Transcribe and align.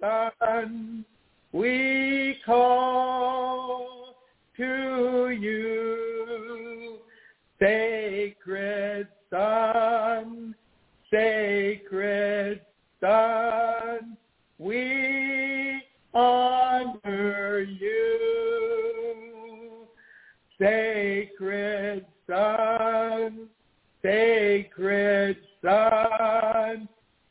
Sun, 0.00 1.04
we 1.52 2.36
call 2.46 4.14
to 4.56 5.30
you, 5.30 6.98
sacred 7.58 9.08
Sun, 9.30 10.54
sacred 11.10 12.60
Sun, 13.00 14.16
we 14.58 15.82
honor 16.14 17.58
you, 17.60 19.08
sacred 20.60 22.06
Sun, 22.28 23.48
sacred 24.02 25.36
Sun, 25.62 26.88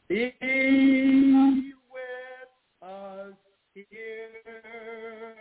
be 0.10 0.34
here, 3.90 5.36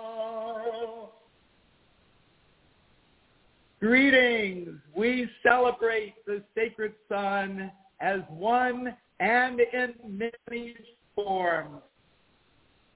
Greetings. 3.82 4.70
We 4.96 5.28
celebrate 5.46 6.14
the 6.26 6.42
sacred 6.56 6.94
sun 7.10 7.70
as 8.00 8.22
one 8.30 8.96
and 9.20 9.60
in 9.60 9.94
many 10.08 10.76
forms. 11.16 11.82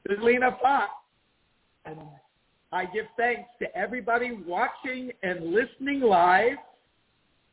Selena 0.08 0.58
Fox. 0.62 0.92
I 2.72 2.86
give 2.86 3.06
thanks 3.16 3.50
to 3.60 3.78
everybody 3.78 4.40
watching 4.46 5.12
and 5.24 5.54
listening 5.54 6.02
live 6.02 6.58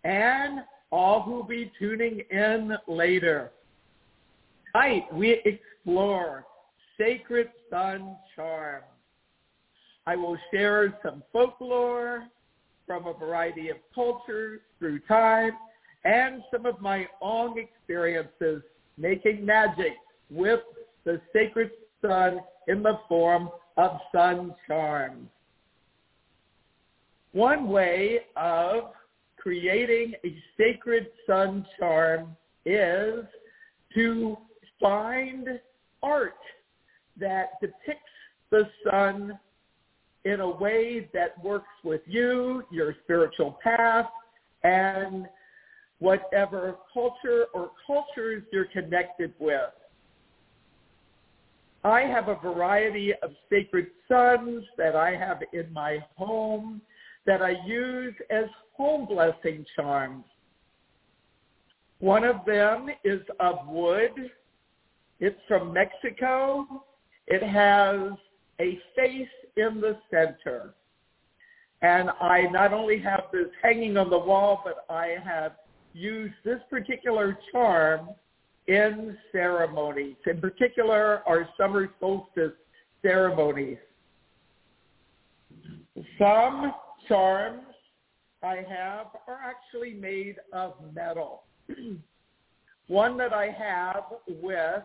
and 0.02 0.60
all 0.90 1.22
who 1.22 1.32
will 1.32 1.44
be 1.44 1.70
tuning 1.78 2.22
in 2.30 2.76
later. 2.88 3.52
Tonight 4.72 5.06
we 5.12 5.40
explore 5.44 6.44
sacred 6.98 7.48
sun 7.70 8.16
charm. 8.34 8.82
I 10.06 10.16
will 10.16 10.36
share 10.52 10.98
some 11.02 11.22
folklore 11.32 12.24
from 12.86 13.06
a 13.06 13.14
variety 13.14 13.70
of 13.70 13.76
cultures 13.94 14.60
through 14.78 14.98
time 15.00 15.52
and 16.04 16.42
some 16.52 16.66
of 16.66 16.80
my 16.80 17.06
own 17.22 17.56
experiences 17.58 18.62
making 18.98 19.46
magic 19.46 19.94
with 20.30 20.60
the 21.04 21.20
sacred 21.32 21.70
sun 22.02 22.40
in 22.68 22.82
the 22.82 22.98
form 23.08 23.48
of 23.76 23.98
sun 24.12 24.54
charms. 24.66 25.28
One 27.32 27.68
way 27.68 28.20
of 28.36 28.92
creating 29.36 30.14
a 30.24 30.36
sacred 30.56 31.08
sun 31.26 31.66
charm 31.78 32.36
is 32.64 33.24
to 33.94 34.38
find 34.80 35.48
art 36.02 36.38
that 37.18 37.60
depicts 37.60 38.00
the 38.50 38.68
sun 38.88 39.38
in 40.24 40.40
a 40.40 40.48
way 40.48 41.08
that 41.12 41.42
works 41.44 41.66
with 41.82 42.00
you, 42.06 42.62
your 42.70 42.94
spiritual 43.04 43.58
path, 43.62 44.06
and 44.62 45.26
whatever 45.98 46.76
culture 46.92 47.46
or 47.52 47.70
cultures 47.86 48.42
you're 48.52 48.66
connected 48.66 49.32
with. 49.38 49.70
I 51.84 52.00
have 52.02 52.28
a 52.28 52.36
variety 52.36 53.12
of 53.22 53.32
sacred 53.50 53.88
suns 54.08 54.64
that 54.78 54.96
I 54.96 55.14
have 55.16 55.42
in 55.52 55.70
my 55.72 55.98
home 56.16 56.80
that 57.26 57.42
I 57.42 57.54
use 57.66 58.14
as 58.30 58.46
home 58.72 59.06
blessing 59.06 59.66
charms. 59.76 60.24
One 62.00 62.24
of 62.24 62.36
them 62.46 62.88
is 63.04 63.20
of 63.38 63.68
wood. 63.68 64.30
It's 65.20 65.38
from 65.46 65.72
Mexico. 65.74 66.84
It 67.26 67.42
has 67.42 68.12
a 68.60 68.78
face 68.96 69.28
in 69.56 69.80
the 69.80 69.98
center. 70.10 70.74
And 71.82 72.08
I 72.20 72.42
not 72.50 72.72
only 72.72 72.98
have 73.00 73.24
this 73.30 73.48
hanging 73.62 73.98
on 73.98 74.08
the 74.08 74.18
wall, 74.18 74.62
but 74.64 74.86
I 74.92 75.16
have 75.22 75.52
used 75.92 76.34
this 76.44 76.60
particular 76.70 77.38
charm 77.52 78.08
in 78.66 79.16
ceremonies, 79.32 80.16
in 80.26 80.40
particular 80.40 81.22
our 81.26 81.48
summer 81.58 81.90
solstice 82.00 82.52
ceremonies. 83.02 83.78
Some 86.18 86.72
charms 87.06 87.62
I 88.42 88.56
have 88.56 89.06
are 89.28 89.40
actually 89.44 89.94
made 89.94 90.36
of 90.52 90.74
metal. 90.94 91.44
One 92.88 93.16
that 93.18 93.32
I 93.32 93.46
have 93.46 94.04
with 94.28 94.82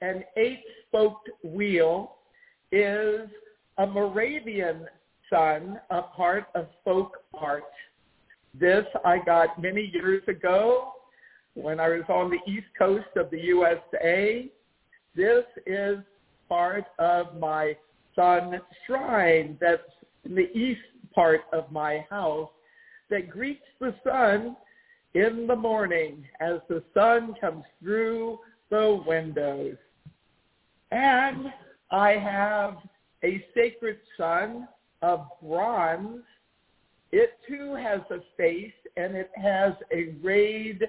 an 0.00 0.24
eight-spoked 0.36 1.30
wheel 1.44 2.16
is 2.72 3.28
a 3.78 3.86
Moravian 3.86 4.86
sun, 5.30 5.78
a 5.90 6.02
part 6.02 6.46
of 6.54 6.66
folk 6.84 7.18
art. 7.34 7.62
This 8.58 8.84
I 9.04 9.18
got 9.24 9.60
many 9.60 9.90
years 9.92 10.22
ago 10.26 10.92
when 11.60 11.80
I 11.80 11.88
was 11.88 12.04
on 12.08 12.30
the 12.30 12.50
east 12.50 12.66
coast 12.78 13.08
of 13.16 13.30
the 13.30 13.40
USA. 13.40 14.48
This 15.14 15.44
is 15.66 15.98
part 16.48 16.84
of 16.98 17.38
my 17.38 17.76
sun 18.14 18.60
shrine 18.86 19.58
that's 19.60 19.82
in 20.24 20.34
the 20.34 20.50
east 20.56 20.80
part 21.14 21.40
of 21.52 21.70
my 21.72 22.06
house 22.10 22.50
that 23.10 23.30
greets 23.30 23.64
the 23.80 23.94
sun 24.04 24.56
in 25.14 25.46
the 25.46 25.56
morning 25.56 26.24
as 26.40 26.60
the 26.68 26.82
sun 26.94 27.34
comes 27.40 27.64
through 27.82 28.38
the 28.70 29.02
windows. 29.06 29.76
And 30.92 31.46
I 31.90 32.12
have 32.12 32.76
a 33.24 33.44
sacred 33.54 33.98
sun 34.16 34.68
of 35.02 35.26
bronze. 35.42 36.22
It 37.10 37.30
too 37.48 37.74
has 37.74 38.00
a 38.10 38.18
face 38.36 38.72
and 38.96 39.16
it 39.16 39.30
has 39.36 39.72
a 39.92 40.14
rayed 40.22 40.86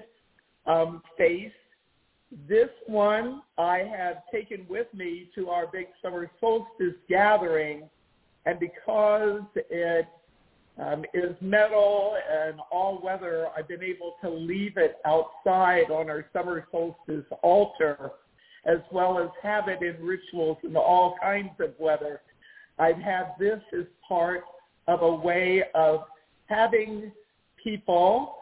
um, 0.66 1.02
face. 1.16 1.52
This 2.48 2.68
one 2.86 3.42
I 3.58 3.78
have 3.78 4.22
taken 4.32 4.66
with 4.68 4.86
me 4.94 5.28
to 5.34 5.50
our 5.50 5.66
big 5.66 5.86
summer 6.02 6.30
solstice 6.40 6.94
gathering. 7.08 7.88
And 8.46 8.58
because 8.60 9.42
it 9.54 10.06
um, 10.78 11.04
is 11.12 11.34
metal 11.40 12.14
and 12.30 12.60
all 12.70 13.00
weather, 13.02 13.48
I've 13.56 13.68
been 13.68 13.82
able 13.82 14.14
to 14.22 14.30
leave 14.30 14.76
it 14.76 14.96
outside 15.04 15.90
on 15.90 16.08
our 16.08 16.26
summer 16.32 16.66
solstice 16.70 17.26
altar 17.42 18.12
as 18.66 18.78
well 18.92 19.18
as 19.18 19.28
have 19.42 19.68
it 19.68 19.82
in 19.82 20.04
rituals 20.04 20.58
in 20.62 20.76
all 20.76 21.16
kinds 21.22 21.50
of 21.60 21.72
weather. 21.78 22.20
I've 22.78 22.98
had 22.98 23.32
this 23.38 23.60
as 23.78 23.86
part 24.06 24.44
of 24.86 25.02
a 25.02 25.14
way 25.14 25.64
of 25.74 26.00
having 26.46 27.12
people 27.62 28.36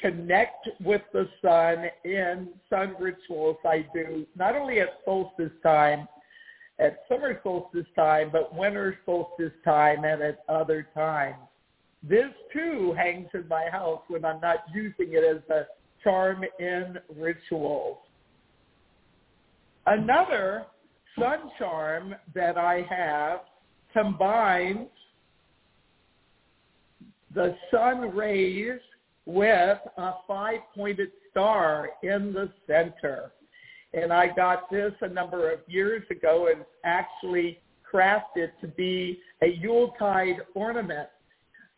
connect 0.00 0.68
with 0.80 1.02
the 1.12 1.28
sun 1.42 1.86
in 2.04 2.48
sun 2.70 2.94
rituals 2.98 3.56
I 3.64 3.86
do, 3.94 4.26
not 4.36 4.56
only 4.56 4.80
at 4.80 5.00
solstice 5.04 5.52
time, 5.62 6.08
at 6.78 7.00
summer 7.08 7.40
solstice 7.42 7.86
time, 7.96 8.30
but 8.32 8.54
winter 8.54 8.98
solstice 9.04 9.52
time 9.64 10.04
and 10.04 10.22
at 10.22 10.44
other 10.48 10.86
times. 10.94 11.36
This 12.02 12.28
too 12.52 12.94
hangs 12.96 13.28
in 13.34 13.48
my 13.48 13.68
house 13.70 14.02
when 14.08 14.24
I'm 14.24 14.40
not 14.40 14.64
using 14.72 15.12
it 15.12 15.24
as 15.24 15.42
a 15.50 15.66
charm 16.02 16.44
in 16.60 16.98
rituals. 17.16 17.98
Another 19.86 20.66
sun 21.18 21.50
charm 21.58 22.14
that 22.34 22.56
I 22.56 22.86
have 22.88 23.40
combines 23.92 24.88
the 27.34 27.56
sun 27.70 28.14
rays 28.14 28.80
with 29.28 29.78
a 29.98 30.12
five-pointed 30.26 31.10
star 31.30 31.90
in 32.02 32.32
the 32.32 32.50
center. 32.66 33.30
And 33.92 34.10
I 34.10 34.28
got 34.34 34.70
this 34.70 34.92
a 35.02 35.08
number 35.08 35.52
of 35.52 35.60
years 35.68 36.02
ago 36.10 36.48
and 36.50 36.64
actually 36.82 37.58
crafted 37.92 38.48
to 38.62 38.68
be 38.68 39.20
a 39.42 39.48
Yuletide 39.48 40.36
ornament. 40.54 41.10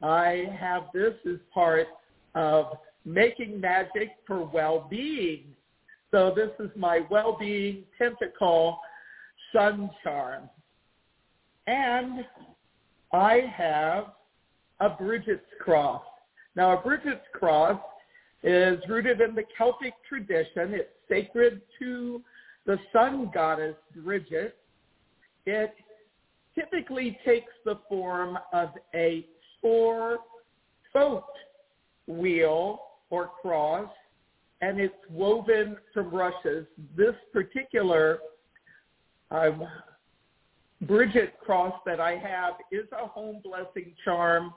I 0.00 0.46
have 0.60 0.84
this 0.94 1.14
as 1.26 1.40
part 1.52 1.88
of 2.36 2.66
making 3.04 3.60
magic 3.60 4.10
for 4.28 4.44
well-being. 4.44 5.46
So 6.12 6.32
this 6.34 6.50
is 6.60 6.70
my 6.76 7.00
well-being 7.10 7.82
pentacle 7.98 8.78
sun 9.52 9.90
charm. 10.04 10.48
And 11.66 12.24
I 13.12 13.40
have 13.52 14.12
a 14.78 14.90
Bridget's 14.90 15.42
cross. 15.60 16.02
Now 16.56 16.78
a 16.78 16.82
Bridget's 16.82 17.26
cross 17.32 17.80
is 18.42 18.78
rooted 18.88 19.20
in 19.20 19.34
the 19.34 19.44
Celtic 19.56 19.94
tradition. 20.08 20.74
It's 20.74 20.90
sacred 21.08 21.60
to 21.78 22.22
the 22.66 22.78
sun 22.92 23.30
goddess 23.32 23.76
Bridget. 23.94 24.56
It 25.46 25.74
typically 26.54 27.18
takes 27.24 27.52
the 27.64 27.78
form 27.88 28.38
of 28.52 28.70
a 28.94 29.26
four-spoked 29.60 31.38
wheel 32.06 32.80
or 33.10 33.30
cross, 33.40 33.90
and 34.60 34.80
it's 34.80 34.94
woven 35.10 35.76
from 35.94 36.10
rushes. 36.10 36.66
This 36.96 37.14
particular 37.32 38.18
um, 39.30 39.66
Bridget 40.82 41.38
cross 41.40 41.74
that 41.86 42.00
I 42.00 42.12
have 42.16 42.54
is 42.72 42.86
a 42.92 43.06
home 43.06 43.40
blessing 43.44 43.92
charm. 44.04 44.52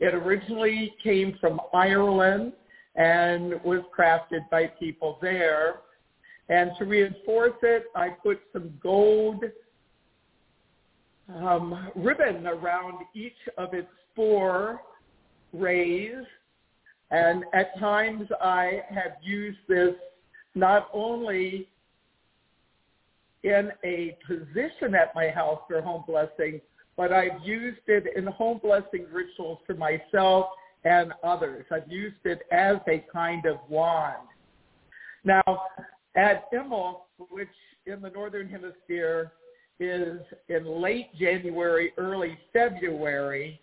It 0.00 0.14
originally 0.14 0.94
came 1.02 1.36
from 1.40 1.60
Ireland 1.74 2.52
and 2.96 3.62
was 3.64 3.80
crafted 3.96 4.48
by 4.50 4.66
people 4.66 5.18
there. 5.20 5.80
And 6.48 6.70
to 6.78 6.84
reinforce 6.84 7.56
it, 7.62 7.84
I 7.94 8.10
put 8.10 8.40
some 8.52 8.72
gold 8.82 9.44
um, 11.34 11.90
ribbon 11.94 12.46
around 12.46 13.04
each 13.14 13.36
of 13.58 13.74
its 13.74 13.88
four 14.16 14.80
rays. 15.52 16.24
And 17.10 17.44
at 17.52 17.78
times 17.78 18.28
I 18.40 18.82
have 18.90 19.12
used 19.22 19.58
this 19.68 19.94
not 20.54 20.88
only 20.92 21.68
in 23.44 23.70
a 23.84 24.16
position 24.26 24.94
at 24.94 25.14
my 25.14 25.28
house 25.28 25.60
for 25.68 25.80
home 25.80 26.04
blessing, 26.06 26.60
but 26.98 27.12
I've 27.12 27.40
used 27.44 27.78
it 27.86 28.04
in 28.16 28.26
home 28.26 28.58
blessing 28.60 29.06
rituals 29.12 29.60
for 29.64 29.74
myself 29.74 30.46
and 30.84 31.12
others. 31.22 31.64
I've 31.70 31.90
used 31.90 32.16
it 32.24 32.40
as 32.50 32.76
a 32.88 33.04
kind 33.10 33.46
of 33.46 33.58
wand. 33.68 34.26
Now, 35.24 35.62
at 36.16 36.52
Imbolc, 36.52 37.02
which 37.30 37.48
in 37.86 38.00
the 38.00 38.10
Northern 38.10 38.48
Hemisphere 38.48 39.30
is 39.78 40.18
in 40.48 40.66
late 40.66 41.14
January, 41.16 41.92
early 41.98 42.36
February, 42.52 43.60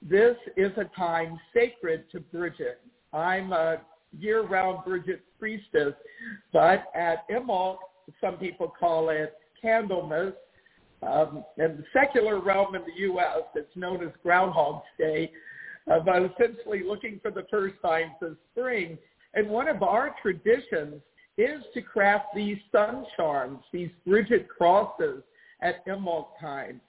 this 0.00 0.36
is 0.56 0.70
a 0.76 0.84
time 0.96 1.40
sacred 1.52 2.04
to 2.12 2.20
Bridget. 2.20 2.80
I'm 3.12 3.52
a 3.52 3.78
year-round 4.16 4.84
Bridget 4.84 5.22
priestess, 5.36 5.94
but 6.52 6.84
at 6.94 7.28
Imbolc, 7.28 7.78
some 8.20 8.36
people 8.36 8.72
call 8.78 9.08
it 9.08 9.34
Candlemas. 9.60 10.34
Um, 11.02 11.44
in 11.58 11.78
the 11.78 11.84
secular 11.92 12.40
realm 12.40 12.74
in 12.74 12.82
the 12.82 13.00
U.S., 13.00 13.42
it's 13.54 13.76
known 13.76 14.02
as 14.04 14.10
Groundhog's 14.22 14.86
Day, 14.98 15.32
uh, 15.90 15.98
but 16.00 16.22
essentially 16.22 16.82
looking 16.86 17.18
for 17.20 17.30
the 17.30 17.44
first 17.50 17.74
signs 17.82 18.12
of 18.22 18.36
spring. 18.52 18.98
And 19.34 19.48
one 19.48 19.68
of 19.68 19.82
our 19.82 20.14
traditions 20.22 21.02
is 21.38 21.62
to 21.74 21.82
craft 21.82 22.26
these 22.36 22.58
sun 22.70 23.04
charms, 23.16 23.60
these 23.72 23.90
Bridget 24.06 24.48
crosses 24.48 25.22
at 25.60 25.84
Imbolc 25.86 26.26
time. 26.40 26.80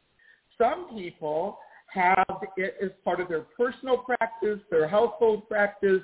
Some 0.57 0.89
people 0.95 1.57
have 1.87 2.25
it 2.57 2.75
as 2.83 2.89
part 3.03 3.19
of 3.19 3.29
their 3.29 3.45
personal 3.57 3.97
practice, 3.97 4.59
their 4.69 4.87
household 4.87 5.47
practice, 5.47 6.01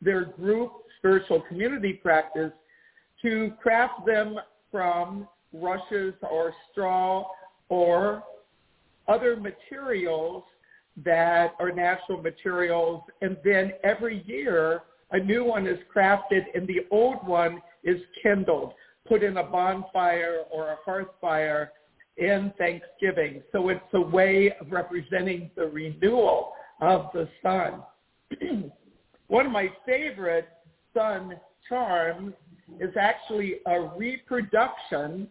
their 0.00 0.26
group 0.26 0.72
spiritual 0.98 1.40
community 1.48 1.94
practice 1.94 2.52
to 3.22 3.52
craft 3.60 4.06
them 4.06 4.36
from 4.70 5.26
rushes 5.52 6.14
or 6.30 6.52
straw 6.70 7.24
or 7.68 8.22
other 9.06 9.36
materials 9.36 10.44
that 11.04 11.54
are 11.58 11.70
natural 11.70 12.20
materials. 12.22 13.02
And 13.22 13.36
then 13.44 13.72
every 13.84 14.22
year 14.26 14.82
a 15.10 15.18
new 15.18 15.44
one 15.44 15.66
is 15.66 15.78
crafted 15.94 16.44
and 16.54 16.66
the 16.66 16.80
old 16.90 17.26
one 17.26 17.62
is 17.82 18.00
kindled, 18.22 18.74
put 19.06 19.22
in 19.22 19.38
a 19.38 19.42
bonfire 19.42 20.42
or 20.50 20.72
a 20.72 20.76
hearth 20.84 21.08
fire 21.20 21.72
in 22.18 22.52
Thanksgiving. 22.58 23.42
So 23.52 23.68
it's 23.68 23.80
a 23.94 24.00
way 24.00 24.52
of 24.60 24.70
representing 24.70 25.50
the 25.56 25.66
renewal 25.66 26.52
of 26.82 27.06
the 27.14 27.28
sun. 27.42 27.82
one 29.28 29.46
of 29.46 29.52
my 29.52 29.68
favorite 29.86 30.48
sun 30.92 31.36
charms 31.68 32.34
is 32.80 32.94
actually 33.00 33.56
a 33.66 33.80
reproduction 33.96 35.28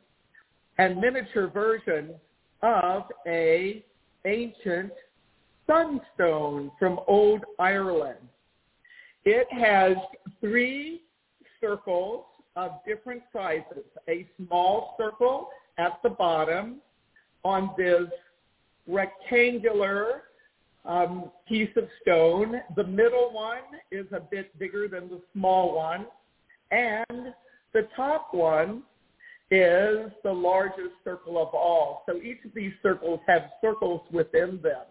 and 0.79 0.97
miniature 0.97 1.47
version 1.47 2.15
of 2.61 3.03
a 3.27 3.83
ancient 4.25 4.91
sunstone 5.65 6.71
from 6.79 6.99
old 7.07 7.43
Ireland. 7.59 8.19
It 9.25 9.47
has 9.51 9.97
three 10.39 11.03
circles 11.59 12.25
of 12.55 12.71
different 12.87 13.23
sizes, 13.33 13.85
a 14.07 14.27
small 14.37 14.95
circle 14.97 15.49
at 15.77 15.99
the 16.03 16.09
bottom 16.09 16.77
on 17.43 17.71
this 17.77 18.07
rectangular 18.87 20.23
um, 20.85 21.31
piece 21.47 21.69
of 21.75 21.87
stone. 22.01 22.61
The 22.75 22.83
middle 22.83 23.31
one 23.33 23.79
is 23.91 24.05
a 24.11 24.19
bit 24.19 24.57
bigger 24.57 24.87
than 24.87 25.09
the 25.09 25.21
small 25.33 25.75
one. 25.75 26.05
And 26.71 27.33
the 27.73 27.87
top 27.95 28.29
one 28.33 28.83
is 29.49 30.11
the 30.23 30.31
largest 30.31 30.93
circle 31.03 31.41
of 31.41 31.53
all. 31.53 32.03
So 32.05 32.17
each 32.17 32.43
of 32.45 32.53
these 32.53 32.73
circles 32.83 33.19
have 33.27 33.43
circles 33.61 34.01
within 34.11 34.59
them. 34.61 34.83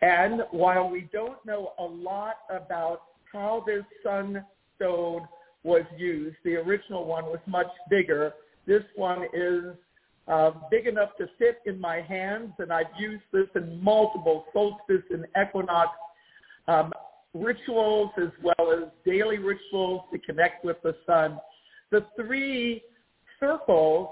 And 0.00 0.42
while 0.50 0.88
we 0.88 1.08
don't 1.12 1.44
know 1.44 1.72
a 1.78 1.84
lot 1.84 2.36
about 2.50 3.02
how 3.32 3.64
this 3.66 3.84
sunstone 4.02 5.28
was 5.62 5.82
used, 5.96 6.36
the 6.44 6.56
original 6.56 7.04
one 7.04 7.26
was 7.26 7.40
much 7.46 7.68
bigger. 7.90 8.32
This 8.66 8.82
one 8.96 9.24
is 9.32 9.74
uh, 10.28 10.52
big 10.70 10.86
enough 10.86 11.10
to 11.18 11.28
fit 11.38 11.58
in 11.66 11.80
my 11.80 12.00
hands, 12.00 12.52
and 12.58 12.72
I've 12.72 12.86
used 12.98 13.24
this 13.32 13.48
in 13.54 13.82
multiple 13.82 14.44
solstice 14.52 15.02
and 15.10 15.26
equinox 15.40 15.90
um, 16.68 16.92
rituals 17.34 18.10
as 18.18 18.30
well 18.42 18.72
as 18.72 18.88
daily 19.04 19.38
rituals 19.38 20.02
to 20.12 20.18
connect 20.18 20.64
with 20.64 20.76
the 20.82 20.94
sun. 21.06 21.38
The 21.90 22.04
three 22.16 22.82
circles 23.40 24.08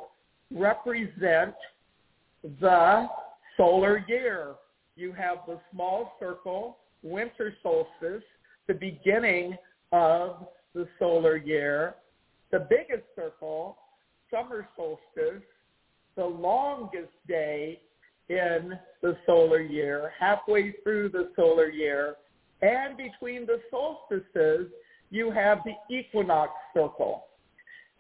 represent 0.51 1.55
the 2.61 3.09
solar 3.57 4.05
year. 4.09 4.55
You 4.97 5.13
have 5.13 5.39
the 5.47 5.59
small 5.73 6.13
circle, 6.19 6.79
winter 7.03 7.55
solstice, 7.63 8.23
the 8.67 8.75
beginning 8.75 9.57
of 9.93 10.47
the 10.75 10.89
solar 10.99 11.37
year. 11.37 11.95
The 12.53 12.67
biggest 12.71 13.05
circle, 13.15 13.77
summer 14.31 14.69
solstice, 14.77 15.43
the 16.17 16.25
longest 16.25 17.13
day 17.29 17.81
in 18.29 18.73
the 19.03 19.17
solar 19.27 19.61
year, 19.61 20.13
halfway 20.19 20.73
through 20.83 21.11
the 21.11 21.31
solar 21.37 21.69
year, 21.69 22.17
and 22.63 22.97
between 22.97 23.47
the 23.47 23.61
solstices, 23.71 24.69
you 25.11 25.31
have 25.31 25.59
the 25.65 25.75
equinox 25.95 26.53
circle. 26.75 27.27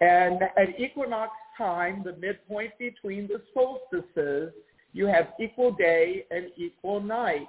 And 0.00 0.42
at 0.42 0.78
equinox 0.78 1.32
time, 1.56 2.02
the 2.04 2.14
midpoint 2.16 2.72
between 2.78 3.28
the 3.28 3.40
solstices, 3.54 4.52
you 4.92 5.06
have 5.06 5.28
equal 5.40 5.72
day 5.72 6.24
and 6.30 6.46
equal 6.56 7.00
night 7.00 7.48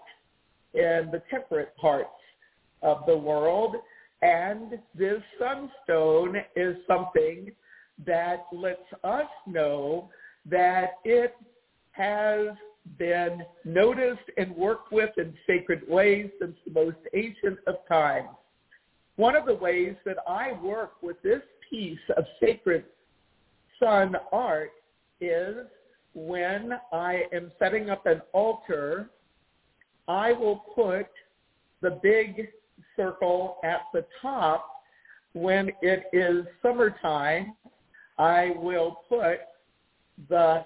in 0.73 1.09
the 1.11 1.21
temperate 1.29 1.75
parts 1.77 2.09
of 2.81 3.05
the 3.05 3.17
world. 3.17 3.75
And 4.21 4.79
this 4.95 5.21
sunstone 5.37 6.37
is 6.55 6.77
something 6.87 7.51
that 8.05 8.45
lets 8.51 8.79
us 9.03 9.27
know 9.45 10.09
that 10.49 10.93
it 11.03 11.35
has 11.91 12.47
been 12.97 13.43
noticed 13.65 14.21
and 14.37 14.55
worked 14.55 14.91
with 14.91 15.09
in 15.17 15.33
sacred 15.45 15.81
ways 15.89 16.29
since 16.39 16.55
the 16.65 16.71
most 16.71 16.97
ancient 17.13 17.59
of 17.67 17.75
times. 17.87 18.29
One 19.17 19.35
of 19.35 19.45
the 19.45 19.55
ways 19.55 19.95
that 20.05 20.17
I 20.27 20.53
work 20.61 20.93
with 21.01 21.21
this 21.21 21.41
piece 21.69 21.99
of 22.15 22.25
sacred 22.39 22.85
sun 23.79 24.15
art 24.31 24.71
is 25.21 25.55
when 26.13 26.73
I 26.91 27.23
am 27.31 27.51
setting 27.59 27.89
up 27.89 28.05
an 28.05 28.21
altar, 28.33 29.09
I 30.07 30.33
will 30.33 30.57
put 30.73 31.07
the 31.81 31.99
big 32.01 32.49
circle 32.95 33.57
at 33.63 33.81
the 33.93 34.05
top. 34.21 34.83
When 35.33 35.71
it 35.81 36.05
is 36.13 36.45
summertime, 36.63 37.53
I 38.17 38.53
will 38.57 39.01
put 39.07 39.39
the 40.29 40.65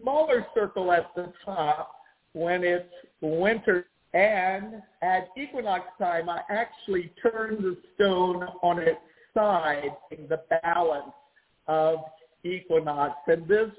smaller 0.00 0.46
circle 0.54 0.90
at 0.90 1.14
the 1.14 1.32
top 1.44 1.92
when 2.32 2.64
it's 2.64 2.92
winter. 3.20 3.86
And 4.14 4.82
at 5.02 5.28
equinox 5.36 5.84
time, 5.98 6.28
I 6.28 6.40
actually 6.48 7.12
turn 7.22 7.62
the 7.62 7.76
stone 7.94 8.42
on 8.62 8.78
its 8.78 8.98
side 9.36 9.90
in 10.10 10.26
the 10.28 10.40
balance 10.62 11.12
of 11.68 11.98
equinox. 12.44 13.14
And 13.26 13.46
this 13.46 13.70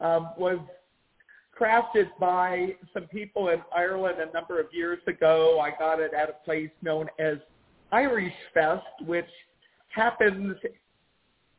um, 0.00 0.30
was 0.38 0.58
crafted 1.58 2.08
by 2.20 2.76
some 2.92 3.04
people 3.04 3.48
in 3.48 3.60
Ireland 3.76 4.16
a 4.20 4.32
number 4.32 4.60
of 4.60 4.66
years 4.72 5.00
ago. 5.06 5.60
I 5.60 5.70
got 5.78 6.00
it 6.00 6.12
at 6.14 6.28
a 6.28 6.44
place 6.44 6.70
known 6.82 7.08
as 7.18 7.36
Irish 7.92 8.32
Fest, 8.52 8.82
which 9.06 9.26
happens 9.88 10.56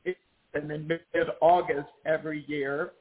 in 0.05 0.87
mid-August 0.87 1.89
every 2.05 2.45
year. 2.47 2.91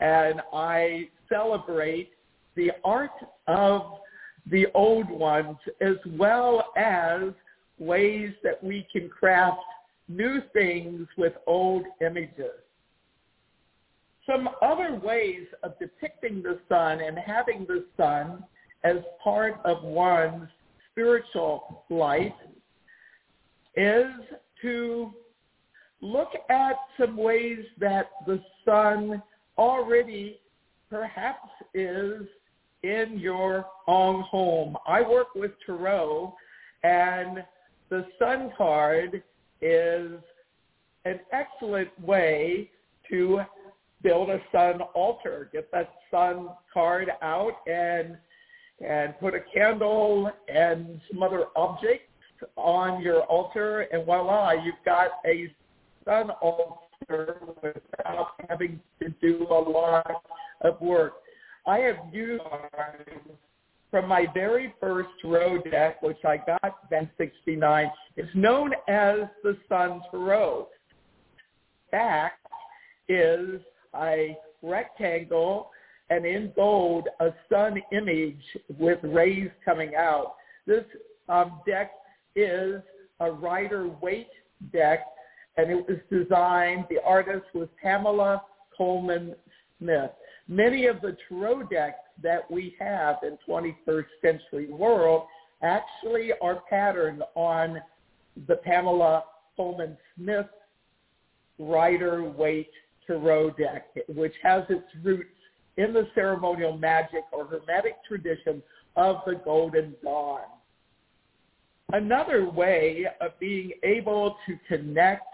And 0.00 0.40
I 0.52 1.08
celebrate 1.28 2.10
the 2.56 2.72
art 2.84 3.10
of 3.46 3.82
the 4.50 4.66
old 4.74 5.08
ones 5.08 5.56
as 5.80 5.96
well 6.18 6.72
as 6.76 7.22
ways 7.78 8.32
that 8.42 8.62
we 8.62 8.86
can 8.92 9.08
craft 9.08 9.60
new 10.08 10.40
things 10.52 11.06
with 11.16 11.32
old 11.46 11.84
images. 12.00 12.52
Some 14.26 14.48
other 14.60 15.00
ways 15.02 15.46
of 15.62 15.78
depicting 15.78 16.42
the 16.42 16.58
sun 16.68 17.00
and 17.00 17.18
having 17.18 17.66
the 17.66 17.84
sun 17.96 18.44
as 18.84 18.96
part 19.22 19.60
of 19.64 19.82
one's 19.82 20.48
spiritual 20.90 21.84
life 21.90 22.32
is 23.76 24.06
to 24.60 25.12
look 26.00 26.30
at 26.50 26.76
some 27.00 27.16
ways 27.16 27.60
that 27.78 28.10
the 28.26 28.40
sun 28.64 29.22
already 29.56 30.40
perhaps 30.90 31.48
is 31.74 32.22
in 32.82 33.18
your 33.18 33.64
own 33.86 34.22
home. 34.22 34.76
I 34.86 35.02
work 35.02 35.34
with 35.34 35.52
Tarot 35.64 36.34
and 36.82 37.44
the 37.92 38.06
sun 38.18 38.50
card 38.56 39.22
is 39.60 40.12
an 41.04 41.20
excellent 41.30 41.90
way 42.00 42.70
to 43.10 43.42
build 44.02 44.30
a 44.30 44.40
sun 44.50 44.80
altar. 44.94 45.50
Get 45.52 45.70
that 45.72 45.92
sun 46.10 46.48
card 46.72 47.10
out 47.20 47.52
and 47.66 48.16
and 48.80 49.14
put 49.20 49.34
a 49.34 49.40
candle 49.54 50.30
and 50.48 51.02
some 51.10 51.22
other 51.22 51.48
objects 51.54 52.08
on 52.56 53.02
your 53.02 53.24
altar 53.24 53.82
and 53.92 54.06
voila, 54.06 54.52
you've 54.52 54.74
got 54.86 55.10
a 55.26 55.54
sun 56.06 56.30
altar 56.40 57.36
without 57.62 58.28
having 58.48 58.80
to 59.00 59.10
do 59.20 59.46
a 59.50 59.54
lot 59.54 60.10
of 60.62 60.80
work. 60.80 61.12
I 61.66 61.78
have 61.80 61.96
used 62.10 62.42
from 63.92 64.08
my 64.08 64.26
very 64.32 64.74
first 64.80 65.10
Tarot 65.20 65.62
deck, 65.70 66.02
which 66.02 66.24
I 66.24 66.38
got 66.38 66.90
then 66.90 67.08
69. 67.18 67.90
It's 68.16 68.34
known 68.34 68.72
as 68.88 69.18
the 69.44 69.56
Sun 69.68 70.00
Tarot. 70.10 70.66
Back 71.92 72.38
is 73.08 73.60
a 73.94 74.36
rectangle 74.62 75.70
and 76.08 76.24
in 76.24 76.52
gold 76.56 77.06
a 77.20 77.28
sun 77.52 77.82
image 77.92 78.42
with 78.78 78.98
rays 79.02 79.50
coming 79.62 79.94
out. 79.94 80.36
This 80.66 80.84
um, 81.28 81.60
deck 81.66 81.92
is 82.34 82.80
a 83.20 83.30
Rider 83.30 83.88
Waite 84.00 84.26
deck 84.72 85.00
and 85.58 85.70
it 85.70 85.86
was 85.86 85.98
designed, 86.10 86.86
the 86.88 86.98
artist 87.04 87.44
was 87.52 87.68
Pamela 87.82 88.42
Colman 88.74 89.34
Smith. 89.78 90.10
Many 90.48 90.86
of 90.86 91.00
the 91.00 91.16
tarot 91.28 91.64
decks 91.64 91.98
that 92.22 92.50
we 92.50 92.76
have 92.78 93.16
in 93.22 93.38
21st 93.48 94.06
century 94.20 94.70
world 94.70 95.26
actually 95.62 96.30
are 96.42 96.62
patterned 96.68 97.22
on 97.34 97.80
the 98.48 98.56
Pamela 98.56 99.24
Colman 99.56 99.96
Smith 100.16 100.46
Rider 101.58 102.24
Waite 102.24 102.70
Tarot 103.06 103.50
deck, 103.50 103.88
which 104.08 104.34
has 104.42 104.64
its 104.68 104.86
roots 105.02 105.28
in 105.76 105.92
the 105.92 106.08
ceremonial 106.14 106.76
magic 106.76 107.24
or 107.32 107.46
hermetic 107.46 107.96
tradition 108.06 108.62
of 108.96 109.16
the 109.26 109.40
Golden 109.44 109.94
Dawn. 110.02 110.40
Another 111.92 112.48
way 112.48 113.06
of 113.20 113.38
being 113.38 113.72
able 113.82 114.36
to 114.46 114.58
connect 114.68 115.26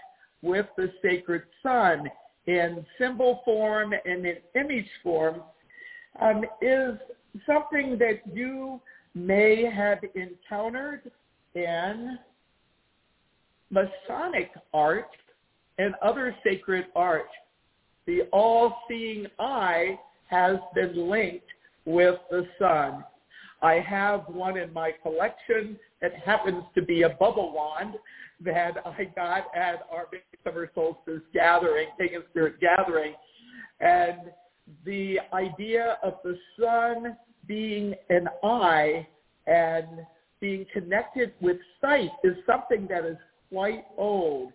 with 0.43 0.67
the 0.77 0.93
sacred 1.03 1.43
sun 1.63 2.09
in 2.49 2.85
symbol 2.99 3.43
form 3.45 3.93
and 3.93 4.27
in 4.27 4.37
image 4.59 4.89
form 5.03 5.43
um, 6.21 6.45
is 6.63 6.95
something 7.47 7.99
that 7.99 8.21
you 8.33 8.81
may 9.15 9.71
have 9.71 9.99
encountered 10.15 11.13
in 11.55 12.19
Masonic 13.71 14.51
art 14.73 15.11
and 15.77 15.95
other 16.03 16.35
sacred 16.43 16.87
art. 16.97 17.29
The 18.07 18.23
all-seeing 18.33 19.27
eye 19.39 19.99
has 20.31 20.57
been 20.75 21.11
linked 21.11 21.45
with 21.85 22.19
the 22.31 22.47
sun. 22.59 23.05
I 23.63 23.75
have 23.75 24.25
one 24.29 24.57
in 24.57 24.73
my 24.73 24.93
collection 25.03 25.79
that 26.01 26.15
happens 26.15 26.63
to 26.75 26.83
be 26.83 27.03
a 27.03 27.11
bubble 27.11 27.53
wand 27.53 27.95
that 28.45 28.77
I 28.85 29.05
got 29.17 29.47
at 29.57 29.83
our 29.91 30.07
Summer 30.45 30.71
Solstice 30.75 31.23
gathering, 31.35 31.89
Pagan 31.99 32.23
Spirit 32.31 32.61
gathering. 32.61 33.15
And 33.81 34.31
the 34.85 35.19
idea 35.33 35.99
of 36.03 36.15
the 36.23 36.39
sun 36.61 37.17
being 37.47 37.95
an 38.11 38.29
eye 38.45 39.07
and 39.47 39.87
being 40.41 40.67
connected 40.73 41.33
with 41.41 41.57
sight 41.81 42.11
is 42.23 42.37
something 42.47 42.87
that 42.89 43.05
is 43.05 43.17
quite 43.51 43.85
old. 43.97 44.53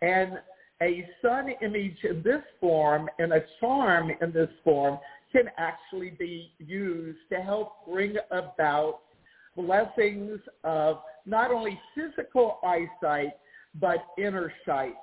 And 0.00 0.38
a 0.82 1.06
sun 1.20 1.50
image 1.62 1.98
in 2.04 2.22
this 2.22 2.42
form 2.58 3.08
and 3.18 3.32
a 3.34 3.44
charm 3.60 4.10
in 4.22 4.32
this 4.32 4.48
form 4.64 4.98
can 5.32 5.44
actually 5.58 6.10
be 6.18 6.52
used 6.58 7.18
to 7.30 7.40
help 7.40 7.86
bring 7.86 8.16
about 8.30 9.00
blessings 9.56 10.40
of 10.64 10.98
not 11.26 11.50
only 11.50 11.78
physical 11.94 12.58
eyesight, 12.64 13.32
but 13.80 13.98
inner 14.18 14.52
sight. 14.66 14.94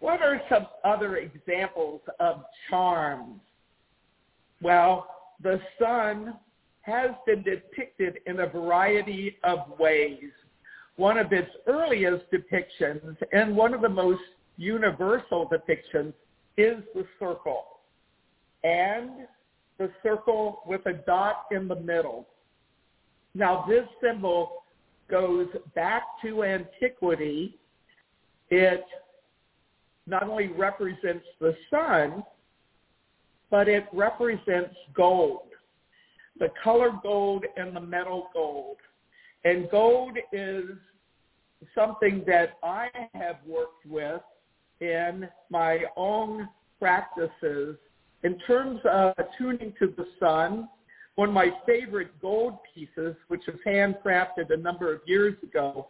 What 0.00 0.22
are 0.22 0.40
some 0.48 0.66
other 0.84 1.16
examples 1.16 2.00
of 2.20 2.44
charms? 2.68 3.40
Well, 4.62 5.08
the 5.42 5.60
sun 5.78 6.34
has 6.82 7.10
been 7.26 7.42
depicted 7.42 8.18
in 8.26 8.40
a 8.40 8.46
variety 8.46 9.38
of 9.44 9.78
ways. 9.78 10.30
One 10.96 11.18
of 11.18 11.32
its 11.32 11.50
earliest 11.66 12.24
depictions 12.30 13.16
and 13.32 13.56
one 13.56 13.74
of 13.74 13.80
the 13.80 13.88
most 13.88 14.22
universal 14.56 15.50
depictions 15.50 16.12
is 16.56 16.82
the 16.94 17.06
circle. 17.18 17.64
And 18.64 19.10
the 19.78 19.90
circle 20.02 20.62
with 20.66 20.84
a 20.86 20.94
dot 20.94 21.46
in 21.50 21.68
the 21.68 21.76
middle. 21.76 22.26
Now 23.34 23.64
this 23.68 23.84
symbol 24.02 24.64
goes 25.10 25.48
back 25.74 26.02
to 26.22 26.44
antiquity. 26.44 27.58
It 28.50 28.84
not 30.06 30.22
only 30.28 30.48
represents 30.48 31.24
the 31.40 31.56
sun, 31.70 32.22
but 33.50 33.68
it 33.68 33.86
represents 33.92 34.74
gold, 34.94 35.48
the 36.38 36.48
color 36.62 36.90
gold 37.02 37.44
and 37.56 37.74
the 37.74 37.80
metal 37.80 38.28
gold. 38.32 38.78
And 39.44 39.70
gold 39.70 40.16
is 40.32 40.64
something 41.74 42.24
that 42.26 42.58
I 42.62 42.88
have 43.14 43.36
worked 43.46 43.86
with 43.86 44.22
in 44.80 45.28
my 45.50 45.84
own 45.96 46.48
practices 46.78 47.76
in 48.24 48.38
terms 48.40 48.80
of 48.90 49.14
tuning 49.38 49.72
to 49.78 49.94
the 49.96 50.06
sun 50.18 50.68
one 51.16 51.28
of 51.28 51.34
my 51.34 51.50
favorite 51.64 52.20
gold 52.20 52.54
pieces, 52.74 53.14
which 53.28 53.42
was 53.46 53.56
handcrafted 53.66 54.50
a 54.50 54.56
number 54.56 54.92
of 54.92 55.00
years 55.06 55.34
ago, 55.42 55.86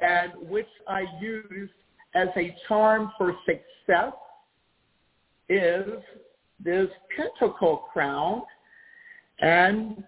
and 0.00 0.32
which 0.48 0.66
I 0.88 1.04
use 1.20 1.70
as 2.14 2.28
a 2.36 2.54
charm 2.66 3.12
for 3.16 3.36
success, 3.46 4.12
is 5.48 5.86
this 6.58 6.88
pentacle 7.16 7.84
crown. 7.92 8.42
And 9.40 10.02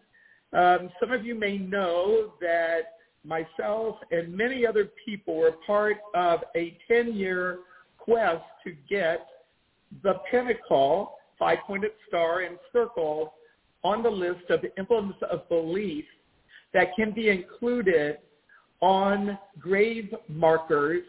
um, 0.53 0.91
some 0.99 1.13
of 1.13 1.25
you 1.25 1.35
may 1.35 1.59
know 1.59 2.33
that 2.41 2.81
myself 3.25 3.97
and 4.11 4.37
many 4.37 4.67
other 4.67 4.89
people 5.05 5.37
were 5.37 5.53
part 5.67 5.99
of 6.15 6.41
a 6.57 6.77
10-year 6.91 7.61
quest 7.99 8.43
to 8.65 8.73
get 8.89 9.27
the 10.03 10.15
pentacle, 10.31 11.16
five-pointed 11.39 11.93
star 12.09 12.41
and 12.41 12.59
circle 12.73 13.35
on 13.85 14.03
the 14.03 14.11
list 14.11 14.51
of 14.51 14.61
emblems 14.79 15.15
of 15.31 15.49
belief 15.49 16.05
that 16.75 16.95
can 16.97 17.13
be 17.13 17.29
included 17.31 18.19
on 18.81 19.39
grave 19.59 20.13
markers 20.29 21.05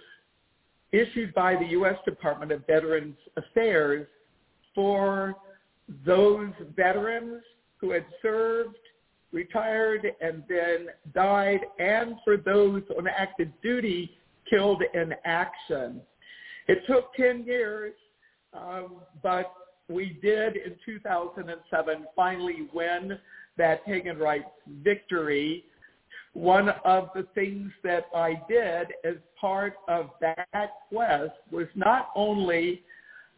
issued 0.91 1.33
by 1.33 1.55
the 1.55 1.65
U.S. 1.71 1.95
Department 2.05 2.51
of 2.51 2.65
Veterans 2.65 3.17
Affairs 3.35 4.07
for 4.73 5.35
those 6.05 6.51
veterans 6.75 7.41
who 7.77 7.91
had 7.91 8.05
served, 8.21 8.77
retired, 9.31 10.07
and 10.21 10.43
then 10.47 10.87
died, 11.13 11.61
and 11.79 12.15
for 12.23 12.37
those 12.37 12.81
on 12.97 13.07
active 13.07 13.49
duty 13.61 14.17
killed 14.49 14.81
in 14.93 15.13
action. 15.25 16.01
It 16.67 16.79
took 16.87 17.13
10 17.15 17.45
years, 17.45 17.93
um, 18.53 18.97
but 19.21 19.53
we 19.89 20.19
did 20.21 20.55
in 20.57 20.75
2007 20.85 22.05
finally 22.15 22.67
win 22.73 23.17
that 23.57 23.85
pagan 23.85 24.17
rights 24.17 24.49
victory. 24.83 25.65
One 26.33 26.69
of 26.85 27.09
the 27.15 27.25
things 27.33 27.71
that 27.83 28.05
I 28.15 28.41
did 28.47 28.87
as 29.03 29.15
part 29.39 29.75
of 29.87 30.11
that 30.21 30.69
quest 30.89 31.31
was 31.51 31.67
not 31.75 32.09
only 32.15 32.83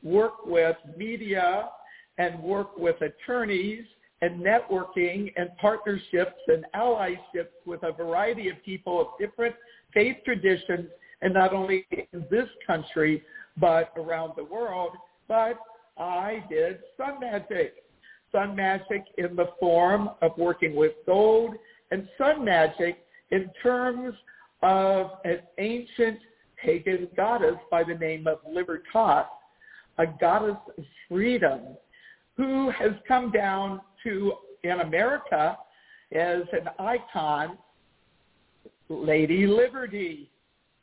work 0.03 0.45
with 0.45 0.75
media 0.97 1.69
and 2.17 2.41
work 2.41 2.77
with 2.77 2.97
attorneys 3.01 3.85
and 4.21 4.41
networking 4.41 5.31
and 5.37 5.49
partnerships 5.61 6.41
and 6.47 6.65
allyships 6.75 7.53
with 7.65 7.81
a 7.83 7.91
variety 7.93 8.49
of 8.49 8.55
people 8.65 8.99
of 8.99 9.07
different 9.19 9.55
faith 9.93 10.17
traditions 10.25 10.89
and 11.21 11.33
not 11.33 11.53
only 11.53 11.85
in 11.91 12.25
this 12.29 12.49
country 12.67 13.23
but 13.57 13.91
around 13.97 14.33
the 14.35 14.43
world, 14.43 14.91
but 15.27 15.59
I 15.99 16.43
did 16.49 16.79
sun 16.97 17.19
magic. 17.19 17.83
Sun 18.31 18.55
magic 18.55 19.05
in 19.17 19.35
the 19.35 19.49
form 19.59 20.11
of 20.21 20.31
working 20.37 20.75
with 20.75 20.93
gold 21.05 21.55
and 21.91 22.07
sun 22.17 22.45
magic 22.45 23.03
in 23.31 23.49
terms 23.61 24.13
of 24.61 25.11
an 25.25 25.39
ancient 25.57 26.19
pagan 26.63 27.07
goddess 27.15 27.55
by 27.71 27.83
the 27.83 27.95
name 27.95 28.27
of 28.27 28.39
Libertas, 28.47 29.25
a 29.97 30.05
goddess 30.19 30.57
of 30.77 30.83
freedom 31.07 31.61
who 32.35 32.69
has 32.71 32.91
come 33.07 33.31
down 33.31 33.81
to, 34.03 34.33
in 34.63 34.79
America, 34.81 35.57
as 36.13 36.41
an 36.53 36.69
icon, 36.79 37.57
Lady 38.89 39.45
Liberty, 39.45 40.29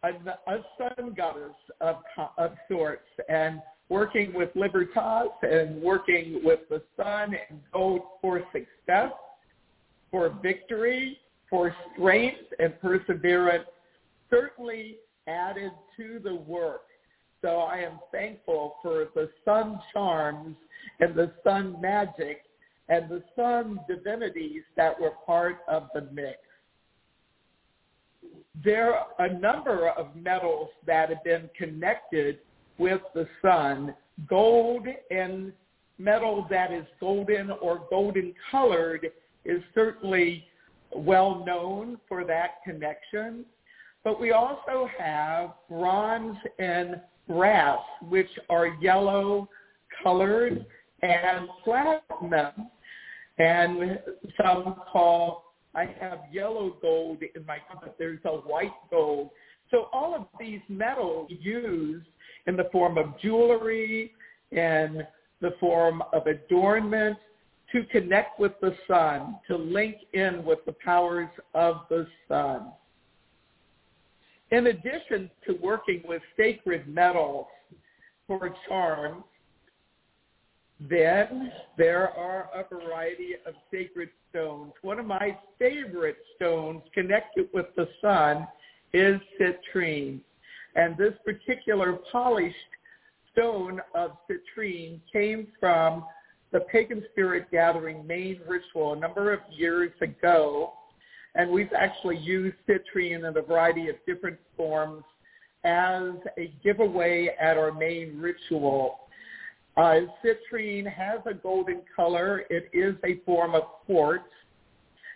a, 0.02 0.08
a 0.08 0.58
sun 0.78 1.14
goddess 1.16 1.54
of, 1.80 1.96
of 2.36 2.52
sorts. 2.68 3.08
And 3.28 3.60
working 3.88 4.32
with 4.34 4.50
Libertas 4.54 5.28
and 5.42 5.80
working 5.80 6.40
with 6.42 6.60
the 6.68 6.82
sun 6.96 7.34
and 7.48 7.60
gold 7.72 8.02
for 8.20 8.42
success, 8.52 9.12
for 10.10 10.30
victory, 10.42 11.18
for 11.48 11.74
strength 11.92 12.52
and 12.58 12.78
perseverance 12.80 13.66
certainly 14.30 14.96
added 15.28 15.70
to 15.96 16.20
the 16.22 16.34
work. 16.34 16.82
So 17.42 17.58
I 17.58 17.78
am 17.78 17.98
thankful 18.12 18.76
for 18.82 19.06
the 19.14 19.30
sun 19.44 19.78
charms 19.92 20.56
and 21.00 21.14
the 21.14 21.32
sun 21.44 21.80
magic 21.80 22.42
and 22.88 23.08
the 23.08 23.22
sun 23.36 23.78
divinities 23.88 24.62
that 24.76 24.98
were 25.00 25.12
part 25.24 25.58
of 25.68 25.88
the 25.94 26.08
mix. 26.12 26.38
There 28.64 28.94
are 28.94 29.06
a 29.18 29.38
number 29.38 29.90
of 29.90 30.16
metals 30.16 30.70
that 30.86 31.10
have 31.10 31.22
been 31.22 31.50
connected 31.56 32.38
with 32.78 33.00
the 33.14 33.26
sun. 33.42 33.94
Gold 34.28 34.86
and 35.10 35.52
metal 35.98 36.46
that 36.50 36.72
is 36.72 36.84
golden 37.00 37.50
or 37.50 37.86
golden 37.90 38.34
colored 38.50 39.10
is 39.44 39.62
certainly 39.74 40.44
well 40.94 41.44
known 41.46 41.98
for 42.08 42.24
that 42.24 42.62
connection. 42.64 43.44
But 44.04 44.20
we 44.20 44.32
also 44.32 44.88
have 44.98 45.54
bronze 45.68 46.36
and 46.58 47.00
brass, 47.28 47.80
which 48.02 48.30
are 48.48 48.68
yellow 48.80 49.48
colored, 50.02 50.64
and 51.02 51.48
platinum. 51.64 52.70
And 53.38 53.98
some 54.40 54.76
call, 54.90 55.54
I 55.74 55.84
have 56.00 56.20
yellow 56.32 56.76
gold 56.80 57.18
in 57.34 57.44
my 57.44 57.58
cup, 57.70 57.96
there's 57.98 58.20
a 58.24 58.30
white 58.30 58.72
gold. 58.90 59.30
So 59.70 59.88
all 59.92 60.14
of 60.14 60.26
these 60.38 60.60
metals 60.68 61.28
used 61.28 62.06
in 62.46 62.56
the 62.56 62.68
form 62.72 62.98
of 62.98 63.18
jewelry, 63.20 64.12
in 64.50 65.02
the 65.40 65.54
form 65.60 66.02
of 66.12 66.26
adornment, 66.26 67.18
to 67.72 67.84
connect 67.84 68.38
with 68.38 68.52
the 68.60 68.74
sun, 68.86 69.36
to 69.48 69.56
link 69.56 69.96
in 70.12 70.44
with 70.44 70.60
the 70.66 70.74
powers 70.84 71.28
of 71.54 71.80
the 71.90 72.06
sun. 72.28 72.72
In 74.52 74.68
addition 74.68 75.28
to 75.46 75.58
working 75.60 76.02
with 76.06 76.22
sacred 76.36 76.86
metals 76.86 77.46
for 78.28 78.54
charms, 78.68 79.24
then 80.78 81.50
there 81.76 82.10
are 82.10 82.48
a 82.54 82.62
variety 82.72 83.34
of 83.46 83.54
sacred 83.70 84.10
stones. 84.30 84.72
One 84.82 84.98
of 85.00 85.06
my 85.06 85.36
favorite 85.58 86.18
stones 86.36 86.82
connected 86.94 87.48
with 87.52 87.66
the 87.76 87.88
sun 88.00 88.46
is 88.92 89.20
citrine. 89.40 90.20
And 90.76 90.96
this 90.96 91.14
particular 91.24 91.98
polished 92.12 92.54
stone 93.32 93.80
of 93.94 94.12
citrine 94.30 95.00
came 95.12 95.48
from 95.58 96.04
the 96.52 96.60
pagan 96.60 97.02
spirit 97.10 97.50
gathering 97.50 98.06
main 98.06 98.40
ritual 98.46 98.92
a 98.92 98.96
number 98.96 99.32
of 99.32 99.40
years 99.50 99.90
ago. 100.00 100.74
And 101.34 101.50
we've 101.50 101.72
actually 101.76 102.18
used 102.18 102.56
citrine 102.68 103.28
in 103.28 103.36
a 103.36 103.42
variety 103.42 103.88
of 103.88 103.96
different 104.06 104.38
forms 104.56 105.02
as 105.64 106.12
a 106.38 106.52
giveaway 106.62 107.34
at 107.40 107.56
our 107.56 107.72
main 107.72 108.18
ritual. 108.20 109.00
Uh, 109.76 110.00
citrine 110.24 110.90
has 110.90 111.20
a 111.26 111.34
golden 111.34 111.82
color. 111.94 112.44
It 112.48 112.70
is 112.72 112.94
a 113.04 113.20
form 113.26 113.54
of 113.54 113.62
quartz. 113.84 114.24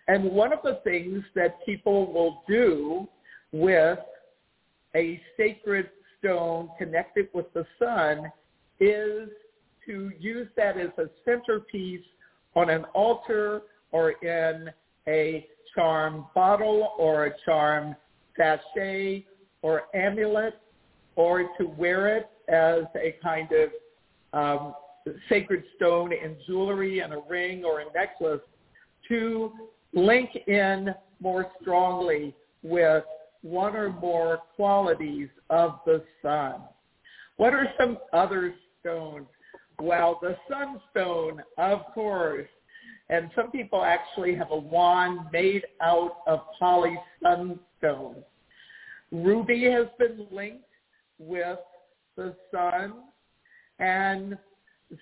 And 0.09 0.25
one 0.25 0.53
of 0.53 0.59
the 0.65 0.81
things 0.85 1.23
that 1.35 1.65
people 1.65 2.13
will 2.13 2.43
do 2.49 3.07
with 3.53 3.99
a 4.97 5.21
sacred 5.37 5.91
stone 6.19 6.69
connected 6.79 7.29
with 7.33 7.47
the 7.55 7.65
sun 7.79 8.31
is 8.79 9.29
to 9.87 10.11
use 10.19 10.49
that 10.57 10.77
as 10.77 10.91
a 10.99 11.07
centerpiece 11.25 12.05
on 12.55 12.71
an 12.71 12.85
altar 12.95 13.63
or 13.93 14.11
in 14.23 14.71
a 15.09 15.47
charm 15.75 16.27
bottle 16.35 16.93
or 16.99 17.27
a 17.27 17.33
charm 17.45 17.95
sachet 18.37 19.25
or 19.63 19.83
amulet 19.95 20.55
or 21.17 21.49
to 21.59 21.67
wear 21.77 22.17
it 22.17 22.29
as 22.49 22.85
a 22.97 23.15
kind 23.23 23.49
of 23.53 23.71
um, 24.33 24.75
sacred 25.29 25.65
stone 25.77 26.13
in 26.13 26.37
jewelry 26.47 27.01
and 27.01 27.13
a 27.13 27.21
ring 27.29 27.65
or 27.65 27.81
a 27.81 27.85
necklace 27.93 28.41
to 29.09 29.53
link 29.93 30.31
in 30.47 30.95
more 31.21 31.47
strongly 31.61 32.35
with 32.63 33.05
one 33.43 33.75
or 33.75 33.91
more 33.91 34.41
qualities 34.57 35.29
of 35.49 35.81
the 35.87 36.03
sun. 36.23 36.57
What 37.37 37.55
are 37.55 37.67
some 37.79 37.99
other 38.13 38.55
stones? 38.81 39.27
Well, 39.81 40.19
the 40.21 40.37
sunstone, 40.49 41.43
of 41.57 41.81
course. 41.95 42.49
And 43.09 43.31
some 43.35 43.51
people 43.51 43.83
actually 43.83 44.35
have 44.37 44.51
a 44.51 44.57
wand 44.57 45.21
made 45.33 45.65
out 45.81 46.19
of 46.27 46.41
poly 46.59 46.97
sunstone. 47.23 48.17
Ruby 49.11 49.65
has 49.71 49.87
been 49.99 50.27
linked 50.31 50.65
with 51.19 51.59
the 52.17 52.37
sun. 52.53 52.95
And 53.79 54.37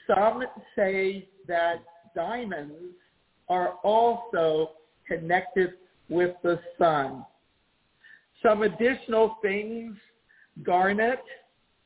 some 0.06 0.44
say 0.76 1.28
that 1.48 1.82
diamonds 2.14 2.94
are 3.48 3.74
also 3.82 4.72
connected 5.06 5.72
with 6.08 6.36
the 6.42 6.60
sun. 6.78 7.24
Some 8.42 8.62
additional 8.62 9.36
things, 9.42 9.96
garnet 10.62 11.22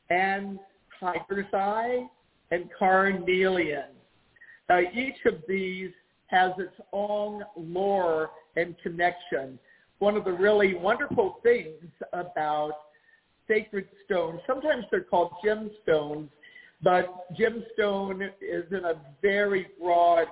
and 0.09 0.59
tiger's 0.99 1.51
eye 1.53 2.07
and 2.51 2.69
carnelian. 2.77 3.89
Now 4.69 4.79
each 4.79 5.25
of 5.25 5.41
these 5.47 5.91
has 6.27 6.51
its 6.57 6.75
own 6.91 7.43
lore 7.55 8.31
and 8.55 8.75
connection. 8.81 9.59
One 9.99 10.15
of 10.15 10.25
the 10.25 10.31
really 10.31 10.75
wonderful 10.75 11.39
things 11.43 11.91
about 12.11 12.73
sacred 13.47 13.87
stones, 14.05 14.39
sometimes 14.47 14.85
they're 14.91 15.01
called 15.01 15.33
gemstones, 15.45 16.29
but 16.81 17.33
gemstone 17.37 18.29
is 18.41 18.65
in 18.71 18.85
a 18.85 19.01
very 19.21 19.67
broad 19.81 20.27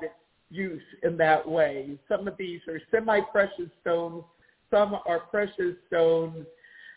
use 0.50 0.82
in 1.04 1.18
that 1.18 1.48
way. 1.48 1.98
Some 2.08 2.28
of 2.28 2.36
these 2.38 2.62
are 2.68 2.80
semi-precious 2.92 3.70
stones 3.82 4.24
some 4.72 4.96
are 5.06 5.20
precious 5.20 5.76
stones, 5.88 6.46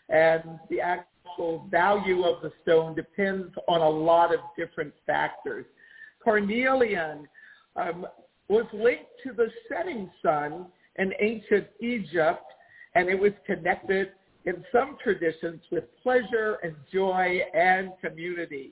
and 0.09 0.59
the 0.69 0.81
actual 0.81 1.67
value 1.69 2.23
of 2.23 2.41
the 2.41 2.51
stone 2.63 2.95
depends 2.95 3.53
on 3.67 3.81
a 3.81 3.89
lot 3.89 4.33
of 4.33 4.39
different 4.57 4.93
factors. 5.05 5.65
Carnelian 6.23 7.27
um, 7.75 8.07
was 8.49 8.65
linked 8.73 9.11
to 9.23 9.33
the 9.33 9.49
setting 9.69 10.09
sun 10.23 10.67
in 10.97 11.13
ancient 11.19 11.67
Egypt, 11.81 12.45
and 12.95 13.09
it 13.09 13.19
was 13.19 13.31
connected 13.45 14.09
in 14.45 14.63
some 14.71 14.97
traditions 15.03 15.61
with 15.71 15.83
pleasure 16.01 16.57
and 16.63 16.75
joy 16.93 17.39
and 17.53 17.91
community. 18.01 18.71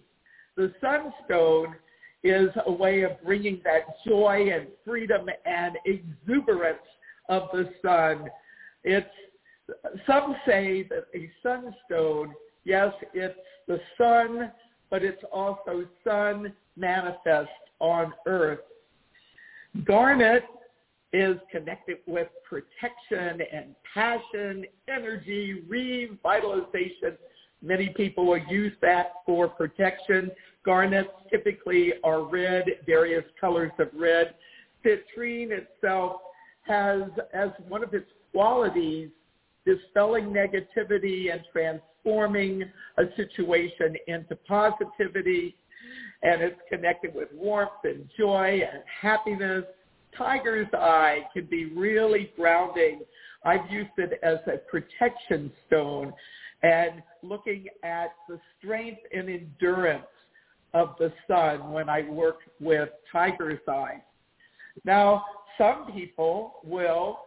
The 0.56 0.72
sunstone 0.80 1.76
is 2.24 2.50
a 2.66 2.72
way 2.72 3.02
of 3.02 3.12
bringing 3.24 3.60
that 3.64 3.82
joy 4.08 4.50
and 4.54 4.68
freedom 4.86 5.28
and 5.46 5.76
exuberance 5.86 6.78
of 7.30 7.44
the 7.52 7.70
sun. 7.82 8.30
It's 8.84 9.08
some 10.06 10.36
say 10.46 10.84
that 10.90 11.06
a 11.16 11.30
sunstone, 11.42 12.34
yes, 12.66 12.94
it's 13.14 13.38
the 13.68 13.80
sun, 13.98 14.52
but 14.90 15.04
it's 15.04 15.24
also 15.32 15.86
sun 16.04 16.54
manifest 16.76 17.50
on 17.80 18.14
earth. 18.26 18.60
Garnet 19.86 20.44
is 21.14 21.38
connected 21.52 21.98
with 22.08 22.28
protection 22.48 23.46
and 23.52 23.76
passion, 23.94 24.66
energy, 24.88 25.64
revitalization. 25.70 27.18
Many 27.62 27.90
people 27.90 28.26
will 28.26 28.42
use 28.50 28.74
that 28.82 29.14
for 29.26 29.48
protection. 29.48 30.32
Garnets 30.66 31.10
typically 31.30 31.94
are 32.04 32.24
red, 32.24 32.66
various 32.86 33.24
colors 33.40 33.72
of 33.80 33.88
red. 33.94 34.34
Citrine 34.84 35.52
itself 35.52 36.18
has 36.62 37.04
as 37.34 37.50
one 37.68 37.84
of 37.84 37.94
its 37.94 38.10
qualities 38.34 39.10
dispelling 39.66 40.26
negativity 40.26 41.32
and 41.32 41.42
transforming 41.52 42.64
a 42.98 43.04
situation 43.16 43.96
into 44.08 44.36
positivity. 44.48 45.56
And 46.22 46.42
it's 46.42 46.60
connected 46.70 47.14
with 47.14 47.30
warmth 47.34 47.72
and 47.84 48.10
joy 48.18 48.62
and 48.62 48.84
happiness. 49.02 49.66
Tiger's 50.18 50.68
eye 50.74 51.20
can 51.34 51.46
be 51.46 51.66
really 51.66 52.32
grounding. 52.36 53.02
I've 53.46 53.70
used 53.70 53.92
it 53.98 54.20
as 54.24 54.38
a 54.48 54.58
protection 54.70 55.52
stone 55.68 56.14
and 56.62 57.02
looking 57.24 57.66
at 57.84 58.10
the 58.30 58.40
strength 58.58 59.02
and 59.14 59.30
endurance 59.30 60.06
of 60.74 60.96
the 60.98 61.12
sun 61.28 61.72
when 61.72 61.90
I 61.90 62.10
work 62.10 62.38
with 62.60 62.90
tiger's 63.12 63.60
eye. 63.68 64.02
Now, 64.86 65.26
some 65.58 65.92
people 65.94 66.56
will 66.64 67.20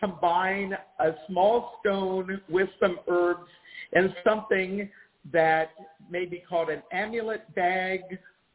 combine 0.00 0.76
a 0.98 1.12
small 1.28 1.78
stone 1.80 2.40
with 2.48 2.68
some 2.80 2.98
herbs 3.08 3.48
and 3.92 4.14
something 4.24 4.88
that 5.32 5.70
may 6.10 6.24
be 6.24 6.42
called 6.48 6.70
an 6.70 6.82
amulet 6.92 7.54
bag 7.54 8.00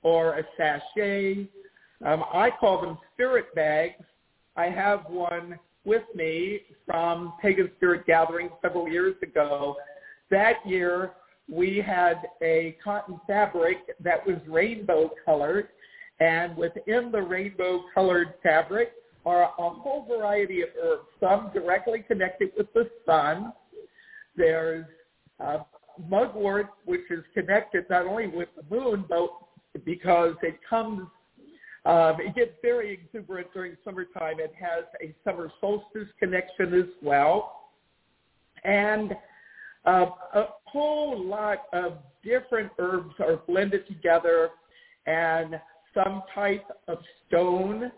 or 0.02 0.40
a 0.40 0.44
sachet. 0.58 1.48
Um, 2.04 2.24
I 2.34 2.50
call 2.60 2.82
them 2.82 2.98
spirit 3.14 3.54
bags. 3.56 4.04
I 4.58 4.66
have 4.66 5.06
one 5.08 5.60
with 5.86 6.04
me 6.16 6.62
from 6.86 7.34
Pagan 7.42 7.70
Spirit 7.78 8.06
Gathering 8.08 8.50
several 8.62 8.90
years 8.90 9.16
ago. 9.22 9.76
That 10.32 10.56
year, 10.66 11.12
we 11.52 11.78
had 11.86 12.22
a 12.42 12.76
cotton 12.84 13.20
fabric 13.28 13.78
that 14.00 14.26
was 14.26 14.38
rainbow 14.48 15.12
colored, 15.24 15.70
and 16.20 16.58
within 16.58 17.12
the 17.12 17.22
rainbow 17.22 17.84
colored 17.94 18.34
fabric 18.42 18.94
are 19.26 19.44
a 19.44 19.70
whole 19.70 20.06
variety 20.08 20.62
of 20.62 20.70
herbs, 20.82 21.08
some 21.20 21.52
directly 21.54 22.04
connected 22.08 22.52
with 22.58 22.72
the 22.74 22.90
sun. 23.06 23.52
There's 24.36 24.86
uh, 25.40 25.60
mugwort, 26.10 26.68
which 26.86 27.10
is 27.10 27.24
connected 27.34 27.86
not 27.90 28.06
only 28.06 28.28
with 28.28 28.50
the 28.56 28.76
moon, 28.76 29.06
but 29.10 29.30
because 29.84 30.36
it 30.44 30.60
comes, 30.70 31.08
um, 31.86 32.18
it 32.20 32.36
gets 32.36 32.52
very 32.62 32.94
exuberant 32.94 33.48
during 33.54 33.76
summertime. 33.84 34.40
It 34.40 34.54
has 34.60 34.86
a 35.02 35.16
summer 35.24 35.52
solstice 35.60 36.08
connection 36.20 36.74
as 36.74 36.90
well. 37.02 37.72
And 38.64 39.14
uh, 39.86 40.08
a 40.34 40.46
whole 40.66 41.24
lot 41.24 41.64
of 41.74 41.98
different 42.24 42.72
herbs 42.80 43.14
are 43.20 43.38
blended 43.48 43.88
together 43.88 44.50
and 45.06 45.60
some 45.94 46.24
type 46.34 46.66
of 46.88 46.98
stone 47.28 47.92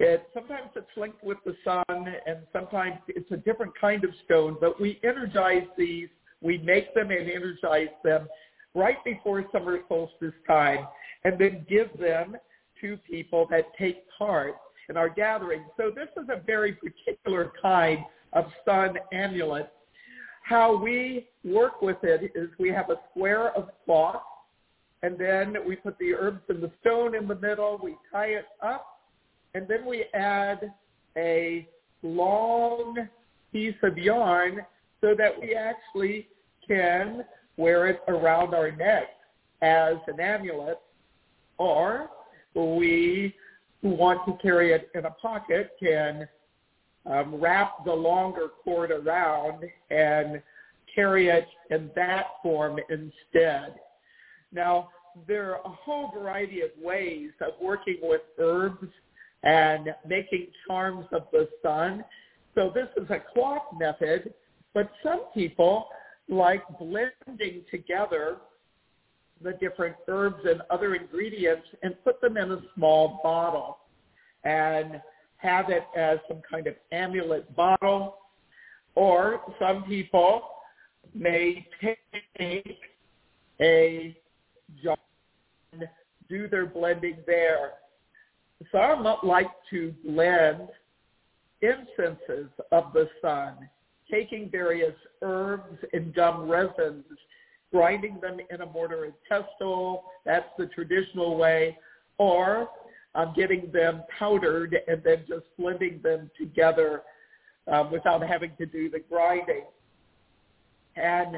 it 0.00 0.26
sometimes 0.32 0.70
it's 0.74 0.86
linked 0.96 1.22
with 1.22 1.36
the 1.44 1.54
sun, 1.62 1.84
and 2.26 2.38
sometimes 2.54 2.96
it's 3.06 3.30
a 3.32 3.36
different 3.36 3.72
kind 3.78 4.02
of 4.02 4.10
stone. 4.24 4.56
But 4.58 4.80
we 4.80 4.98
energize 5.04 5.66
these, 5.76 6.08
we 6.40 6.58
make 6.58 6.94
them 6.94 7.10
and 7.10 7.30
energize 7.30 7.94
them 8.02 8.26
right 8.74 8.96
before 9.04 9.44
summer 9.52 9.78
solstice 9.88 10.32
time, 10.46 10.86
and 11.24 11.38
then 11.38 11.66
give 11.68 11.88
them 12.00 12.36
to 12.80 12.96
people 13.08 13.46
that 13.50 13.64
take 13.78 14.04
part 14.18 14.54
in 14.88 14.96
our 14.96 15.10
gathering. 15.10 15.64
So 15.76 15.90
this 15.94 16.08
is 16.16 16.30
a 16.30 16.40
very 16.46 16.72
particular 16.72 17.52
kind 17.60 17.98
of 18.32 18.46
sun 18.64 18.96
amulet. 19.12 19.70
How 20.44 20.82
we 20.82 21.28
work 21.44 21.82
with 21.82 21.98
it 22.02 22.32
is 22.34 22.48
we 22.58 22.70
have 22.70 22.88
a 22.88 22.96
square 23.10 23.54
of 23.54 23.68
cloth, 23.84 24.22
and 25.02 25.18
then 25.18 25.56
we 25.66 25.76
put 25.76 25.98
the 25.98 26.14
herbs 26.14 26.40
and 26.48 26.62
the 26.62 26.70
stone 26.80 27.14
in 27.14 27.28
the 27.28 27.34
middle. 27.34 27.78
We 27.82 27.96
tie 28.10 28.28
it 28.28 28.46
up 28.62 28.99
and 29.54 29.66
then 29.68 29.84
we 29.86 30.04
add 30.14 30.72
a 31.16 31.68
long 32.02 32.96
piece 33.52 33.74
of 33.82 33.98
yarn 33.98 34.60
so 35.00 35.14
that 35.16 35.40
we 35.40 35.54
actually 35.54 36.28
can 36.66 37.24
wear 37.56 37.88
it 37.88 38.00
around 38.08 38.54
our 38.54 38.70
neck 38.70 39.08
as 39.62 39.96
an 40.06 40.20
amulet, 40.20 40.78
or 41.58 42.08
we 42.54 43.34
who 43.82 43.90
want 43.90 44.20
to 44.26 44.36
carry 44.42 44.72
it 44.72 44.90
in 44.94 45.06
a 45.06 45.10
pocket 45.10 45.72
can 45.82 46.28
um, 47.06 47.34
wrap 47.40 47.84
the 47.84 47.92
longer 47.92 48.48
cord 48.62 48.90
around 48.90 49.64
and 49.90 50.42
carry 50.94 51.28
it 51.28 51.46
in 51.70 51.90
that 51.94 52.26
form 52.42 52.78
instead. 52.88 53.76
Now, 54.52 54.90
there 55.26 55.54
are 55.54 55.60
a 55.64 55.68
whole 55.68 56.10
variety 56.12 56.60
of 56.62 56.70
ways 56.80 57.30
of 57.40 57.54
working 57.60 57.98
with 58.02 58.22
herbs 58.38 58.88
and 59.42 59.94
making 60.06 60.48
charms 60.66 61.06
of 61.12 61.22
the 61.32 61.48
sun. 61.62 62.04
So 62.54 62.70
this 62.74 62.88
is 62.96 63.08
a 63.10 63.20
cloth 63.32 63.62
method, 63.78 64.34
but 64.74 64.90
some 65.02 65.26
people 65.32 65.88
like 66.28 66.62
blending 66.78 67.64
together 67.70 68.36
the 69.42 69.52
different 69.54 69.96
herbs 70.08 70.44
and 70.44 70.60
other 70.70 70.94
ingredients 70.94 71.66
and 71.82 71.94
put 72.04 72.20
them 72.20 72.36
in 72.36 72.52
a 72.52 72.60
small 72.74 73.20
bottle 73.22 73.78
and 74.44 75.00
have 75.36 75.70
it 75.70 75.84
as 75.96 76.18
some 76.28 76.42
kind 76.48 76.66
of 76.66 76.74
amulet 76.92 77.54
bottle. 77.56 78.18
Or 78.94 79.40
some 79.58 79.84
people 79.84 80.42
may 81.14 81.66
take 81.80 81.98
a 83.60 84.16
jar 84.82 84.96
and 85.72 85.88
do 86.28 86.48
their 86.48 86.66
blending 86.66 87.16
there 87.26 87.72
some 88.72 89.06
like 89.22 89.50
to 89.70 89.94
blend 90.04 90.68
incenses 91.62 92.50
of 92.72 92.92
the 92.92 93.08
sun, 93.22 93.68
taking 94.10 94.50
various 94.50 94.94
herbs 95.22 95.78
and 95.92 96.14
gum 96.14 96.48
resins, 96.48 97.04
grinding 97.72 98.18
them 98.20 98.38
in 98.50 98.60
a 98.60 98.66
mortar 98.66 99.04
and 99.04 99.14
pestle. 99.28 100.04
That's 100.24 100.48
the 100.58 100.66
traditional 100.66 101.36
way. 101.36 101.78
Or 102.18 102.68
um, 103.14 103.32
getting 103.36 103.70
them 103.72 104.02
powdered 104.18 104.76
and 104.86 105.02
then 105.02 105.24
just 105.26 105.44
blending 105.58 106.00
them 106.02 106.30
together 106.38 107.02
um, 107.66 107.90
without 107.90 108.26
having 108.26 108.52
to 108.58 108.66
do 108.66 108.90
the 108.90 109.00
grinding. 109.08 109.64
And 110.96 111.36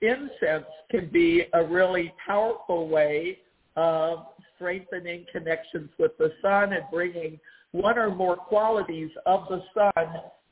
incense 0.00 0.66
can 0.90 1.08
be 1.12 1.44
a 1.52 1.64
really 1.64 2.12
powerful 2.24 2.88
way 2.88 3.38
of 3.76 4.26
strengthening 4.54 5.24
connections 5.32 5.90
with 5.98 6.16
the 6.18 6.32
sun 6.42 6.72
and 6.72 6.82
bringing 6.90 7.38
one 7.72 7.98
or 7.98 8.14
more 8.14 8.36
qualities 8.36 9.10
of 9.26 9.44
the 9.48 9.62
sun 9.74 10.06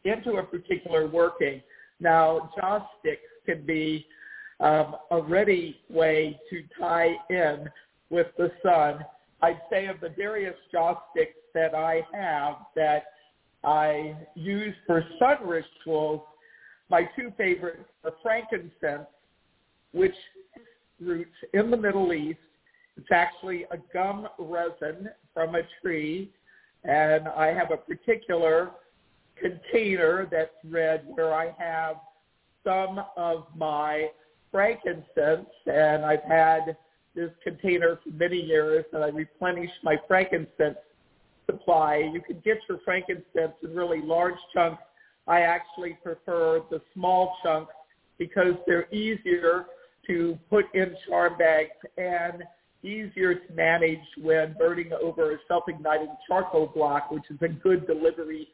into 0.04 0.38
a 0.38 0.42
particular 0.42 1.06
working. 1.06 1.62
Now, 2.00 2.50
joss 2.56 2.82
sticks 3.00 3.22
can 3.46 3.64
be 3.64 4.06
um, 4.60 4.96
a 5.10 5.20
ready 5.20 5.80
way 5.88 6.38
to 6.50 6.62
tie 6.78 7.14
in 7.30 7.68
with 8.10 8.26
the 8.36 8.50
sun. 8.62 9.04
I'd 9.42 9.60
say 9.70 9.86
of 9.86 10.00
the 10.00 10.10
various 10.10 10.54
joss 10.70 10.98
sticks 11.12 11.38
that 11.54 11.74
I 11.74 12.02
have 12.12 12.56
that 12.76 13.04
I 13.64 14.16
use 14.34 14.74
for 14.86 15.04
sun 15.18 15.46
rituals, 15.46 16.20
my 16.90 17.08
two 17.16 17.32
favorites 17.36 17.88
are 18.04 18.12
frankincense, 18.22 19.08
which 19.92 20.14
roots 21.00 21.30
in 21.54 21.70
the 21.70 21.76
Middle 21.76 22.12
East, 22.12 22.38
it's 22.96 23.10
actually 23.12 23.64
a 23.70 23.78
gum 23.92 24.28
resin 24.38 25.08
from 25.32 25.54
a 25.54 25.62
tree, 25.82 26.30
and 26.84 27.28
I 27.28 27.48
have 27.48 27.70
a 27.70 27.76
particular 27.76 28.70
container 29.40 30.28
that's 30.30 30.54
red 30.64 31.04
where 31.06 31.34
I 31.34 31.54
have 31.58 31.96
some 32.62 33.00
of 33.16 33.46
my 33.56 34.08
frankincense, 34.52 35.48
and 35.66 36.04
I've 36.04 36.22
had 36.22 36.76
this 37.14 37.30
container 37.42 37.98
for 38.02 38.10
many 38.10 38.40
years, 38.40 38.84
and 38.92 39.02
I 39.02 39.08
replenish 39.08 39.70
my 39.82 39.96
frankincense 40.06 40.78
supply. 41.46 42.10
You 42.12 42.20
can 42.20 42.40
get 42.44 42.58
your 42.68 42.78
frankincense 42.84 43.54
in 43.62 43.74
really 43.74 44.00
large 44.02 44.34
chunks. 44.54 44.82
I 45.26 45.40
actually 45.40 45.96
prefer 46.02 46.60
the 46.70 46.80
small 46.92 47.36
chunks 47.42 47.72
because 48.18 48.54
they're 48.66 48.92
easier 48.92 49.66
to 50.06 50.38
put 50.50 50.66
in 50.74 50.94
charm 51.08 51.36
bags 51.38 51.70
and 51.96 52.42
easier 52.84 53.34
to 53.34 53.52
manage 53.54 54.04
when 54.20 54.54
burning 54.58 54.90
over 55.02 55.32
a 55.32 55.36
self-igniting 55.48 56.14
charcoal 56.28 56.66
block, 56.66 57.10
which 57.10 57.24
is 57.30 57.38
a 57.42 57.48
good 57.48 57.86
delivery 57.86 58.48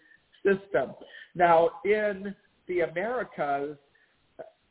system. 0.44 0.94
Now, 1.34 1.70
in 1.84 2.34
the 2.68 2.80
Americas, 2.80 3.76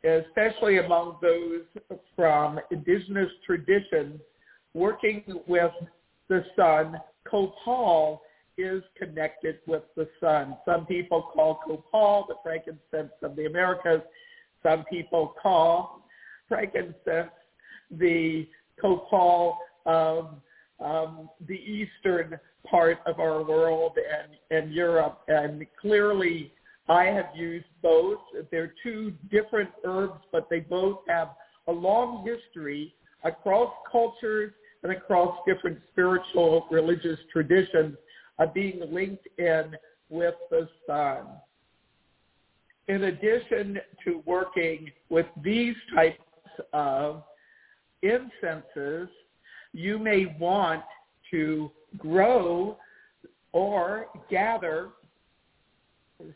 especially 0.04 0.78
among 0.80 1.17
those 1.22 1.98
from 2.15 2.60
indigenous 2.72 3.30
traditions, 3.45 4.19
working 4.74 5.24
with 5.48 5.72
the 6.30 6.45
sun, 6.56 6.95
copal 7.30 8.22
is 8.58 8.82
connected 8.98 9.60
with 9.67 9.84
the 9.95 10.08
sun. 10.19 10.58
Some 10.65 10.86
people 10.86 11.30
call 11.34 11.60
copal 11.65 12.26
the 12.28 12.36
frankincense 12.43 13.13
of 13.22 13.36
the 13.36 13.45
Americas. 13.45 14.02
Some 14.63 14.84
people 14.89 15.34
call 15.41 16.06
frankincense 16.48 17.32
the 17.91 18.48
copal 18.82 19.58
of 19.86 20.36
um, 20.80 21.30
the 21.48 21.56
eastern 21.56 22.39
part 22.70 23.00
of 23.06 23.20
our 23.20 23.44
world 23.44 23.94
and, 23.98 24.63
and 24.63 24.74
Europe. 24.74 25.22
And 25.28 25.65
clearly, 25.80 26.52
I 26.88 27.06
have 27.06 27.28
used 27.36 27.68
both. 27.82 28.20
They're 28.52 28.74
two 28.84 29.13
different 29.32 29.70
herbs, 29.84 30.22
but 30.32 30.50
they 30.50 30.62
both 30.62 31.00
have 31.08 31.30
a 31.68 31.72
long 31.72 32.26
history 32.26 32.96
across 33.24 33.72
cultures 33.92 34.52
and 34.84 34.92
across 34.92 35.38
different 35.46 35.80
spiritual 35.92 36.65
religious 36.72 37.20
traditions 37.32 37.96
of 38.39 38.54
being 38.54 38.82
linked 38.92 39.28
in 39.38 39.76
with 40.10 40.36
the 40.50 40.68
sun. 40.88 41.26
In 42.88 43.04
addition 43.04 43.78
to 44.06 44.24
working 44.26 44.89
with 45.10 45.28
these 45.44 45.76
types 45.94 46.24
of 46.74 47.24
incenses, 48.02 49.10
you 49.74 50.00
may 50.00 50.36
want 50.40 50.84
to 51.32 51.72
grow 51.98 52.78
or 53.52 54.08
gather 54.30 54.90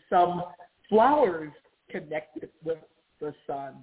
some 0.10 0.44
flowers 0.90 1.52
connected 1.90 2.50
with 2.64 2.78
the 3.20 3.34
sun. 3.46 3.76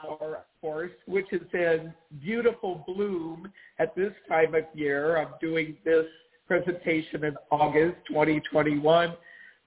Flower, 0.00 0.36
of 0.36 0.60
course, 0.60 0.92
which 1.06 1.26
is 1.32 1.42
in 1.52 1.92
beautiful 2.20 2.84
bloom 2.86 3.50
at 3.78 3.96
this 3.96 4.12
time 4.28 4.54
of 4.54 4.64
year. 4.74 5.18
I'm 5.18 5.34
doing 5.40 5.76
this 5.84 6.06
presentation 6.46 7.24
in 7.24 7.36
August 7.50 7.96
2021. 8.08 9.14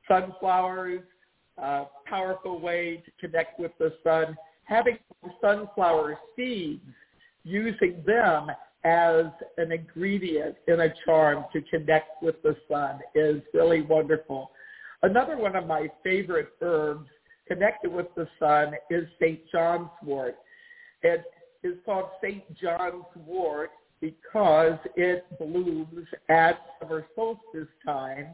Sunflowers, 0.08 1.02
a 1.58 1.84
powerful 2.06 2.60
way 2.60 3.04
to 3.06 3.12
connect 3.28 3.60
with 3.60 3.72
the 3.78 3.94
sun. 4.04 4.38
Having 4.64 4.98
sunflower 5.42 6.18
seeds, 6.36 6.82
using 7.44 8.04
them 8.06 8.48
as 8.84 9.26
an 9.58 9.72
ingredient 9.72 10.56
in 10.68 10.82
a 10.82 10.94
charm 11.06 11.46
to 11.54 11.62
connect 11.64 12.22
with 12.22 12.42
the 12.44 12.56
sun 12.70 13.00
is 13.14 13.42
really 13.54 13.82
wonderful. 13.82 14.52
Another 15.04 15.38
one 15.38 15.56
of 15.56 15.68
my 15.68 15.88
favorite 16.04 16.50
herbs 16.62 17.10
connected 17.48 17.92
with 17.92 18.08
the 18.16 18.28
sun 18.40 18.74
is 18.90 19.06
St. 19.20 19.40
John's 19.52 19.90
wort. 20.04 20.36
It 21.04 21.24
is 21.64 21.76
called 21.86 22.10
St. 22.24 22.44
John's 22.56 23.06
wort 23.16 23.72
because 24.00 24.80
it 24.96 25.26
blooms 25.38 26.08
at 26.30 26.60
summer 26.80 27.06
solstice 27.16 27.68
time. 27.86 28.28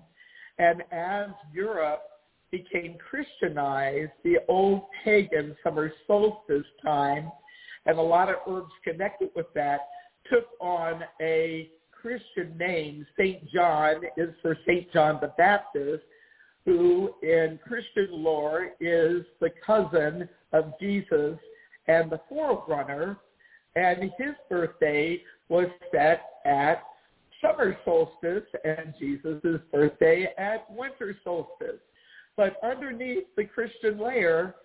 And 0.60 0.82
as 0.92 1.30
Europe 1.54 2.04
became 2.52 2.96
Christianized, 3.10 4.12
the 4.24 4.38
old 4.48 4.84
pagan 5.04 5.56
summer 5.64 5.92
solstice 6.08 6.66
time, 6.84 7.30
and 7.88 7.98
a 7.98 8.02
lot 8.02 8.30
of 8.30 8.36
herbs 8.48 8.72
connected 8.84 9.30
with 9.36 9.48
that, 9.56 9.88
took 10.30 10.46
on 10.60 11.04
a 11.22 11.72
Christian 11.92 12.56
name. 12.58 13.06
St. 13.18 13.50
John 13.50 14.02
is 14.18 14.30
for 14.42 14.58
St. 14.68 14.92
John 14.94 15.20
the 15.22 15.34
Baptist, 15.38 16.04
who 16.66 17.12
in 17.24 17.60
Christian 17.66 18.10
lore 18.12 18.72
is 18.82 19.24
the 19.40 19.50
cousin 19.66 20.28
of 20.52 20.74
Jesus 20.80 21.38
and 21.88 22.12
the 22.12 22.20
forerunner. 22.30 23.18
And 23.76 24.12
his 24.18 24.36
birthday 24.50 25.22
was 25.50 25.68
set 25.92 26.24
at 26.46 26.84
summer 27.42 27.78
solstice 27.86 28.44
and 28.66 28.94
Jesus' 29.00 29.62
birthday 29.72 30.28
at 30.38 30.70
winter 30.72 31.16
solstice. 31.24 31.80
But 32.36 32.58
underneath 32.64 33.26
the 33.36 33.46
Christian 33.46 34.00
layer 34.00 34.56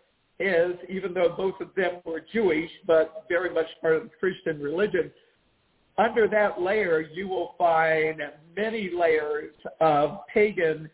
is, 0.43 0.77
even 0.89 1.15
though 1.15 1.35
both 1.37 1.61
of 1.61 1.75
them 1.77 2.01
were 2.05 2.23
Jewish, 2.33 2.71
but 2.87 3.25
very 3.29 3.53
much 3.53 3.67
part 3.81 3.97
of 3.97 4.03
the 4.05 4.11
Christian 4.21 4.61
religion, 4.61 5.11
under 5.99 6.27
that 6.29 6.61
layer 6.61 7.01
you 7.01 7.29
will 7.29 7.55
find 7.59 8.21
many 8.57 8.91
layers 8.91 9.55
of 9.81 10.19
pagan 10.33 10.91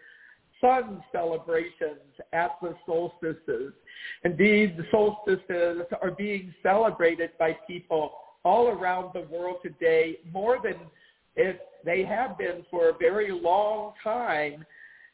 sun 0.61 1.03
celebrations 1.13 2.01
at 2.33 2.57
the 2.61 2.75
solstices. 2.85 3.73
Indeed, 4.25 4.77
the 4.77 4.85
solstices 4.91 5.83
are 6.03 6.11
being 6.11 6.53
celebrated 6.63 7.31
by 7.39 7.57
people 7.67 8.13
all 8.45 8.69
around 8.69 9.13
the 9.15 9.27
world 9.35 9.59
today 9.63 10.19
more 10.33 10.59
than 10.63 10.75
it, 11.37 11.61
they 11.85 12.05
have 12.05 12.37
been 12.37 12.65
for 12.71 12.89
a 12.89 12.93
very 12.99 13.31
long 13.31 13.93
time 14.03 14.65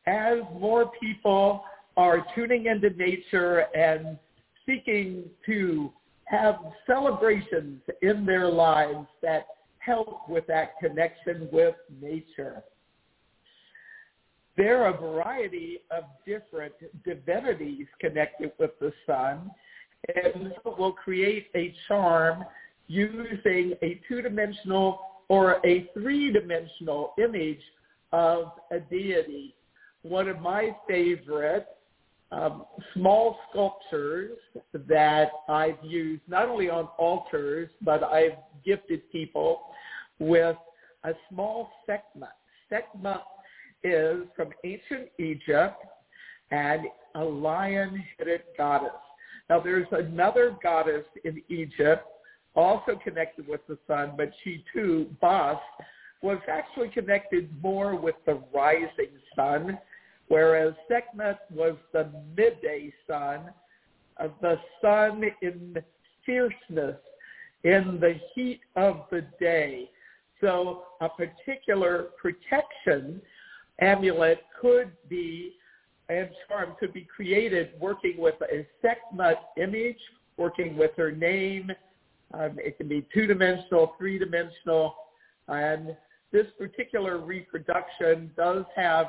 as 0.07 0.39
more 0.59 0.91
people 1.01 1.65
are 1.97 2.25
tuning 2.35 2.67
into 2.67 2.91
nature 2.91 3.67
and 3.77 4.19
seeking 4.67 5.25
to 5.47 5.93
have 6.25 6.57
celebrations 6.87 7.81
in 8.03 8.25
their 8.25 8.49
lives 8.49 9.07
that 9.23 9.47
help 9.79 10.29
with 10.29 10.47
that 10.47 10.79
connection 10.81 11.49
with 11.53 11.75
nature. 12.01 12.63
There 14.57 14.85
are 14.85 14.95
a 14.95 15.01
variety 15.01 15.81
of 15.91 16.05
different 16.25 16.73
divinities 17.05 17.87
connected 18.01 18.53
with 18.59 18.71
the 18.81 18.93
sun, 19.07 19.51
and 20.15 20.53
will 20.79 20.93
create 20.93 21.49
a 21.55 21.75
charm 21.89 22.45
using 22.87 23.75
a 23.83 24.01
two-dimensional 24.07 25.01
or 25.29 25.61
a 25.67 25.91
three-dimensional 25.95 27.15
image 27.23 27.63
of 28.13 28.53
a 28.71 28.79
deity. 28.79 29.55
One 30.03 30.29
of 30.29 30.41
my 30.41 30.77
favorite 30.87 31.67
um, 32.33 32.65
small 32.95 33.39
sculptures 33.51 34.39
that 34.89 35.31
I've 35.49 35.79
used 35.83 36.23
not 36.27 36.49
only 36.49 36.69
on 36.69 36.89
altars, 36.99 37.71
but 37.83 38.03
I've 38.03 38.39
gifted 38.65 39.11
people 39.13 39.63
with 40.19 40.57
a 41.05 41.13
small 41.31 41.71
Sekhmet. 41.87 42.31
Sekhmet 42.69 43.23
is 43.83 44.23
from 44.35 44.49
ancient 44.65 45.11
Egypt 45.19 45.77
and 46.51 46.83
a 47.15 47.23
lion-headed 47.25 48.43
goddess. 48.57 48.91
Now 49.51 49.61
there's 49.61 49.87
another 49.93 50.57
goddess 50.63 51.05
in 51.25 51.43
Egypt 51.49 52.07
also 52.57 52.99
connected 53.03 53.47
with 53.47 53.61
the 53.69 53.79
sun, 53.87 54.13
but 54.17 54.31
she 54.43 54.65
too, 54.73 55.07
Bast, 55.21 55.61
was 56.23 56.39
actually 56.49 56.89
connected 56.89 57.51
more 57.63 57.95
with 57.95 58.15
the 58.25 58.41
rising 58.55 59.11
sun, 59.37 59.79
whereas 60.29 60.75
Sekhmet 60.89 61.39
was 61.51 61.77
the 61.93 62.11
midday 62.37 62.93
sun, 63.07 63.51
uh, 64.19 64.29
the 64.41 64.59
sun 64.81 65.23
in 65.43 65.77
fierceness, 66.25 66.97
in 67.65 67.99
the 68.01 68.15
heat 68.35 68.61
of 68.77 69.05
the 69.11 69.25
day. 69.41 69.91
So 70.41 70.85
a 71.01 71.09
particular 71.09 72.09
protection 72.21 73.21
amulet 73.81 74.41
could 74.61 74.93
be 75.09 75.55
and 76.09 76.29
charm 76.49 76.75
could 76.79 76.93
be 76.93 77.07
created 77.15 77.71
working 77.81 78.17
with 78.19 78.35
a 78.43 78.67
Sekhmet 78.83 79.39
image, 79.57 79.99
working 80.37 80.77
with 80.77 80.91
her 80.97 81.11
name. 81.11 81.71
Um, 82.35 82.59
it 82.59 82.77
can 82.77 82.89
be 82.89 83.07
two-dimensional, 83.15 83.95
three-dimensional, 83.97 84.95
and 85.49 85.97
this 86.33 86.47
particular 86.59 87.19
reproduction 87.19 88.31
does 88.37 88.65
have 88.77 89.07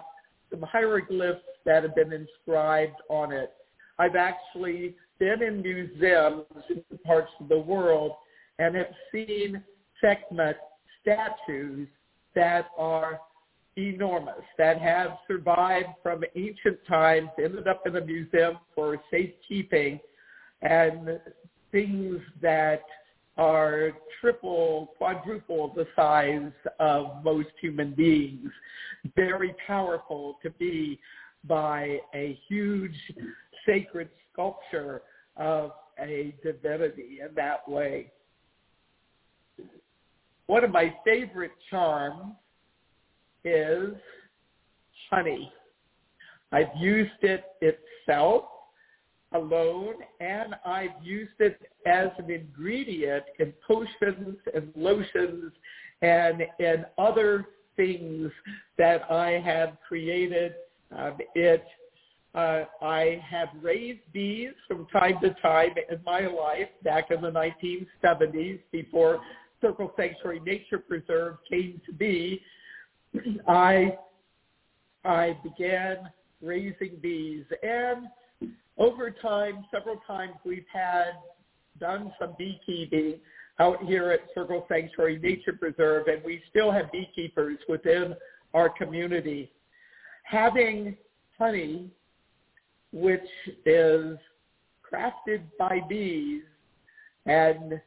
some 0.56 0.68
hieroglyphs 0.70 1.42
that 1.66 1.84
have 1.84 1.96
been 1.96 2.14
inscribed 2.14 2.96
on 3.10 3.32
it. 3.32 3.52
I've 4.00 4.16
actually 4.16 4.96
been 5.20 5.42
in 5.42 5.62
museums 5.62 6.46
in 6.70 6.98
parts 7.06 7.32
of 7.40 7.50
the 7.50 7.60
world 7.60 8.12
and 8.60 8.76
have 8.76 8.94
seen 9.12 9.64
Sekhmet 10.02 10.58
statues 11.02 11.88
that 12.36 12.68
are 12.78 13.20
enormous, 13.78 14.44
that 14.58 14.80
have 14.80 15.18
survived 15.28 15.90
from 16.02 16.24
ancient 16.36 16.80
times, 16.88 17.30
ended 17.42 17.68
up 17.68 17.84
in 17.86 17.96
a 17.96 18.06
museum 18.06 18.58
for 18.74 18.98
safekeeping, 19.12 20.00
and 20.62 21.20
things 21.72 22.20
that 22.42 22.84
are 23.38 23.92
triple, 24.22 24.94
quadruple 24.98 25.74
the 25.76 25.88
size 25.96 26.52
of 26.80 27.24
most 27.24 27.50
human 27.62 27.94
beings. 27.94 28.50
Very 29.16 29.56
powerful 29.68 30.38
to 30.42 30.50
be 30.52 31.00
by 31.44 32.00
a 32.14 32.40
huge 32.48 32.96
sacred 33.66 34.10
sculpture 34.32 35.02
of 35.38 35.72
a 36.00 36.34
divinity 36.44 37.20
in 37.28 37.36
that 37.36 37.68
way. 37.68 38.12
One 40.48 40.64
of 40.64 40.72
my 40.72 40.96
favorite 41.04 41.52
charms 41.70 42.34
is 43.44 43.94
honey. 45.10 45.52
I've 46.52 46.76
used 46.78 47.12
it 47.22 47.44
itself 47.62 48.46
alone 49.36 49.96
and 50.20 50.56
I've 50.66 51.04
used 51.04 51.40
it 51.40 51.60
as 51.86 52.10
an 52.18 52.32
ingredient 52.32 53.24
in 53.40 53.54
potions 53.68 54.38
and 54.54 54.72
lotions 54.76 55.52
and 56.02 56.44
in 56.60 56.86
other 56.98 57.48
things 57.76 58.32
that 58.78 59.10
I 59.12 59.42
have 59.44 59.78
created. 59.88 60.54
Um, 60.96 61.18
it 61.36 61.64
uh, 62.34 62.66
I 62.82 63.24
have 63.30 63.48
raised 63.62 64.02
bees 64.12 64.52
from 64.68 64.88
time 64.88 65.20
to 65.22 65.34
time 65.42 65.72
in 65.90 66.00
my 66.06 66.28
life 66.28 66.68
back 66.84 67.10
in 67.10 67.22
the 67.22 67.32
1970s 67.32 68.60
before 68.74 69.22
Circle 69.62 69.94
Sanctuary 69.96 70.42
Nature 70.42 70.80
Preserve 70.80 71.38
came 71.50 71.80
to 71.86 71.94
be. 71.94 72.42
I 73.48 73.98
I 75.06 75.38
began 75.44 76.10
raising 76.42 76.98
bees 77.02 77.46
and 77.64 78.08
over 78.78 79.12
time, 79.12 79.66
several 79.72 80.02
times 80.06 80.34
we've 80.46 80.66
had 80.72 81.14
done 81.80 82.14
some 82.20 82.36
beekeeping 82.38 83.20
out 83.60 83.84
here 83.84 84.12
at 84.12 84.22
Circle 84.34 84.66
Sanctuary 84.70 85.18
Nature 85.20 85.54
Preserve, 85.54 86.08
and 86.08 86.24
we 86.24 86.42
still 86.50 86.72
have 86.72 86.92
beekeepers 86.92 87.58
within 87.70 88.16
our 88.54 88.70
community. 88.70 89.52
Having 90.24 90.98
honey 91.38 91.90
which 92.92 93.22
is 93.66 94.18
crafted 94.90 95.42
by 95.60 95.82
bees 95.90 96.44
and 97.26 97.80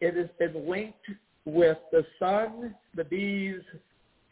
it 0.00 0.16
has 0.16 0.28
been 0.38 0.68
linked 0.68 1.06
with 1.44 1.78
the 1.90 2.04
sun, 2.18 2.74
the 2.94 3.04
bees 3.04 3.60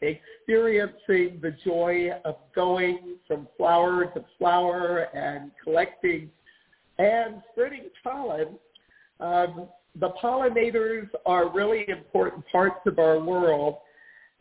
experiencing 0.01 1.39
the 1.41 1.55
joy 1.63 2.09
of 2.25 2.35
going 2.55 3.17
from 3.27 3.47
flower 3.57 4.05
to 4.13 4.25
flower 4.37 5.07
and 5.15 5.51
collecting 5.63 6.29
and 6.97 7.41
spreading 7.51 7.89
pollen. 8.03 8.57
Um, 9.19 9.67
the 9.99 10.09
pollinators 10.21 11.07
are 11.25 11.51
really 11.51 11.85
important 11.87 12.43
parts 12.51 12.79
of 12.85 12.97
our 12.97 13.19
world, 13.19 13.77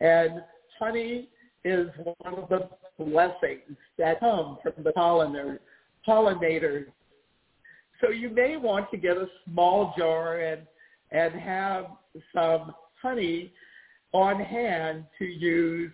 and 0.01 0.43
honey 0.79 1.29
is 1.65 1.89
one 2.05 2.35
of 2.35 2.49
the 2.49 2.69
blessings 2.99 3.77
that 3.99 4.21
come 4.21 4.59
from 4.63 4.83
the 4.83 4.93
pollinators. 6.07 6.87
So 8.01 8.11
you 8.11 8.31
may 8.31 8.57
want 8.57 8.91
to 8.93 8.97
get 8.97 9.17
a 9.17 9.27
small 9.45 9.93
jar 9.99 10.41
and, 10.41 10.63
and 11.11 11.35
have 11.35 11.87
some 12.35 12.75
honey 13.03 13.53
on 14.13 14.41
hand 14.41 15.05
to 15.19 15.25
use. 15.25 15.93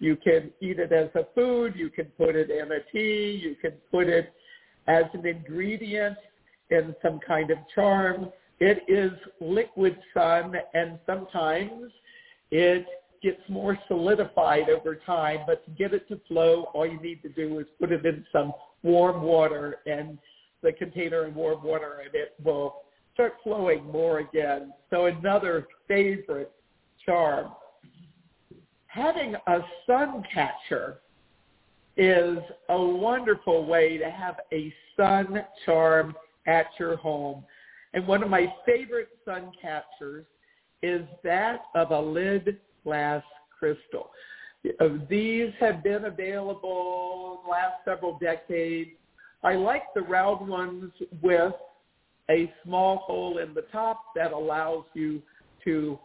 You 0.00 0.16
can 0.16 0.50
eat 0.60 0.78
it 0.78 0.92
as 0.92 1.08
a 1.14 1.26
food. 1.34 1.74
You 1.76 1.90
can 1.90 2.06
put 2.16 2.36
it 2.36 2.50
in 2.50 2.70
a 2.72 2.80
tea. 2.92 3.40
You 3.42 3.56
can 3.56 3.72
put 3.90 4.08
it 4.08 4.32
as 4.86 5.04
an 5.12 5.26
ingredient 5.26 6.16
in 6.70 6.94
some 7.02 7.20
kind 7.26 7.50
of 7.50 7.58
charm. 7.74 8.30
It 8.60 8.82
is 8.88 9.12
liquid 9.40 9.96
sun, 10.14 10.54
and 10.74 10.98
sometimes 11.06 11.92
it 12.50 12.86
gets 13.22 13.40
more 13.48 13.78
solidified 13.88 14.68
over 14.68 14.96
time, 14.96 15.40
but 15.46 15.64
to 15.64 15.70
get 15.72 15.92
it 15.92 16.08
to 16.08 16.20
flow, 16.28 16.64
all 16.74 16.86
you 16.86 17.00
need 17.00 17.22
to 17.22 17.28
do 17.28 17.58
is 17.58 17.66
put 17.80 17.92
it 17.92 18.04
in 18.06 18.24
some 18.32 18.52
warm 18.82 19.22
water 19.22 19.76
and 19.86 20.18
the 20.62 20.72
container 20.72 21.26
in 21.26 21.34
warm 21.34 21.62
water 21.62 22.02
and 22.04 22.14
it 22.14 22.34
will 22.44 22.82
start 23.14 23.34
flowing 23.42 23.84
more 23.86 24.20
again. 24.20 24.72
So 24.90 25.06
another 25.06 25.66
favorite 25.88 26.52
charm. 27.08 27.52
Having 28.86 29.34
a 29.46 29.60
sun 29.86 30.22
catcher 30.32 30.98
is 31.96 32.38
a 32.68 32.78
wonderful 32.78 33.64
way 33.64 33.96
to 33.96 34.10
have 34.10 34.36
a 34.52 34.72
sun 34.96 35.42
charm 35.64 36.14
at 36.46 36.66
your 36.78 36.96
home. 36.96 37.44
And 37.94 38.06
one 38.06 38.22
of 38.22 38.28
my 38.28 38.52
favorite 38.66 39.08
sun 39.24 39.52
catchers 39.60 40.26
is 40.82 41.02
that 41.24 41.62
of 41.74 41.90
a 41.92 42.00
lead 42.00 42.58
glass 42.84 43.22
crystal. 43.58 44.10
Uh, 44.80 44.88
these 45.08 45.50
have 45.60 45.82
been 45.82 46.04
available 46.04 47.40
the 47.44 47.50
last 47.50 47.76
several 47.84 48.18
decades. 48.18 48.90
I 49.42 49.54
like 49.54 49.84
the 49.94 50.02
round 50.02 50.46
ones 50.46 50.92
with 51.22 51.54
a 52.30 52.52
small 52.64 52.98
hole 52.98 53.38
in 53.38 53.54
the 53.54 53.64
top 53.72 54.02
that 54.14 54.32
allows 54.32 54.84
you 54.94 55.22
to 55.64 55.98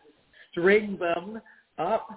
string 0.54 0.98
them 0.98 1.42
up 1.78 2.08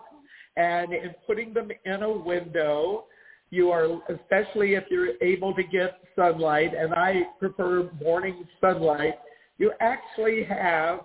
and 0.56 0.92
in 0.92 1.14
putting 1.26 1.52
them 1.52 1.70
in 1.84 2.02
a 2.02 2.10
window, 2.10 3.06
you 3.50 3.70
are, 3.70 4.00
especially 4.08 4.74
if 4.74 4.84
you're 4.90 5.12
able 5.22 5.54
to 5.54 5.62
get 5.62 5.98
sunlight, 6.14 6.72
and 6.74 6.94
I 6.94 7.22
prefer 7.38 7.90
morning 8.02 8.46
sunlight, 8.60 9.14
you 9.58 9.72
actually 9.80 10.44
have 10.44 11.00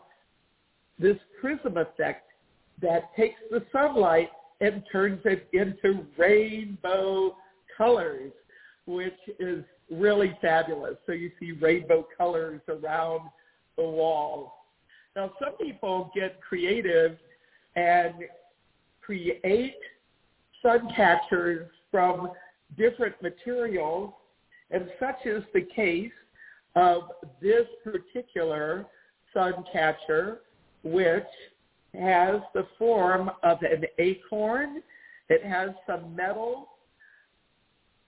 this 1.00 1.18
prism 1.40 1.78
effect 1.78 2.28
that 2.82 3.16
takes 3.16 3.40
the 3.50 3.64
sunlight 3.72 4.30
and 4.62 4.84
turns 4.92 5.22
it 5.26 5.48
into 5.54 6.06
rainbow 6.18 7.36
colors, 7.78 8.32
which 8.86 9.18
is 9.40 9.64
really 9.90 10.38
fabulous. 10.42 10.96
So 11.06 11.12
you 11.12 11.32
see 11.40 11.52
rainbow 11.54 12.08
colors 12.18 12.62
around 12.68 13.30
the 13.78 13.84
wall. 13.84 14.61
Now, 15.16 15.32
some 15.44 15.54
people 15.58 16.12
get 16.16 16.42
creative 16.42 17.18
and 17.76 18.14
create 19.02 19.76
sun 20.62 20.90
catchers 20.96 21.70
from 21.90 22.32
different 22.78 23.22
materials, 23.22 24.14
and 24.70 24.90
such 25.00 25.26
is 25.26 25.44
the 25.54 25.68
case 25.76 26.12
of 26.76 27.04
this 27.42 27.66
particular 27.84 28.86
sun 29.34 29.66
catcher, 29.72 30.42
which 30.84 31.24
has 31.94 32.40
the 32.54 32.66
form 32.80 33.30
of 33.44 33.62
an 33.64 33.84
acorn. 34.00 34.82
It 35.30 35.44
has 35.44 35.72
some 35.86 36.16
metal. 36.16 36.70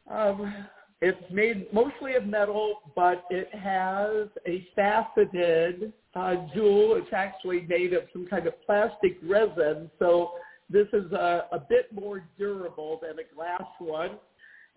Um, 0.09 0.67
it's 1.01 1.31
made 1.31 1.71
mostly 1.73 2.15
of 2.15 2.25
metal, 2.25 2.93
but 2.95 3.25
it 3.29 3.53
has 3.53 4.29
a 4.47 4.65
faceted 4.73 5.91
uh, 6.15 6.35
jewel. 6.53 6.95
It's 6.95 7.13
actually 7.13 7.65
made 7.67 7.93
of 7.93 8.03
some 8.11 8.25
kind 8.27 8.47
of 8.47 8.53
plastic 8.65 9.17
resin, 9.23 9.89
so 9.99 10.31
this 10.69 10.87
is 10.93 11.11
a, 11.11 11.45
a 11.51 11.59
bit 11.59 11.91
more 11.93 12.23
durable 12.37 12.99
than 13.01 13.17
a 13.19 13.35
glass 13.35 13.67
one. 13.79 14.17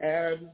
And 0.01 0.49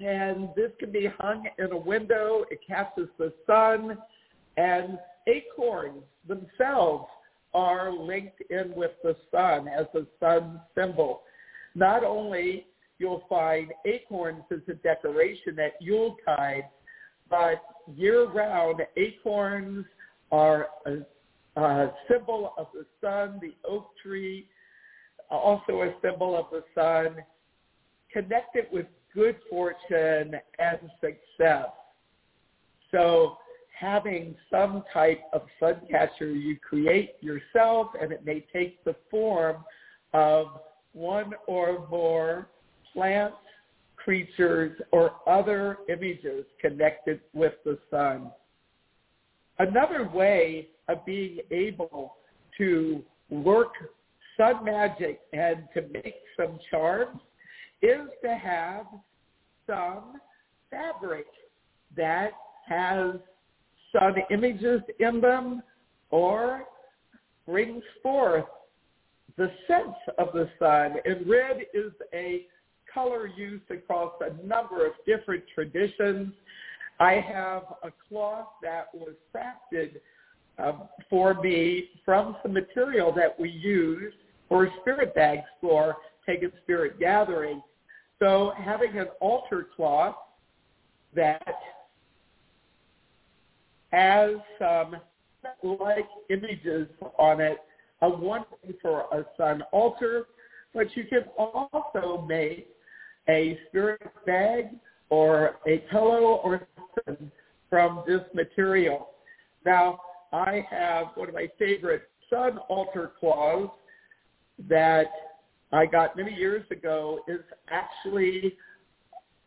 and 0.00 0.48
this 0.56 0.72
can 0.80 0.90
be 0.90 1.08
hung 1.18 1.46
in 1.58 1.70
a 1.70 1.76
window. 1.76 2.44
It 2.50 2.60
catches 2.66 3.08
the 3.18 3.32
sun, 3.46 3.98
and 4.56 4.98
acorns 5.28 6.02
themselves 6.26 7.06
are 7.54 7.92
linked 7.92 8.42
in 8.50 8.72
with 8.74 8.92
the 9.02 9.14
sun 9.30 9.68
as 9.68 9.86
a 9.94 10.06
sun 10.18 10.60
symbol. 10.74 11.22
Not 11.74 12.02
only 12.02 12.66
you'll 12.98 13.24
find 13.28 13.72
acorns 13.84 14.42
as 14.50 14.60
a 14.68 14.74
decoration 14.74 15.58
at 15.58 15.80
Yuletide, 15.80 16.68
but 17.28 17.62
year-round 17.94 18.80
acorns 18.96 19.84
are 20.30 20.68
a, 20.86 21.60
a 21.60 21.92
symbol 22.10 22.54
of 22.56 22.66
the 22.74 22.86
sun, 23.00 23.38
the 23.40 23.54
oak 23.68 23.88
tree, 24.02 24.48
also 25.30 25.82
a 25.82 25.94
symbol 26.02 26.36
of 26.36 26.46
the 26.50 26.62
sun, 26.74 27.16
connected 28.12 28.66
with 28.72 28.86
good 29.14 29.36
fortune 29.48 30.34
and 30.58 30.78
success. 31.00 31.66
So 32.90 33.38
having 33.78 34.34
some 34.50 34.84
type 34.92 35.22
of 35.32 35.42
sun 35.58 35.80
catcher 35.90 36.32
you 36.32 36.56
create 36.58 37.14
yourself, 37.20 37.88
and 38.00 38.12
it 38.12 38.24
may 38.24 38.44
take 38.52 38.82
the 38.84 38.94
form 39.10 39.64
of 40.12 40.46
one 40.92 41.32
or 41.46 41.86
more 41.90 42.48
plants, 42.92 43.36
creatures, 44.04 44.78
or 44.90 45.12
other 45.28 45.78
images 45.88 46.44
connected 46.60 47.20
with 47.32 47.52
the 47.64 47.78
sun. 47.90 48.30
Another 49.58 50.08
way 50.08 50.68
of 50.88 51.04
being 51.04 51.38
able 51.50 52.16
to 52.58 53.02
work 53.30 53.72
sun 54.36 54.64
magic 54.64 55.20
and 55.32 55.68
to 55.74 55.82
make 55.92 56.16
some 56.36 56.58
charms 56.70 57.20
is 57.82 58.08
to 58.24 58.34
have 58.34 58.86
some 59.66 60.14
fabric 60.70 61.26
that 61.96 62.30
has 62.66 63.16
sun 63.92 64.14
images 64.30 64.80
in 65.00 65.20
them 65.20 65.62
or 66.10 66.64
brings 67.46 67.82
forth 68.02 68.44
the 69.36 69.50
sense 69.66 69.96
of 70.18 70.28
the 70.32 70.48
sun. 70.58 70.96
And 71.04 71.28
red 71.28 71.58
is 71.74 71.92
a 72.14 72.46
color 72.92 73.26
used 73.26 73.70
across 73.70 74.12
a 74.20 74.46
number 74.46 74.86
of 74.86 74.92
different 75.06 75.44
traditions. 75.54 76.32
I 77.00 77.14
have 77.14 77.62
a 77.82 77.90
cloth 78.08 78.48
that 78.62 78.88
was 78.94 79.14
crafted 79.34 79.96
uh, 80.58 80.72
for 81.08 81.34
me 81.34 81.90
from 82.04 82.36
some 82.42 82.52
material 82.52 83.12
that 83.12 83.38
we 83.38 83.50
use 83.50 84.12
for 84.48 84.68
spirit 84.80 85.14
bags 85.14 85.46
for 85.60 85.96
Pagan 86.26 86.52
Spirit 86.62 87.00
Gathering. 87.00 87.62
So 88.18 88.52
having 88.56 88.98
an 88.98 89.08
altar 89.20 89.66
cloth 89.74 90.14
that 91.14 91.42
has 93.90 94.30
some 94.58 94.96
like 95.62 96.08
images 96.30 96.88
on 97.18 97.40
it 97.40 97.58
of 98.00 98.20
one 98.20 98.44
for 98.80 99.02
a 99.12 99.24
sun 99.36 99.62
altar, 99.72 100.26
but 100.74 100.94
you 100.96 101.04
can 101.04 101.24
also 101.38 102.24
make 102.28 102.68
a 103.28 103.58
spirit 103.68 104.02
bag 104.26 104.66
or 105.10 105.56
a 105.66 105.78
pillow 105.90 106.40
or 106.44 106.66
something 107.06 107.30
from 107.70 108.02
this 108.06 108.22
material. 108.34 109.10
Now, 109.64 110.00
I 110.32 110.66
have 110.70 111.08
one 111.14 111.28
of 111.28 111.34
my 111.34 111.48
favorite 111.58 112.02
sun 112.30 112.58
altar 112.68 113.12
cloths 113.20 113.72
that 114.68 115.06
I 115.72 115.86
got 115.86 116.16
many 116.16 116.34
years 116.34 116.64
ago 116.70 117.20
is 117.28 117.40
actually 117.68 118.56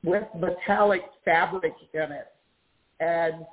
with 0.04 0.24
metallic 0.38 1.02
fabric 1.24 1.74
in 1.94 2.12
it. 2.12 2.28
And 3.00 3.46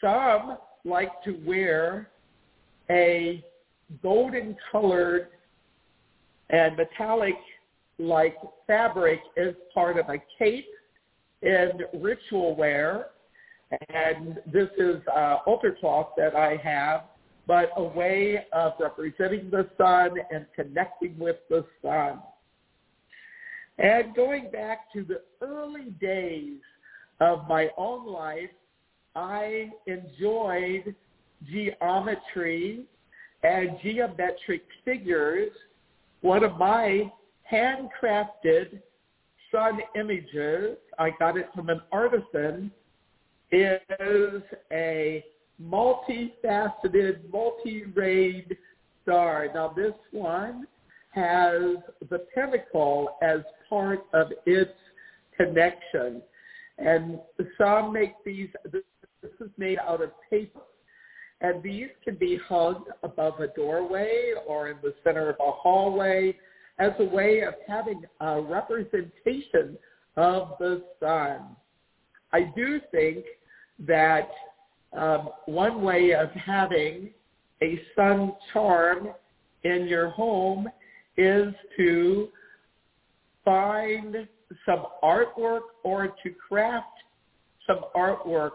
some 0.00 0.58
like 0.84 1.22
to 1.24 1.40
wear 1.44 2.10
a 2.90 3.44
golden 4.02 4.56
colored 4.70 5.28
and 6.50 6.76
metallic 6.76 7.34
like 8.00 8.36
fabric 8.66 9.20
is 9.36 9.54
part 9.74 9.98
of 9.98 10.08
a 10.08 10.16
cape 10.38 10.68
in 11.42 11.70
ritual 12.00 12.56
wear. 12.56 13.06
And 13.94 14.38
this 14.52 14.68
is 14.78 14.96
uh, 15.14 15.38
altar 15.46 15.76
cloth 15.78 16.08
that 16.16 16.34
I 16.34 16.56
have, 16.56 17.02
but 17.46 17.70
a 17.76 17.84
way 17.84 18.46
of 18.52 18.72
representing 18.80 19.50
the 19.50 19.68
sun 19.78 20.16
and 20.32 20.46
connecting 20.56 21.16
with 21.18 21.36
the 21.48 21.64
sun. 21.82 22.20
And 23.78 24.14
going 24.14 24.50
back 24.50 24.92
to 24.92 25.04
the 25.04 25.22
early 25.40 25.90
days 26.00 26.58
of 27.20 27.46
my 27.48 27.68
own 27.76 28.06
life, 28.06 28.50
I 29.14 29.70
enjoyed 29.86 30.94
geometry 31.50 32.84
and 33.42 33.78
geometric 33.82 34.62
figures. 34.84 35.50
One 36.20 36.44
of 36.44 36.58
my 36.58 37.10
handcrafted 37.50 38.80
sun 39.52 39.80
images, 39.96 40.76
I 40.98 41.10
got 41.18 41.36
it 41.36 41.48
from 41.54 41.68
an 41.68 41.80
artisan, 41.90 42.70
is 43.50 44.42
a 44.72 45.24
multifaceted, 45.62 47.30
multi-rayed 47.32 48.56
star. 49.02 49.48
Now 49.52 49.72
this 49.74 49.92
one 50.12 50.66
has 51.10 51.76
the 52.08 52.26
pentacle 52.34 53.16
as 53.22 53.40
part 53.68 54.00
of 54.12 54.28
its 54.46 54.70
connection. 55.36 56.22
And 56.78 57.18
some 57.58 57.92
make 57.92 58.12
these, 58.24 58.48
this 58.72 58.82
is 59.40 59.50
made 59.58 59.78
out 59.78 60.00
of 60.00 60.10
paper. 60.30 60.60
And 61.40 61.62
these 61.62 61.88
can 62.04 62.16
be 62.16 62.38
hung 62.48 62.84
above 63.02 63.40
a 63.40 63.48
doorway 63.48 64.32
or 64.46 64.68
in 64.68 64.76
the 64.82 64.94
center 65.02 65.30
of 65.30 65.36
a 65.40 65.50
hallway 65.50 66.36
as 66.78 66.92
a 66.98 67.04
way 67.04 67.42
of 67.42 67.54
having 67.66 68.02
a 68.20 68.40
representation 68.40 69.76
of 70.16 70.54
the 70.58 70.82
sun. 71.00 71.56
I 72.32 72.42
do 72.56 72.80
think 72.90 73.24
that 73.86 74.30
um, 74.96 75.30
one 75.46 75.82
way 75.82 76.14
of 76.14 76.30
having 76.30 77.10
a 77.62 77.80
sun 77.94 78.32
charm 78.52 79.08
in 79.64 79.86
your 79.86 80.10
home 80.10 80.68
is 81.16 81.52
to 81.76 82.28
find 83.44 84.28
some 84.66 84.86
artwork 85.02 85.60
or 85.84 86.08
to 86.22 86.30
craft 86.48 86.86
some 87.66 87.80
artwork 87.94 88.52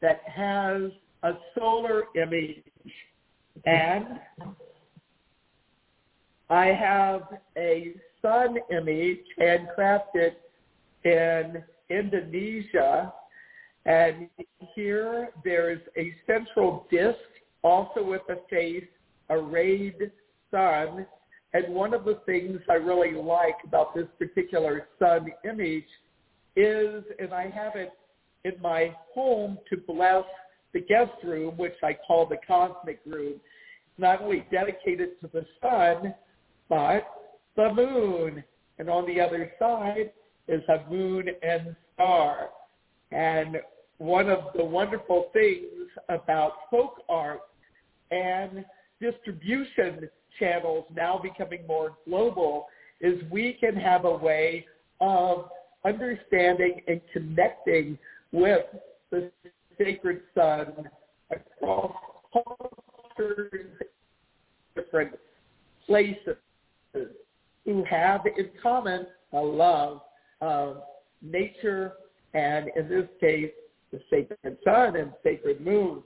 that 0.00 0.20
has 0.26 0.82
a 1.22 1.32
solar 1.56 2.04
image. 2.14 2.62
And 3.64 4.20
I 6.50 6.66
have 6.66 7.22
a 7.56 7.92
sun 8.22 8.58
image 8.70 9.24
handcrafted 9.38 10.32
in 11.04 11.62
Indonesia. 11.90 13.12
And 13.84 14.28
here 14.74 15.30
there's 15.44 15.80
a 15.96 16.12
central 16.26 16.86
disc 16.90 17.18
also 17.62 18.02
with 18.02 18.22
a 18.28 18.36
face, 18.48 18.84
a 19.30 19.38
rayed 19.38 20.10
sun. 20.50 21.06
And 21.54 21.74
one 21.74 21.94
of 21.94 22.04
the 22.04 22.20
things 22.26 22.60
I 22.68 22.74
really 22.74 23.14
like 23.14 23.56
about 23.64 23.94
this 23.94 24.06
particular 24.18 24.88
sun 24.98 25.28
image 25.44 25.88
is, 26.56 27.04
and 27.18 27.32
I 27.32 27.50
have 27.50 27.76
it 27.76 27.92
in 28.44 28.60
my 28.62 28.94
home 29.14 29.58
to 29.70 29.76
bless 29.76 30.24
the 30.72 30.80
guest 30.80 31.12
room, 31.24 31.56
which 31.56 31.76
I 31.82 31.96
call 32.06 32.26
the 32.26 32.38
cosmic 32.46 33.00
room, 33.06 33.34
It's 33.34 33.98
not 33.98 34.22
only 34.22 34.46
dedicated 34.50 35.20
to 35.20 35.30
the 35.32 35.46
sun, 35.62 36.14
but 36.68 37.06
the 37.56 37.72
moon. 37.72 38.42
And 38.78 38.88
on 38.88 39.06
the 39.06 39.20
other 39.20 39.50
side 39.58 40.12
is 40.46 40.62
a 40.68 40.88
moon 40.90 41.26
and 41.42 41.74
star. 41.94 42.50
And 43.10 43.58
one 43.98 44.28
of 44.30 44.38
the 44.54 44.64
wonderful 44.64 45.30
things 45.32 45.88
about 46.08 46.52
folk 46.70 47.02
art 47.08 47.40
and 48.10 48.64
distribution 49.00 50.08
channels 50.38 50.84
now 50.94 51.18
becoming 51.18 51.66
more 51.66 51.96
global 52.06 52.66
is 53.00 53.20
we 53.30 53.56
can 53.60 53.74
have 53.74 54.04
a 54.04 54.16
way 54.16 54.64
of 55.00 55.48
understanding 55.84 56.80
and 56.86 57.00
connecting 57.12 57.98
with 58.32 58.64
the 59.10 59.30
sacred 59.76 60.20
sun 60.34 60.88
across 61.30 61.92
cultures, 62.32 63.70
different 64.76 65.12
places 65.86 66.36
who 67.64 67.84
have 67.84 68.22
in 68.26 68.50
common 68.62 69.06
a 69.32 69.40
love 69.40 70.00
of 70.40 70.82
nature 71.22 71.94
and 72.34 72.70
in 72.76 72.88
this 72.88 73.08
case 73.20 73.50
the 73.92 74.00
sacred 74.10 74.58
sun 74.64 74.96
and 74.96 75.12
sacred 75.22 75.60
moon. 75.60 76.02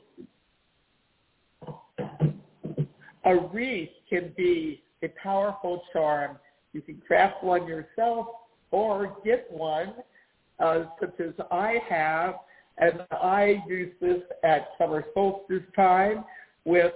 A 3.25 3.37
wreath 3.53 3.91
can 4.09 4.33
be 4.37 4.83
a 5.03 5.09
powerful 5.23 5.83
charm. 5.93 6.39
You 6.73 6.81
can 6.81 7.01
craft 7.07 7.43
one 7.43 7.67
yourself 7.67 8.27
or 8.71 9.17
get 9.25 9.51
one, 9.51 9.95
uh, 10.59 10.85
such 11.01 11.21
as 11.21 11.35
I 11.51 11.79
have 11.89 12.35
and 12.79 13.03
I 13.11 13.63
use 13.67 13.93
this 14.01 14.23
at 14.43 14.69
summer 14.79 15.05
solstice 15.15 15.63
time 15.77 16.25
with 16.65 16.93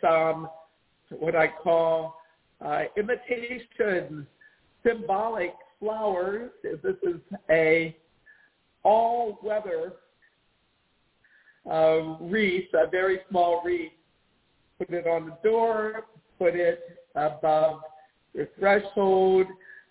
some 0.00 0.48
what 1.10 1.34
I 1.34 1.48
call 1.48 2.19
uh, 2.64 2.82
imitation 2.96 4.26
symbolic 4.86 5.54
flowers. 5.78 6.50
This 6.62 6.96
is 7.02 7.20
a 7.50 7.96
all-weather 8.82 9.94
uh, 11.70 12.16
wreath, 12.20 12.68
a 12.74 12.88
very 12.88 13.20
small 13.28 13.62
wreath. 13.64 13.92
Put 14.78 14.90
it 14.90 15.06
on 15.06 15.26
the 15.26 15.48
door, 15.48 16.06
put 16.38 16.54
it 16.54 16.98
above 17.14 17.80
your 18.32 18.46
threshold, 18.58 19.46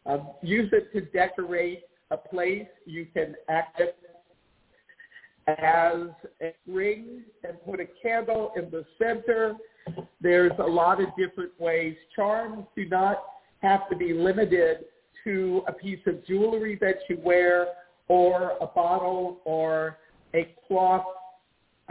uh, 0.05 0.17
use 0.41 0.69
it 0.71 0.91
to 0.93 1.01
decorate 1.01 1.83
a 2.11 2.17
place. 2.17 2.67
You 2.85 3.05
can 3.13 3.35
act 3.49 3.79
it 3.79 3.95
as 5.47 6.07
a 6.41 6.53
ring 6.67 7.23
and 7.43 7.63
put 7.65 7.79
a 7.79 7.87
candle 8.01 8.51
in 8.55 8.69
the 8.71 8.85
center. 8.97 9.55
There's 10.21 10.51
a 10.59 10.67
lot 10.67 11.01
of 11.01 11.07
different 11.17 11.51
ways. 11.59 11.95
Charms 12.15 12.65
do 12.75 12.85
not 12.85 13.23
have 13.61 13.89
to 13.89 13.95
be 13.95 14.13
limited 14.13 14.85
to 15.23 15.63
a 15.67 15.73
piece 15.73 15.99
of 16.05 16.25
jewelry 16.25 16.77
that 16.81 16.95
you 17.09 17.19
wear 17.23 17.67
or 18.07 18.57
a 18.61 18.67
bottle 18.67 19.39
or 19.45 19.97
a 20.33 20.53
cloth 20.67 21.05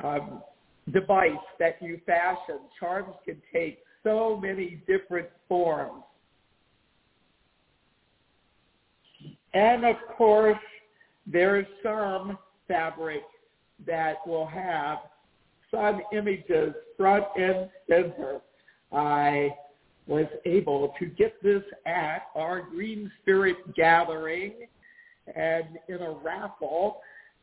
um, 0.03 0.43
device 0.93 1.32
that 1.59 1.76
you 1.80 2.01
fashion. 2.07 2.61
Charms 2.78 3.14
can 3.24 3.41
take 3.53 3.78
so 4.03 4.39
many 4.41 4.82
different 4.86 5.28
forms. 5.49 6.03
And 9.55 9.84
of 9.84 9.97
course, 10.16 10.59
there 11.26 11.59
is 11.59 11.66
some 11.82 12.39
fabric 12.66 13.22
that 13.86 14.16
will 14.26 14.47
have 14.47 14.99
sun 15.70 16.00
images 16.12 16.74
front 16.96 17.24
and 17.36 17.68
center. 17.88 18.40
I 18.92 19.50
was 20.06 20.26
able 20.46 20.94
to 20.98 21.06
get 21.06 21.40
this 21.42 21.62
at 21.86 22.28
our 22.34 22.62
Green 22.62 23.10
Spirit 23.22 23.56
gathering 23.74 24.54
and 25.34 25.64
in 25.88 26.00
a 26.00 26.10
raffle. 26.10 27.00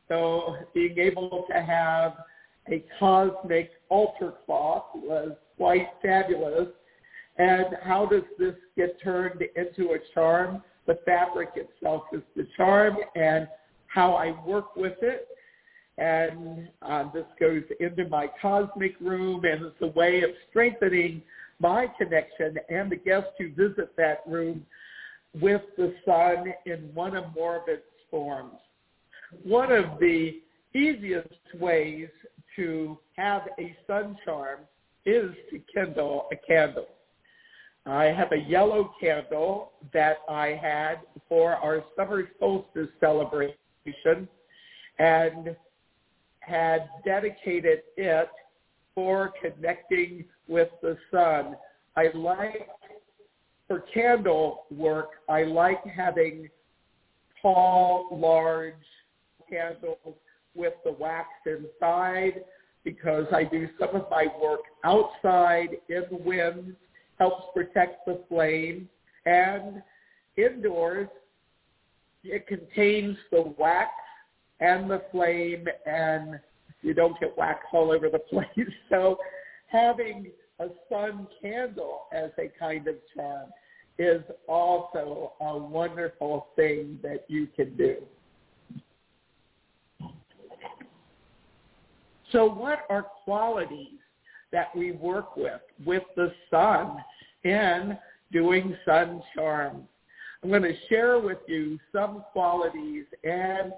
So 0.08 0.56
being 0.74 0.98
able 0.98 1.46
to 1.50 1.62
have 1.62 2.14
a 2.72 2.84
cosmic 3.00 3.72
altar 3.90 4.34
cloth 4.46 4.86
was 4.96 5.34
quite 5.58 5.88
fabulous. 6.02 6.70
And 7.38 7.66
how 7.84 8.06
does 8.06 8.24
this 8.40 8.56
get 8.76 9.02
turned 9.04 9.42
into 9.56 9.92
a 9.92 9.98
charm? 10.14 10.64
The 10.88 11.00
fabric 11.06 11.50
itself 11.56 12.04
is 12.14 12.22
the 12.36 12.48
charm 12.58 12.98
and 13.16 13.48
how 13.88 14.14
I 14.14 14.34
work 14.46 14.76
with 14.76 14.98
it. 15.02 15.28
And 15.98 16.70
uh, 16.82 17.06
this 17.14 17.26
goes 17.40 17.64
into 17.80 18.08
my 18.10 18.30
cosmic 18.42 19.00
room 19.00 19.46
and 19.46 19.66
it's 19.66 19.82
a 19.82 19.88
way 19.88 20.22
of 20.24 20.32
strengthening 20.50 21.22
my 21.60 21.88
connection 21.98 22.58
and 22.70 22.92
the 22.92 22.98
guests 22.98 23.30
who 23.38 23.50
visit 23.50 23.96
that 23.96 24.22
room 24.28 24.66
with 25.42 25.62
the 25.78 25.94
sun 26.06 26.54
in 26.66 26.92
one 26.94 27.16
or 27.16 27.32
more 27.34 27.58
of 27.58 27.64
its 27.68 27.84
forms. 28.12 28.56
One 29.44 29.72
of 29.72 30.00
the 30.00 30.42
easiest 30.74 31.30
ways 31.60 32.10
to 32.56 32.98
have 33.16 33.44
a 33.60 33.76
sun 33.88 34.18
charm 34.26 34.62
is 35.06 35.32
to 35.52 35.62
kindle 35.74 36.28
a 36.32 36.36
candle. 36.36 36.88
I 37.86 38.06
have 38.06 38.32
a 38.32 38.50
yellow 38.50 38.94
candle 39.00 39.72
that 39.94 40.18
I 40.28 40.60
had 40.60 41.02
for 41.30 41.56
our 41.56 41.84
summer 41.96 42.24
solstice 42.40 42.90
celebration 43.00 44.28
and 44.98 45.56
had 46.46 46.90
dedicated 47.04 47.82
it 47.98 48.30
for 48.94 49.34
connecting 49.42 50.26
with 50.48 50.70
the 50.82 50.98
sun. 51.12 51.56
I 51.96 52.10
like, 52.14 52.68
for 53.68 53.84
candle 53.94 54.66
work, 54.72 55.10
I 55.28 55.44
like 55.44 55.84
having 55.86 56.50
tall, 57.42 58.08
large 58.12 58.74
candles 59.50 60.16
with 60.56 60.74
the 60.84 60.92
wax 60.92 61.28
inside 61.46 62.44
because 62.84 63.26
I 63.34 63.44
do 63.44 63.68
some 63.80 63.96
of 63.96 64.06
my 64.10 64.28
work 64.42 64.62
outside 64.84 65.78
in 65.90 66.04
the 66.10 66.18
wind, 66.18 66.76
helps 67.18 67.46
protect 67.54 68.06
the 68.06 68.22
flame, 68.30 68.88
and 69.26 69.82
indoors 70.38 71.10
it 72.24 72.48
contains 72.48 73.18
the 73.32 73.54
wax 73.58 73.92
and 74.60 74.90
the 74.90 75.04
flame 75.12 75.68
and 75.86 76.40
you 76.82 76.94
don't 76.94 77.20
get 77.20 77.38
wax 77.38 77.66
all 77.74 77.92
over 77.92 78.10
the 78.10 78.20
place. 78.30 78.70
So 78.90 79.18
having 79.68 80.28
a 80.60 80.68
sun 80.90 81.28
candle 81.42 82.04
as 82.14 82.32
a 82.38 82.52
kind 82.58 82.88
of 82.88 82.96
charm 83.16 83.50
is 83.98 84.22
also 84.48 85.34
a 85.42 85.58
wonderful 85.58 86.48
thing 86.56 87.00
that 87.02 87.26
you 87.28 87.48
can 87.56 87.76
do. 87.76 87.98
So 92.32 92.46
what 92.46 92.80
are 92.90 93.04
qualities 93.24 94.00
that 94.52 94.76
we 94.76 94.92
work 94.92 95.38
with, 95.38 95.62
with 95.86 96.04
the 96.16 96.34
sun 96.52 96.98
in 97.44 97.98
doing 98.32 98.76
sun 98.86 99.22
charms? 99.34 99.88
I'm 100.44 100.50
going 100.50 100.64
to 100.64 100.76
share 100.90 101.20
with 101.20 101.38
you 101.48 101.80
some 101.92 102.24
qualities 102.34 103.06
and 103.24 103.72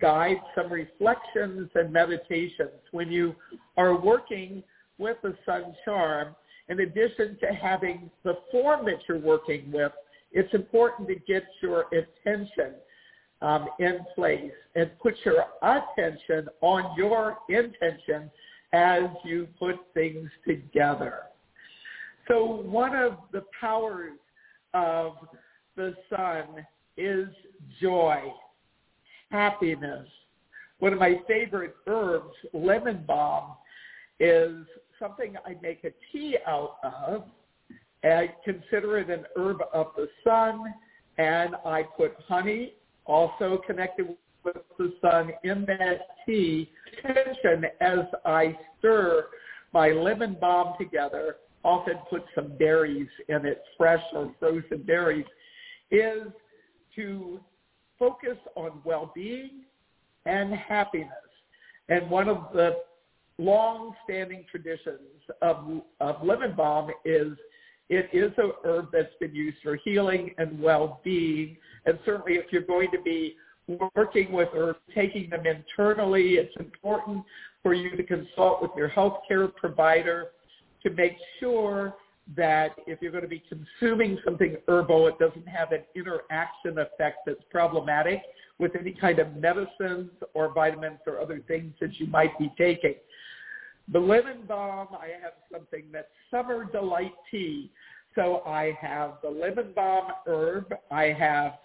guide 0.00 0.40
some 0.54 0.72
reflections 0.72 1.70
and 1.74 1.92
meditations 1.92 2.80
when 2.92 3.10
you 3.10 3.34
are 3.76 3.98
working 3.98 4.62
with 4.98 5.16
the 5.22 5.34
sun 5.44 5.74
charm. 5.84 6.34
In 6.68 6.80
addition 6.80 7.38
to 7.40 7.54
having 7.54 8.10
the 8.24 8.38
form 8.50 8.86
that 8.86 8.98
you're 9.08 9.18
working 9.18 9.70
with, 9.70 9.92
it's 10.32 10.52
important 10.52 11.08
to 11.08 11.14
get 11.14 11.44
your 11.62 11.86
attention 11.92 12.74
um, 13.42 13.68
in 13.78 13.98
place 14.14 14.52
and 14.74 14.90
put 15.00 15.14
your 15.24 15.44
attention 15.62 16.48
on 16.60 16.96
your 16.96 17.38
intention 17.48 18.30
as 18.72 19.04
you 19.24 19.46
put 19.58 19.76
things 19.94 20.28
together. 20.46 21.20
So 22.28 22.62
one 22.62 22.96
of 22.96 23.18
the 23.32 23.44
powers 23.60 24.18
of 24.74 25.12
the 25.76 25.94
sun 26.10 26.66
is 26.96 27.28
joy, 27.80 28.20
happiness. 29.30 30.08
One 30.78 30.92
of 30.92 30.98
my 30.98 31.20
favorite 31.26 31.74
herbs, 31.86 32.34
lemon 32.52 33.04
balm, 33.06 33.52
is 34.20 34.66
something 34.98 35.36
I 35.44 35.56
make 35.62 35.84
a 35.84 35.90
tea 36.12 36.36
out 36.46 36.76
of. 36.82 37.24
I 38.04 38.32
consider 38.44 38.98
it 38.98 39.10
an 39.10 39.24
herb 39.36 39.58
of 39.72 39.88
the 39.96 40.08
sun, 40.22 40.74
and 41.18 41.54
I 41.64 41.82
put 41.82 42.14
honey 42.28 42.74
also 43.06 43.60
connected 43.66 44.06
with 44.44 44.56
the 44.78 44.94
sun 45.00 45.32
in 45.44 45.64
that 45.66 46.00
tea. 46.24 46.70
Attention 46.98 47.64
as 47.80 48.00
I 48.24 48.56
stir 48.78 49.26
my 49.72 49.90
lemon 49.90 50.36
balm 50.40 50.74
together, 50.78 51.36
often 51.64 51.96
put 52.08 52.22
some 52.34 52.56
berries 52.56 53.08
in 53.28 53.44
it, 53.44 53.62
fresh 53.76 54.02
or 54.14 54.32
frozen 54.38 54.82
berries, 54.86 55.26
is 55.90 56.28
to 56.94 57.40
focus 57.98 58.36
on 58.54 58.80
well-being 58.84 59.62
and 60.24 60.54
happiness. 60.54 61.10
And 61.88 62.10
one 62.10 62.28
of 62.28 62.48
the 62.52 62.76
long-standing 63.38 64.44
traditions 64.50 65.00
of, 65.42 65.82
of 66.00 66.22
lemon 66.24 66.54
balm 66.56 66.90
is 67.04 67.32
it 67.88 68.08
is 68.12 68.32
a 68.38 68.50
herb 68.66 68.86
that's 68.92 69.14
been 69.20 69.34
used 69.34 69.58
for 69.62 69.76
healing 69.76 70.34
and 70.38 70.60
well-being. 70.60 71.56
And 71.84 71.98
certainly 72.04 72.34
if 72.34 72.46
you're 72.50 72.62
going 72.62 72.90
to 72.90 73.00
be 73.02 73.36
working 73.94 74.32
with 74.32 74.48
herbs, 74.54 74.80
taking 74.94 75.30
them 75.30 75.44
internally, 75.46 76.34
it's 76.34 76.54
important 76.58 77.24
for 77.62 77.74
you 77.74 77.96
to 77.96 78.02
consult 78.02 78.62
with 78.62 78.70
your 78.76 78.88
healthcare 78.90 79.54
provider 79.54 80.28
to 80.82 80.90
make 80.90 81.16
sure 81.40 81.94
that 82.34 82.70
if 82.86 83.00
you're 83.00 83.12
going 83.12 83.22
to 83.22 83.28
be 83.28 83.42
consuming 83.48 84.18
something 84.24 84.56
herbal, 84.66 85.06
it 85.06 85.18
doesn't 85.18 85.46
have 85.46 85.72
an 85.72 85.82
interaction 85.94 86.78
effect 86.78 87.18
that's 87.26 87.42
problematic 87.50 88.22
with 88.58 88.72
any 88.78 88.92
kind 88.92 89.18
of 89.18 89.36
medicines 89.36 90.10
or 90.34 90.52
vitamins 90.52 90.98
or 91.06 91.20
other 91.20 91.40
things 91.46 91.72
that 91.80 92.00
you 92.00 92.06
might 92.06 92.36
be 92.38 92.52
taking. 92.58 92.94
The 93.92 94.00
lemon 94.00 94.42
balm, 94.48 94.88
I 94.92 95.08
have 95.22 95.34
something 95.52 95.84
that's 95.92 96.08
summer 96.30 96.64
delight 96.64 97.14
tea. 97.30 97.70
So 98.16 98.42
I 98.46 98.76
have 98.80 99.18
the 99.22 99.28
lemon 99.28 99.72
balm 99.76 100.10
herb, 100.26 100.74
I 100.90 101.04
have 101.12 101.58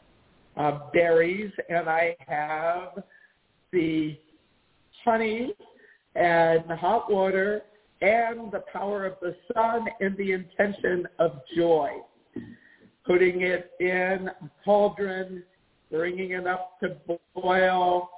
uh, 0.57 0.91
berries, 0.93 1.51
and 1.69 1.89
I 1.89 2.15
have 2.27 3.03
the 3.71 4.19
honey 5.03 5.53
and 6.15 6.69
hot 6.71 7.09
water 7.09 7.63
and 8.01 8.51
the 8.51 8.63
power 8.71 9.05
of 9.05 9.15
the 9.21 9.35
sun 9.53 9.85
and 9.99 10.17
the 10.17 10.31
intention 10.31 11.07
of 11.19 11.39
joy. 11.55 11.89
Putting 13.05 13.41
it 13.41 13.71
in 13.79 14.29
a 14.29 14.49
cauldron, 14.63 15.43
bringing 15.91 16.31
it 16.31 16.47
up 16.47 16.79
to 16.81 16.95
boil, 17.35 18.09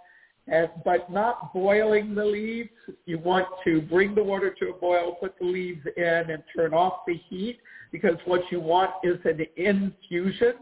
but 0.85 1.11
not 1.11 1.53
boiling 1.53 2.15
the 2.15 2.25
leaves. 2.25 2.69
You 3.05 3.19
want 3.19 3.47
to 3.65 3.81
bring 3.81 4.13
the 4.15 4.23
water 4.23 4.53
to 4.59 4.69
a 4.69 4.73
boil, 4.73 5.15
put 5.19 5.37
the 5.39 5.45
leaves 5.45 5.85
in, 5.97 6.03
and 6.29 6.43
turn 6.55 6.73
off 6.73 6.99
the 7.07 7.19
heat 7.29 7.59
because 7.91 8.17
what 8.25 8.41
you 8.51 8.59
want 8.59 8.91
is 9.03 9.17
an 9.25 9.45
infusion 9.55 10.53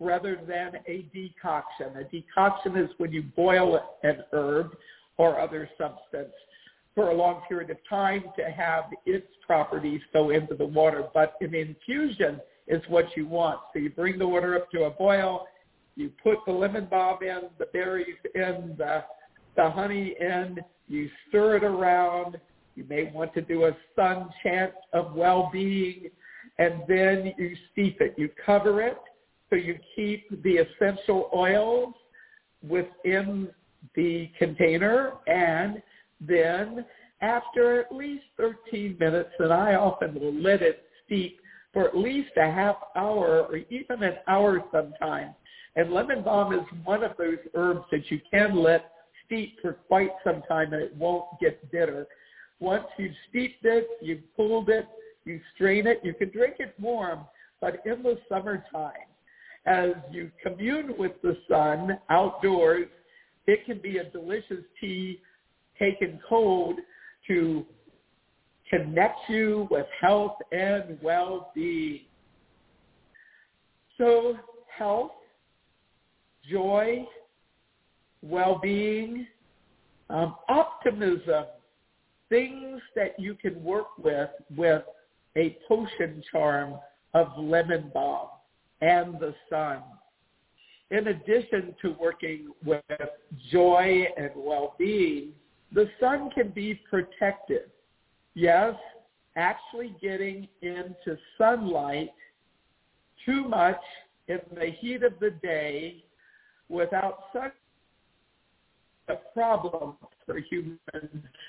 rather 0.00 0.40
than 0.46 0.80
a 0.86 1.06
decoction. 1.12 1.96
A 1.96 2.04
decoction 2.04 2.76
is 2.76 2.90
when 2.98 3.12
you 3.12 3.22
boil 3.36 3.96
an 4.02 4.24
herb 4.32 4.76
or 5.16 5.40
other 5.40 5.68
substance 5.78 6.32
for 6.98 7.10
a 7.10 7.14
long 7.14 7.42
period 7.48 7.70
of 7.70 7.76
time 7.88 8.24
to 8.36 8.50
have 8.50 8.86
its 9.06 9.28
properties 9.46 10.00
go 10.12 10.30
into 10.30 10.56
the 10.56 10.66
water. 10.66 11.04
But 11.14 11.34
an 11.40 11.54
infusion 11.54 12.40
is 12.66 12.82
what 12.88 13.04
you 13.16 13.24
want. 13.24 13.60
So 13.72 13.78
you 13.78 13.90
bring 13.90 14.18
the 14.18 14.26
water 14.26 14.56
up 14.56 14.68
to 14.72 14.82
a 14.82 14.90
boil, 14.90 15.46
you 15.94 16.10
put 16.20 16.38
the 16.44 16.50
lemon 16.50 16.88
balm 16.90 17.22
in, 17.22 17.50
the 17.56 17.66
berries 17.72 18.16
in, 18.34 18.74
the, 18.76 19.04
the 19.54 19.70
honey 19.70 20.16
in, 20.18 20.58
you 20.88 21.08
stir 21.28 21.58
it 21.58 21.62
around. 21.62 22.40
You 22.74 22.84
may 22.88 23.12
want 23.14 23.32
to 23.34 23.42
do 23.42 23.66
a 23.66 23.76
sun 23.94 24.30
chant 24.42 24.72
of 24.92 25.14
well-being, 25.14 26.08
and 26.58 26.82
then 26.88 27.32
you 27.38 27.54
steep 27.70 28.00
it. 28.00 28.16
You 28.18 28.28
cover 28.44 28.82
it 28.82 28.98
so 29.50 29.54
you 29.54 29.78
keep 29.94 30.42
the 30.42 30.56
essential 30.56 31.30
oils 31.32 31.94
within 32.68 33.50
the 33.94 34.30
container 34.36 35.12
and 35.28 35.80
then 36.20 36.84
after 37.20 37.80
at 37.80 37.94
least 37.94 38.24
13 38.36 38.96
minutes, 38.98 39.30
and 39.38 39.52
I 39.52 39.74
often 39.74 40.14
will 40.14 40.34
let 40.34 40.62
it 40.62 40.84
steep 41.04 41.40
for 41.72 41.86
at 41.86 41.96
least 41.96 42.30
a 42.36 42.50
half 42.50 42.76
hour 42.96 43.42
or 43.42 43.56
even 43.70 44.02
an 44.02 44.14
hour 44.26 44.62
sometimes. 44.72 45.34
And 45.76 45.92
lemon 45.92 46.22
balm 46.22 46.52
is 46.52 46.64
one 46.84 47.02
of 47.02 47.12
those 47.18 47.38
herbs 47.54 47.84
that 47.90 48.10
you 48.10 48.20
can 48.30 48.56
let 48.56 48.92
steep 49.26 49.60
for 49.60 49.74
quite 49.74 50.10
some 50.24 50.42
time 50.48 50.72
and 50.72 50.82
it 50.82 50.96
won't 50.96 51.26
get 51.40 51.70
bitter. 51.70 52.06
Once 52.60 52.84
you've 52.96 53.12
steeped 53.28 53.64
it, 53.64 53.86
you've 54.00 54.22
cooled 54.36 54.68
it, 54.68 54.86
you 55.24 55.40
strain 55.54 55.86
it, 55.86 56.00
you 56.02 56.14
can 56.14 56.30
drink 56.30 56.54
it 56.58 56.74
warm, 56.80 57.20
but 57.60 57.82
in 57.84 58.02
the 58.02 58.18
summertime, 58.28 58.92
as 59.66 59.90
you 60.10 60.30
commune 60.42 60.94
with 60.98 61.12
the 61.22 61.36
sun 61.48 61.98
outdoors, 62.08 62.88
it 63.46 63.64
can 63.66 63.78
be 63.78 63.98
a 63.98 64.04
delicious 64.04 64.64
tea 64.80 65.20
taken 65.78 66.20
cold 66.28 66.76
to 67.26 67.64
connect 68.70 69.18
you 69.28 69.66
with 69.70 69.86
health 70.00 70.36
and 70.52 70.98
well-being. 71.02 72.02
So 73.96 74.36
health, 74.76 75.12
joy, 76.50 77.06
well-being, 78.22 79.26
um, 80.10 80.36
optimism, 80.48 81.44
things 82.28 82.80
that 82.94 83.18
you 83.18 83.34
can 83.34 83.62
work 83.62 83.98
with 83.98 84.30
with 84.56 84.82
a 85.36 85.56
potion 85.66 86.22
charm 86.30 86.74
of 87.14 87.28
lemon 87.38 87.90
balm 87.94 88.28
and 88.80 89.18
the 89.18 89.34
sun. 89.50 89.82
In 90.90 91.08
addition 91.08 91.74
to 91.82 91.94
working 92.00 92.48
with 92.64 92.82
joy 93.50 94.06
and 94.16 94.30
well-being, 94.34 95.32
the 95.72 95.88
sun 96.00 96.30
can 96.30 96.50
be 96.50 96.80
protective. 96.88 97.70
Yes, 98.34 98.74
actually 99.36 99.94
getting 100.00 100.48
into 100.62 101.16
sunlight 101.36 102.10
too 103.24 103.48
much 103.48 103.80
in 104.28 104.40
the 104.54 104.66
heat 104.78 105.02
of 105.02 105.12
the 105.20 105.30
day 105.42 106.04
without 106.68 107.24
sun 107.32 107.52
a 109.08 109.16
problem 109.32 109.94
for 110.26 110.38
human 110.38 110.78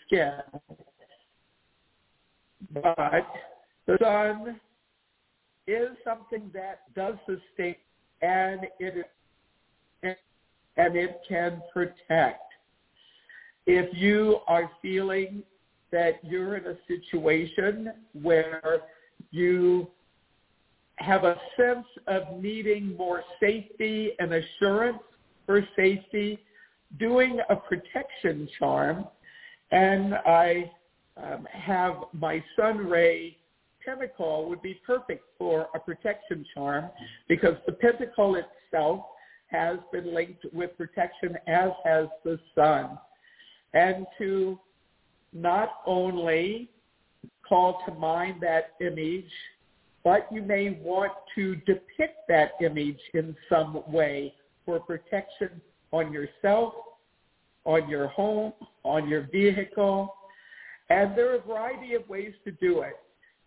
skin. 0.05 0.39
But 2.73 3.27
the 3.85 3.97
sun 4.01 4.59
is 5.67 5.89
something 6.03 6.49
that 6.53 6.93
does 6.95 7.15
sustain 7.25 7.75
and 8.21 8.61
it 8.79 9.05
and 10.03 10.95
it 10.95 11.21
can 11.27 11.61
protect. 11.73 12.48
If 13.71 13.95
you 13.95 14.39
are 14.47 14.71
feeling 14.81 15.43
that 15.91 16.13
you're 16.23 16.57
in 16.57 16.65
a 16.65 16.75
situation 16.87 17.93
where 18.19 18.79
you 19.29 19.87
have 20.95 21.23
a 21.23 21.35
sense 21.55 21.85
of 22.07 22.41
needing 22.41 22.97
more 22.97 23.21
safety 23.39 24.13
and 24.17 24.33
assurance 24.33 24.97
for 25.45 25.63
safety, 25.75 26.39
doing 26.97 27.41
a 27.51 27.55
protection 27.55 28.49
charm, 28.57 29.05
and 29.69 30.15
I 30.15 30.71
um, 31.15 31.47
have 31.53 31.93
my 32.11 32.43
sun 32.59 32.77
ray 32.87 33.37
pentacle 33.85 34.49
would 34.49 34.63
be 34.63 34.79
perfect 34.83 35.25
for 35.37 35.67
a 35.75 35.79
protection 35.79 36.43
charm 36.55 36.89
because 37.27 37.53
the 37.67 37.73
pentacle 37.73 38.35
itself 38.35 39.01
has 39.45 39.77
been 39.91 40.11
linked 40.11 40.43
with 40.51 40.75
protection 40.75 41.37
as 41.45 41.69
has 41.85 42.07
the 42.25 42.39
sun. 42.55 42.97
And 43.73 44.05
to 44.17 44.59
not 45.33 45.81
only 45.85 46.69
call 47.47 47.81
to 47.87 47.93
mind 47.93 48.41
that 48.41 48.73
image, 48.81 49.31
but 50.03 50.27
you 50.31 50.41
may 50.41 50.79
want 50.81 51.11
to 51.35 51.55
depict 51.55 52.27
that 52.27 52.51
image 52.61 52.99
in 53.13 53.35
some 53.49 53.83
way 53.87 54.33
for 54.65 54.79
protection 54.79 55.61
on 55.91 56.13
yourself, 56.13 56.73
on 57.65 57.89
your 57.89 58.07
home, 58.07 58.53
on 58.83 59.09
your 59.09 59.27
vehicle. 59.31 60.13
And 60.89 61.17
there 61.17 61.31
are 61.31 61.35
a 61.35 61.41
variety 61.41 61.93
of 61.95 62.07
ways 62.07 62.33
to 62.45 62.51
do 62.51 62.81
it. 62.81 62.97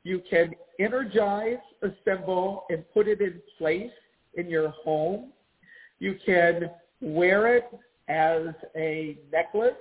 You 0.05 0.21
can 0.29 0.55
energize 0.79 1.59
a 1.83 1.89
symbol 2.05 2.65
and 2.71 2.85
put 2.93 3.09
it 3.09 3.21
in 3.21 3.41
place 3.57 3.91
in 4.35 4.49
your 4.49 4.71
home. 4.71 5.33
You 6.01 6.19
can 6.25 6.71
wear 7.01 7.57
it 7.57 7.67
as 8.09 8.49
a 8.77 9.19
necklace. 9.33 9.75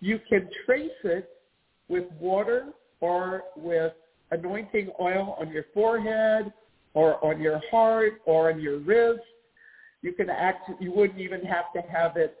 You 0.00 0.20
can 0.28 0.48
trace 0.64 0.90
it 1.04 1.28
with 1.88 2.04
water 2.20 2.68
or 3.00 3.44
with 3.56 3.92
anointing 4.30 4.90
oil 5.00 5.36
on 5.40 5.50
your 5.50 5.64
forehead 5.74 6.52
or 6.94 7.24
on 7.24 7.40
your 7.40 7.60
heart 7.70 8.20
or 8.26 8.50
on 8.50 8.60
your 8.60 8.78
wrist. 8.78 9.20
You 10.02 10.12
can 10.12 10.30
act, 10.30 10.70
you 10.80 10.92
wouldn't 10.92 11.20
even 11.20 11.42
have 11.42 11.72
to 11.74 11.80
have 11.90 12.16
it 12.16 12.36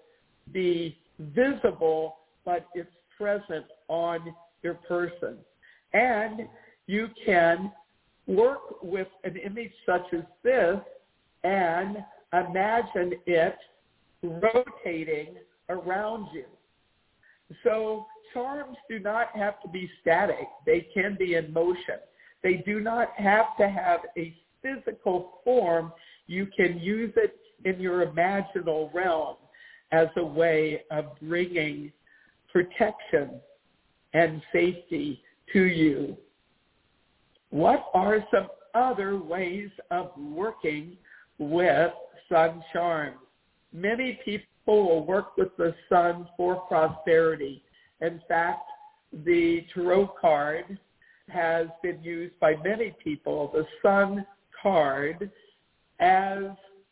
be 0.52 0.96
visible, 1.18 2.18
but 2.44 2.68
it's 2.74 2.90
present 3.16 3.66
on 3.88 4.20
your 4.62 4.74
person. 4.74 5.36
And 5.92 6.42
you 6.86 7.08
can 7.24 7.72
work 8.26 8.82
with 8.82 9.08
an 9.24 9.36
image 9.36 9.72
such 9.86 10.04
as 10.12 10.22
this 10.44 10.78
and 11.44 11.98
imagine 12.32 13.14
it 13.26 13.56
rotating 14.22 15.36
around 15.68 16.28
you. 16.32 16.44
So 17.64 18.06
charms 18.32 18.76
do 18.88 18.98
not 18.98 19.28
have 19.34 19.60
to 19.62 19.68
be 19.68 19.90
static. 20.00 20.48
They 20.66 20.86
can 20.92 21.16
be 21.18 21.34
in 21.34 21.52
motion. 21.52 21.98
They 22.42 22.62
do 22.66 22.80
not 22.80 23.08
have 23.16 23.56
to 23.58 23.68
have 23.68 24.00
a 24.16 24.34
physical 24.62 25.40
form. 25.44 25.92
You 26.26 26.46
can 26.56 26.78
use 26.78 27.12
it 27.16 27.36
in 27.64 27.80
your 27.80 28.06
imaginal 28.06 28.92
realm 28.92 29.36
as 29.92 30.08
a 30.16 30.24
way 30.24 30.82
of 30.90 31.06
bringing 31.20 31.92
protection 32.52 33.40
and 34.14 34.42
safety 34.52 35.22
to 35.52 35.64
you. 35.64 36.16
What 37.50 37.86
are 37.94 38.24
some 38.32 38.48
other 38.74 39.18
ways 39.18 39.70
of 39.90 40.10
working 40.18 40.96
with 41.38 41.92
sun 42.30 42.62
charms? 42.72 43.16
Many 43.72 44.20
people 44.24 44.46
will 44.74 45.04
work 45.04 45.36
with 45.36 45.56
the 45.56 45.74
sun 45.88 46.28
for 46.36 46.56
prosperity. 46.56 47.62
In 48.00 48.20
fact, 48.28 48.68
the 49.24 49.64
tarot 49.74 50.12
card 50.20 50.78
has 51.28 51.66
been 51.82 52.02
used 52.02 52.38
by 52.40 52.54
many 52.64 52.94
people, 53.02 53.50
the 53.52 53.66
sun 53.82 54.26
card, 54.62 55.30
as 56.00 56.44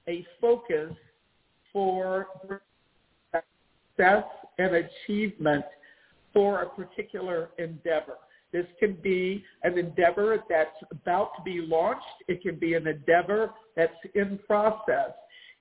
a 0.08 0.24
focus 0.40 0.94
for 1.72 2.28
success 3.32 4.24
and 4.58 4.76
achievement 4.76 5.64
for 6.32 6.62
a 6.62 6.68
particular 6.68 7.50
endeavor. 7.58 8.18
This 8.52 8.66
can 8.78 8.94
be 9.02 9.44
an 9.64 9.76
endeavor 9.76 10.38
that's 10.48 10.76
about 10.90 11.36
to 11.36 11.42
be 11.42 11.60
launched. 11.60 12.04
It 12.28 12.42
can 12.42 12.58
be 12.58 12.74
an 12.74 12.86
endeavor 12.86 13.50
that's 13.76 13.92
in 14.14 14.38
process. 14.46 15.10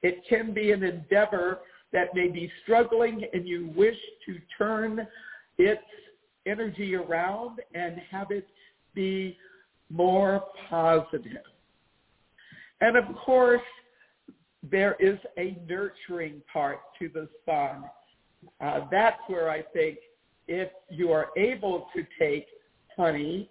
It 0.01 0.23
can 0.29 0.53
be 0.53 0.71
an 0.71 0.83
endeavor 0.83 1.59
that 1.95 2.13
may 2.13 2.27
be 2.27 2.51
struggling 2.61 3.23
and 3.33 3.47
you 3.47 3.71
wish 3.73 3.95
to 4.25 4.37
turn 4.57 5.07
its 5.57 5.81
energy 6.45 6.93
around 6.93 7.59
and 7.73 7.95
have 8.11 8.31
it 8.31 8.45
be 8.93 9.37
more 9.89 10.43
positive. 10.69 11.45
And 12.81 12.97
of 12.97 13.05
course, 13.25 13.61
there 14.61 14.97
is 14.99 15.17
a 15.37 15.57
nurturing 15.69 16.41
part 16.51 16.79
to 16.99 17.07
the 17.07 17.29
sun. 17.45 17.85
Uh, 18.59 18.81
that's 18.91 19.21
where 19.27 19.49
I 19.49 19.61
think 19.61 19.97
if 20.49 20.69
you 20.89 21.11
are 21.11 21.29
able 21.37 21.87
to 21.95 22.05
take 22.19 22.45
honey 22.97 23.49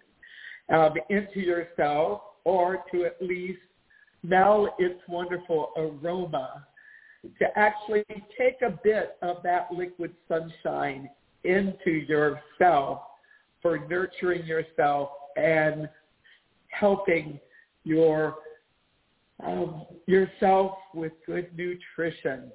um, 0.71 0.93
into 1.09 1.39
yourself 1.39 2.21
or 2.43 2.83
to 2.93 3.05
at 3.05 3.17
least 3.21 3.59
smell 4.23 4.75
its 4.77 4.99
wonderful 5.09 5.71
aroma, 5.75 6.65
to 7.39 7.45
actually 7.57 8.05
take 8.37 8.61
a 8.61 8.77
bit 8.83 9.17
of 9.21 9.37
that 9.43 9.71
liquid 9.71 10.13
sunshine 10.27 11.09
into 11.43 11.91
yourself 11.91 13.01
for 13.61 13.79
nurturing 13.87 14.45
yourself 14.45 15.09
and 15.35 15.89
helping 16.67 17.39
your 17.83 18.35
um, 19.43 19.85
yourself 20.07 20.77
with 20.93 21.11
good 21.25 21.49
nutrition. 21.57 22.51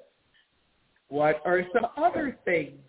What 1.09 1.41
are 1.45 1.61
some 1.73 1.87
other 1.97 2.37
things 2.43 2.79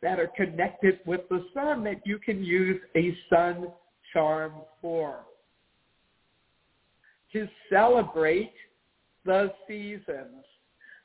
that 0.00 0.18
are 0.18 0.30
connected 0.36 1.00
with 1.04 1.20
the 1.28 1.44
sun 1.52 1.84
that 1.84 2.06
you 2.06 2.18
can 2.18 2.42
use 2.42 2.80
a 2.96 3.16
sun 3.28 3.68
charm 4.12 4.52
for? 4.80 5.24
To 7.32 7.48
celebrate 7.70 8.52
the 9.24 9.52
seasons. 9.66 10.44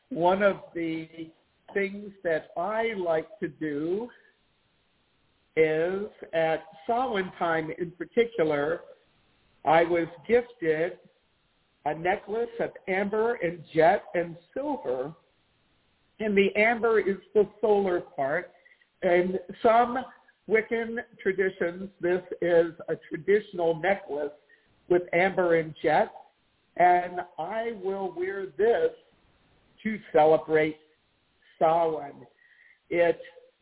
One 0.10 0.42
of 0.42 0.58
the 0.74 1.08
things 1.74 2.12
that 2.24 2.50
I 2.58 2.94
like 2.94 3.28
to 3.40 3.48
do 3.48 4.10
is 5.56 6.06
at 6.34 6.64
Samhain 6.86 7.74
in 7.78 7.92
particular, 7.92 8.82
I 9.66 9.84
was 9.84 10.08
gifted 10.28 10.94
a 11.86 11.96
necklace 11.96 12.50
of 12.60 12.72
amber 12.88 13.36
and 13.36 13.64
jet 13.74 14.04
and 14.14 14.36
silver. 14.54 15.14
And 16.20 16.38
the 16.38 16.54
amber 16.56 17.00
is 17.00 17.18
the 17.34 17.48
solar 17.62 18.02
part. 18.02 18.52
And 19.04 19.40
some 19.64 20.00
Wiccan 20.50 20.98
traditions, 21.22 21.90
this 22.02 22.22
is 22.42 22.74
a 22.90 22.96
traditional 23.10 23.76
necklace 23.76 24.32
with 24.90 25.04
amber 25.14 25.56
and 25.56 25.74
jet, 25.82 26.12
and 26.78 27.22
I 27.38 27.74
will 27.84 28.14
wear 28.16 28.48
this 28.58 28.92
to 29.84 30.00
celebrate 30.14 30.78
Samhain. 31.60 32.26
It 32.90 33.20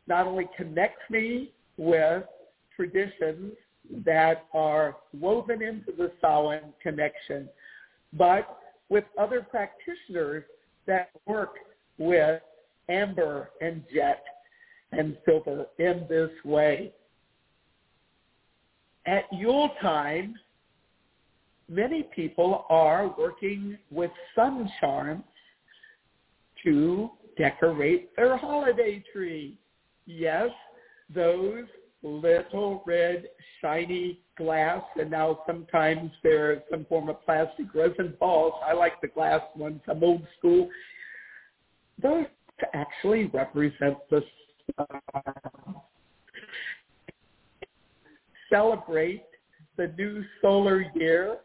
not 0.07 0.27
only 0.27 0.47
connects 0.55 1.01
me 1.09 1.51
with 1.77 2.23
traditions 2.75 3.53
that 4.05 4.45
are 4.53 4.97
woven 5.19 5.61
into 5.61 5.91
the 5.97 6.11
Samhain 6.21 6.73
connection, 6.81 7.49
but 8.13 8.59
with 8.89 9.03
other 9.19 9.41
practitioners 9.41 10.43
that 10.85 11.09
work 11.25 11.55
with 11.97 12.41
amber 12.89 13.49
and 13.61 13.83
jet 13.93 14.23
and 14.91 15.17
silver 15.25 15.65
in 15.79 16.05
this 16.09 16.29
way. 16.43 16.93
At 19.05 19.23
Yule 19.31 19.69
time, 19.81 20.35
many 21.67 22.03
people 22.15 22.65
are 22.69 23.13
working 23.17 23.77
with 23.91 24.11
sun 24.35 24.69
charms 24.79 25.23
to 26.65 27.09
decorate 27.37 28.15
their 28.15 28.35
holiday 28.37 29.03
tree. 29.13 29.57
Yes, 30.05 30.49
those 31.13 31.65
little 32.03 32.83
red 32.85 33.25
shiny 33.61 34.19
glass 34.37 34.83
and 34.99 35.09
now 35.09 35.39
sometimes 35.47 36.11
they're 36.21 36.61
some 36.69 36.85
form 36.85 37.09
of 37.09 37.23
plastic 37.25 37.73
resin 37.73 38.13
balls. 38.19 38.53
I 38.65 38.73
like 38.73 38.99
the 39.01 39.07
glass 39.07 39.41
ones. 39.55 39.81
I'm 39.87 40.03
old 40.03 40.27
school. 40.37 40.69
Those 42.01 42.25
actually 42.73 43.25
represent 43.27 43.97
the 44.09 44.21
Celebrate 48.49 49.23
the 49.77 49.93
new 49.97 50.23
solar 50.41 50.85
year 50.95 51.37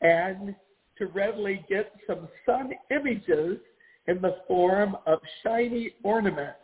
and 0.00 0.54
to 0.98 1.06
readily 1.06 1.64
get 1.68 1.92
some 2.06 2.28
sun 2.44 2.72
images 2.90 3.58
in 4.06 4.20
the 4.20 4.36
form 4.48 4.96
of 5.06 5.20
shiny 5.42 5.94
ornaments. 6.02 6.58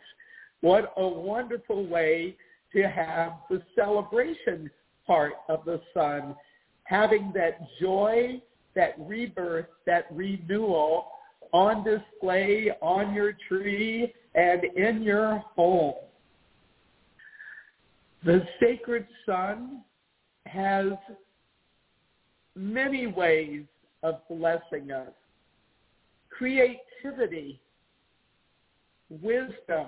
What 0.61 0.93
a 0.97 1.07
wonderful 1.07 1.85
way 1.87 2.35
to 2.73 2.83
have 2.83 3.33
the 3.49 3.61
celebration 3.75 4.69
part 5.05 5.33
of 5.47 5.63
the 5.65 5.81
sun, 5.93 6.35
having 6.83 7.31
that 7.35 7.59
joy, 7.79 8.41
that 8.75 8.95
rebirth, 8.99 9.67
that 9.85 10.05
renewal 10.11 11.07
on 11.53 11.83
display 11.83 12.71
on 12.81 13.13
your 13.13 13.33
tree 13.47 14.13
and 14.35 14.63
in 14.75 15.01
your 15.01 15.43
home. 15.55 15.95
The 18.25 18.45
sacred 18.59 19.07
sun 19.25 19.83
has 20.45 20.87
many 22.55 23.07
ways 23.07 23.63
of 24.03 24.15
blessing 24.29 24.91
us. 24.91 25.13
Creativity, 26.37 27.59
wisdom, 29.09 29.87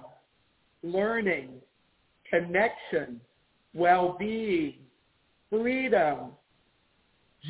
learning, 0.82 1.50
connection, 2.30 3.22
well-being, 3.74 4.78
freedom, 5.50 6.32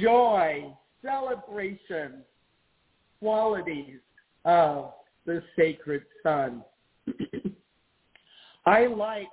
joy, 0.02 0.76
celebration, 1.02 2.24
qualities 3.20 4.00
of 4.46 4.92
the 5.26 5.42
sacred 5.58 6.04
sun. 6.24 6.62
I 8.66 8.88
like 8.88 9.28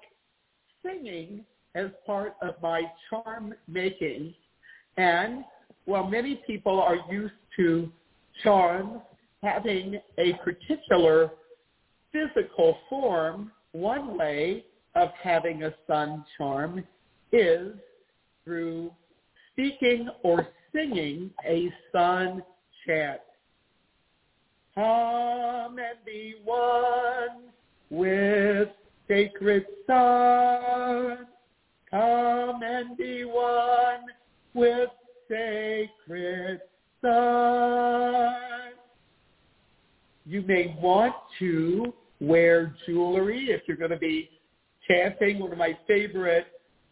singing 0.85 1.45
as 1.75 1.91
part 2.07 2.35
of 2.41 2.55
my 2.63 2.83
charm 3.11 3.55
making. 3.69 4.35
And 4.97 5.45
while 5.85 6.07
many 6.07 6.41
people 6.47 6.81
are 6.81 6.99
used 7.11 7.35
to 7.57 7.93
charms 8.43 9.01
having 9.43 10.01
a 10.19 10.33
particular 10.45 11.31
physical 12.13 12.79
form, 12.89 13.51
one 13.73 14.17
way 14.17 14.65
of 14.95 15.11
having 15.23 15.65
a 15.65 15.75
sun 15.87 16.25
charm 16.37 16.85
is 17.33 17.73
through 18.45 18.91
speaking 19.53 20.09
or 20.23 20.49
singing 20.73 21.31
a 21.47 21.71
sun 21.93 22.43
chant. 22.87 23.21
Come 24.75 25.79
and 25.79 25.99
be 26.05 26.35
one 26.45 27.51
with 27.91 28.69
sacred 29.09 29.67
sun. 29.87 31.27
Come 31.91 32.63
and 32.63 32.97
be 32.97 33.25
one 33.25 34.05
with 34.55 34.91
sacred 35.29 36.61
sun. 37.01 38.66
You 40.27 40.43
may 40.43 40.77
want 40.83 41.15
to 41.39 41.93
wear 42.21 42.75
jewelry 42.85 43.47
if 43.51 43.63
you're 43.67 43.77
going 43.77 43.91
to 43.91 43.97
be 43.97 44.29
chanting. 44.89 45.39
One 45.39 45.53
of 45.53 45.59
my 45.59 45.79
favorite 45.87 46.47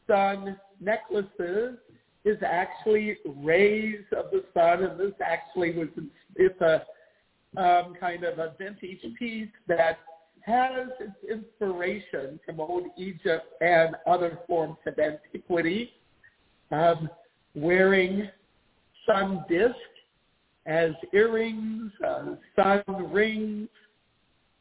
sun 0.07 0.57
necklaces 0.81 1.79
is 2.25 2.39
actually 2.47 3.19
rays 3.43 4.05
of 4.17 4.27
the 4.31 4.45
sun, 4.55 4.85
and 4.85 4.99
this 4.99 5.13
actually 5.25 5.77
was 5.77 5.89
it's 6.37 6.61
a 6.61 6.83
um, 7.61 7.95
kind 7.99 8.25
of 8.25 8.39
a 8.39 8.55
vintage 8.59 9.01
piece 9.19 9.49
that 9.69 9.99
has 10.41 10.89
its 11.01 11.13
inspiration 11.31 12.39
from 12.45 12.61
old 12.61 12.85
Egypt 12.97 13.47
and 13.61 13.97
other 14.07 14.39
forms 14.47 14.77
of 14.87 14.95
antiquity. 14.99 15.93
Um, 16.71 17.09
wearing 17.55 18.29
sun 19.07 19.45
disc 19.49 19.75
as 20.67 20.93
earrings, 21.13 21.93
uh, 22.07 22.35
sun 22.57 23.13
rings, 23.13 23.69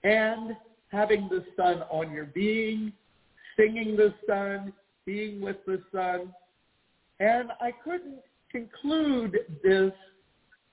and 0.03 0.55
having 0.89 1.29
the 1.29 1.43
sun 1.55 1.83
on 1.89 2.11
your 2.11 2.25
being, 2.25 2.91
singing 3.57 3.95
the 3.95 4.13
sun, 4.27 4.73
being 5.05 5.41
with 5.41 5.57
the 5.65 5.81
sun. 5.91 6.33
And 7.19 7.49
I 7.61 7.71
couldn't 7.71 8.19
conclude 8.51 9.37
this 9.63 9.91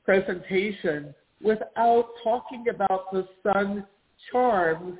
presentation 0.05 1.15
without 1.43 2.09
talking 2.23 2.67
about 2.69 3.13
the 3.13 3.27
sun 3.43 3.87
charms 4.31 4.99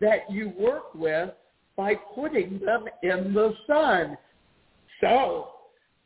that 0.00 0.30
you 0.30 0.52
work 0.58 0.94
with 0.94 1.30
by 1.76 1.94
putting 2.14 2.58
them 2.58 2.86
in 3.02 3.32
the 3.32 3.54
sun. 3.66 4.16
So 5.00 5.48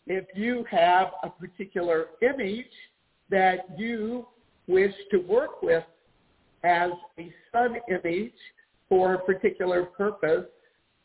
if 0.06 0.24
you 0.34 0.64
have 0.70 1.12
a 1.22 1.30
particular 1.30 2.06
image 2.22 2.66
that 3.30 3.66
you 3.76 4.26
wish 4.66 4.92
to 5.10 5.18
work 5.18 5.62
with 5.62 5.84
as 6.64 6.90
a 7.18 7.32
sun 7.52 7.76
image 7.88 8.32
for 8.88 9.14
a 9.14 9.18
particular 9.18 9.84
purpose, 9.84 10.46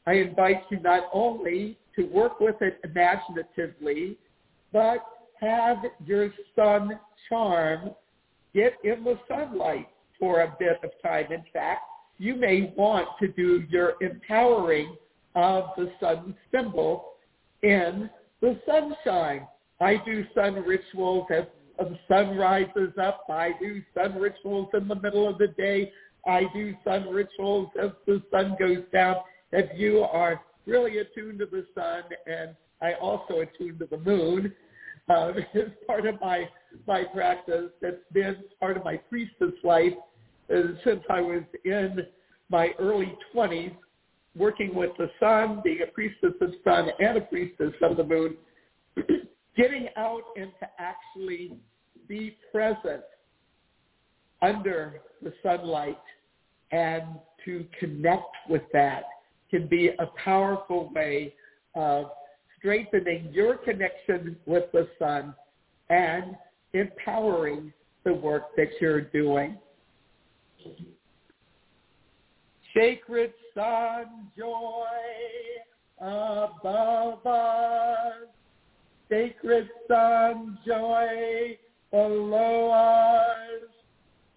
I 0.08 0.14
invite 0.14 0.64
you 0.70 0.80
not 0.80 1.10
only 1.14 1.78
to 1.96 2.04
work 2.04 2.40
with 2.40 2.56
it 2.62 2.80
imaginatively, 2.84 4.18
but 4.74 5.00
have 5.40 5.78
your 6.06 6.30
sun 6.56 7.00
charm 7.30 7.92
get 8.54 8.74
in 8.84 9.04
the 9.04 9.18
sunlight 9.28 9.88
for 10.20 10.42
a 10.42 10.56
bit 10.60 10.80
of 10.84 10.90
time. 11.02 11.32
In 11.32 11.44
fact, 11.54 11.82
you 12.18 12.36
may 12.36 12.74
want 12.78 13.08
to 13.20 13.28
do 13.30 13.64
your 13.70 13.94
empowering 14.02 14.96
of 15.36 15.66
the 15.78 15.92
sun 16.00 16.36
symbol 16.52 17.14
in 17.64 18.10
the 18.42 18.60
sunshine. 18.66 19.48
I 19.82 19.98
do 20.06 20.24
sun 20.34 20.56
rituals 20.56 21.28
as 21.30 21.44
the 21.78 21.98
sun 22.08 22.38
rises 22.38 22.92
up. 23.02 23.26
I 23.30 23.52
do 23.60 23.82
sun 23.94 24.16
rituals 24.16 24.70
in 24.74 24.88
the 24.88 24.96
middle 24.96 25.28
of 25.28 25.38
the 25.38 25.48
day. 25.48 25.92
I 26.26 26.44
do 26.54 26.74
sun 26.84 27.10
rituals 27.10 27.70
as 27.82 27.92
the 28.06 28.22
sun 28.32 28.56
goes 28.60 28.84
down. 28.92 29.18
If 29.52 29.78
you 29.78 30.02
are 30.02 30.42
really 30.66 30.98
attuned 31.00 31.40
to 31.40 31.46
the 31.46 31.66
sun, 31.76 32.04
and 32.26 32.56
I 32.82 32.94
also 32.94 33.42
attuned 33.42 33.80
to 33.80 33.88
the 33.90 33.98
moon, 33.98 34.54
uh, 35.10 35.34
is 35.54 35.72
part 35.86 36.06
of 36.06 36.20
my 36.20 36.50
my 36.88 37.04
practice. 37.04 37.70
That's 37.82 37.98
been 38.12 38.38
part 38.60 38.78
of 38.78 38.84
my 38.84 38.98
priestess 38.98 39.54
life 39.64 39.94
uh, 40.54 40.62
since 40.84 41.02
I 41.10 41.22
was 41.22 41.44
in 41.64 42.00
my 42.50 42.70
early 42.80 43.14
20s, 43.34 43.76
working 44.36 44.74
with 44.76 44.92
the 44.98 45.10
sun, 45.20 45.62
being 45.64 45.80
a 45.82 45.92
priestess 45.92 46.34
of 46.42 46.52
sun 46.64 46.90
and 47.00 47.18
a 47.18 47.22
priestess 47.22 47.74
of 47.82 47.98
the 47.98 48.04
moon, 48.04 48.36
getting 49.56 49.88
out 49.98 50.24
and 50.36 50.52
to 50.60 50.68
actually 50.80 51.58
be 52.08 52.38
present 52.52 53.04
under 54.42 55.02
the 55.22 55.34
sunlight 55.42 56.02
and 56.72 57.04
to 57.46 57.66
connect 57.80 58.36
with 58.50 58.64
that 58.74 59.04
can 59.50 59.68
be 59.68 59.90
a 60.00 60.06
powerful 60.24 60.92
way 60.94 61.34
of 61.76 62.06
strengthening 62.58 63.30
your 63.32 63.56
connection 63.58 64.36
with 64.46 64.64
the 64.72 64.88
sun 64.98 65.34
and 65.90 66.36
empowering 66.74 67.72
the 68.04 68.14
work 68.14 68.56
that 68.58 68.68
you're 68.82 69.02
doing. 69.02 69.58
Sacred 72.76 73.34
sun, 73.54 74.28
joy, 74.38 74.86
above 76.00 77.26
us. 77.26 78.28
Sacred 79.10 79.70
sun, 79.88 80.58
joy 80.66 81.58
below 81.92 82.72
us. 82.72 83.70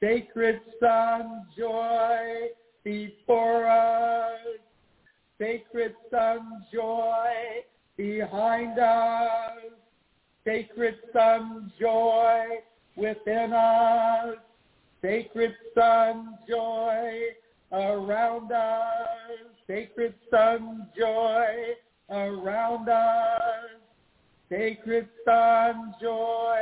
Sacred 0.01 0.61
sun, 0.79 1.47
joy 1.57 2.49
before 2.85 3.67
us. 3.67 4.39
Sacred 5.39 5.95
sun, 6.11 6.65
joy 6.73 7.31
behind 7.97 8.79
us. 8.79 9.73
Sacred 10.45 10.97
sun, 11.13 11.73
joy 11.81 12.45
within 12.97 13.53
us. 13.53 14.37
Sacred 15.01 15.55
sun, 15.75 16.39
joy 16.49 17.21
around 17.73 18.53
us. 18.53 19.09
Sacred 19.67 20.15
sun, 20.31 20.89
joy 20.97 21.75
around 22.11 22.89
us. 22.89 23.78
Sacred 24.51 25.09
sun, 25.25 25.95
joy 26.01 26.59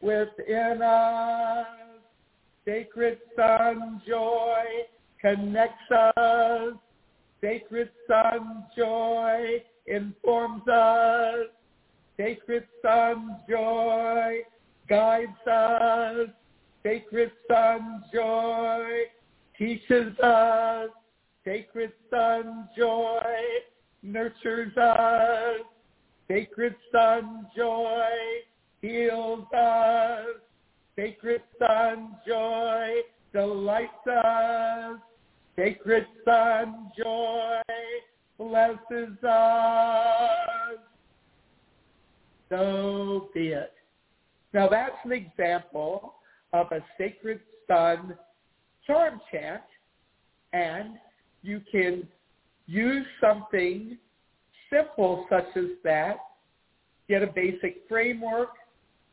within 0.00 0.80
us. 0.82 1.66
Sacred 2.64 3.18
sun, 3.34 4.00
joy 4.06 4.64
connects 5.20 5.90
us. 6.16 6.74
Sacred 7.40 7.90
sun, 8.06 8.64
joy 8.76 9.62
informs 9.86 10.66
us. 10.68 11.46
Sacred 12.16 12.64
sun, 12.82 13.38
joy 13.48 14.40
guides 14.88 15.46
us. 15.50 16.28
Sacred 16.84 17.32
sun, 17.48 18.04
joy 18.12 18.84
teaches 19.58 20.18
us. 20.20 20.90
Sacred 21.44 21.92
sun, 22.10 22.68
joy 22.76 23.20
nurtures 24.02 24.76
us. 24.76 25.60
Sacred 26.30 26.76
sun, 26.92 27.48
joy 27.56 28.06
heals 28.80 29.46
us. 29.52 30.26
Sacred 30.94 31.42
sun, 31.58 32.14
joy 32.24 33.00
delights 33.32 34.06
us. 34.06 35.00
Sacred 35.56 36.06
sun, 36.24 36.92
joy 36.96 37.60
blesses 38.38 39.24
us. 39.28 40.78
So 42.48 43.28
be 43.34 43.48
it. 43.48 43.72
Now 44.54 44.68
that's 44.68 44.94
an 45.02 45.10
example 45.10 46.14
of 46.52 46.68
a 46.70 46.78
sacred 46.96 47.40
sun 47.66 48.16
charm 48.86 49.20
chant, 49.32 49.62
and 50.52 50.90
you 51.42 51.60
can 51.72 52.06
use 52.66 53.06
something 53.20 53.98
simple 54.72 55.26
such 55.28 55.46
as 55.56 55.64
that, 55.84 56.16
get 57.08 57.22
a 57.22 57.26
basic 57.26 57.82
framework, 57.88 58.50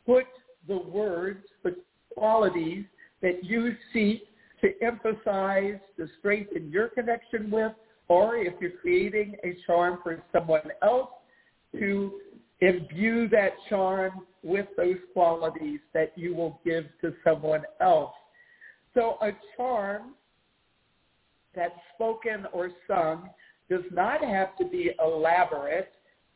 put 0.05 0.25
the 0.67 0.77
words, 0.77 1.43
the 1.63 1.75
qualities 2.13 2.85
that 3.21 3.43
you 3.43 3.75
seek 3.93 4.27
to 4.61 4.69
emphasize, 4.81 5.79
to 5.97 6.07
strengthen 6.19 6.71
your 6.71 6.89
connection 6.89 7.49
with, 7.49 7.73
or 8.07 8.37
if 8.37 8.53
you're 8.59 8.71
creating 8.81 9.35
a 9.43 9.55
charm 9.65 9.99
for 10.03 10.23
someone 10.31 10.71
else, 10.81 11.09
to 11.73 12.19
imbue 12.61 13.27
that 13.29 13.51
charm 13.69 14.25
with 14.43 14.65
those 14.77 14.95
qualities 15.13 15.79
that 15.93 16.11
you 16.15 16.33
will 16.33 16.59
give 16.65 16.85
to 17.01 17.13
someone 17.23 17.63
else. 17.81 18.13
So 18.93 19.17
a 19.21 19.31
charm 19.55 20.13
that's 21.55 21.73
spoken 21.95 22.45
or 22.53 22.71
sung 22.87 23.29
does 23.69 23.83
not 23.91 24.23
have 24.23 24.55
to 24.57 24.65
be 24.65 24.91
elaborate, 25.03 25.91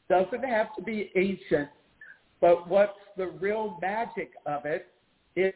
doesn't 0.10 0.44
have 0.44 0.76
to 0.76 0.82
be 0.82 1.12
ancient, 1.16 1.70
but 2.40 2.68
what's 2.68 2.98
the 3.18 3.28
real 3.28 3.78
magic 3.82 4.32
of 4.46 4.66
it 4.66 4.88
is 5.36 5.54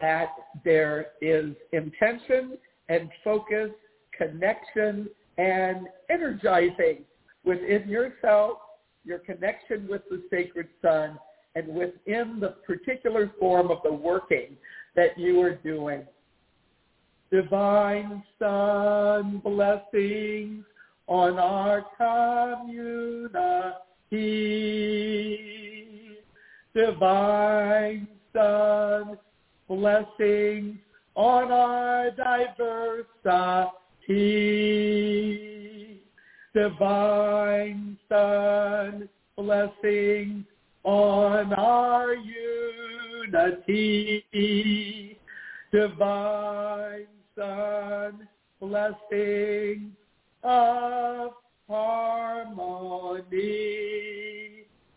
that 0.00 0.28
there 0.64 1.08
is 1.20 1.54
intention 1.72 2.56
and 2.88 3.10
focus, 3.24 3.70
connection, 4.16 5.08
and 5.38 5.88
energizing 6.08 7.04
within 7.44 7.88
yourself, 7.88 8.58
your 9.04 9.18
connection 9.18 9.88
with 9.88 10.02
the 10.10 10.22
sacred 10.30 10.68
sun, 10.82 11.18
and 11.54 11.66
within 11.68 12.38
the 12.40 12.56
particular 12.66 13.32
form 13.40 13.70
of 13.70 13.78
the 13.82 13.92
working 13.92 14.56
that 14.94 15.18
you 15.18 15.40
are 15.40 15.56
doing. 15.56 16.02
Divine 17.30 18.22
Sun 18.38 19.40
blessings 19.44 20.64
on 21.10 21.38
our 21.38 21.84
community. 22.62 23.74
Divine 26.72 28.06
Sun 28.32 29.18
blessings 29.68 30.78
on 31.16 31.50
our 31.50 32.12
diversity. 32.12 33.60
Divine 36.54 37.98
Sun 38.08 39.08
blessings 39.36 40.44
on 40.84 41.52
our 41.54 42.14
unity. 43.24 44.24
Divine 45.72 47.06
Sun 47.36 48.28
blessings 48.60 49.90
of 50.42 51.32
harmony. 51.68 53.26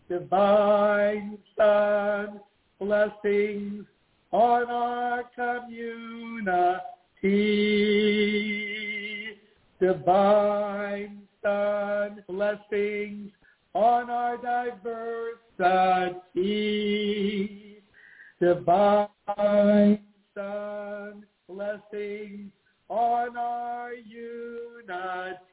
Divine 0.10 1.38
Sun 1.58 2.40
blessings 2.80 3.86
on 4.32 4.70
our 4.70 5.24
community. 5.36 6.80
Divine 9.80 11.22
Sun 11.42 12.24
blessings 12.28 13.32
on 13.74 14.10
our 14.10 14.38
diversity. 15.58 16.14
Divine 18.40 20.00
Sun 20.36 21.26
blessings 21.48 22.52
on 22.90 23.38
our 23.38 23.92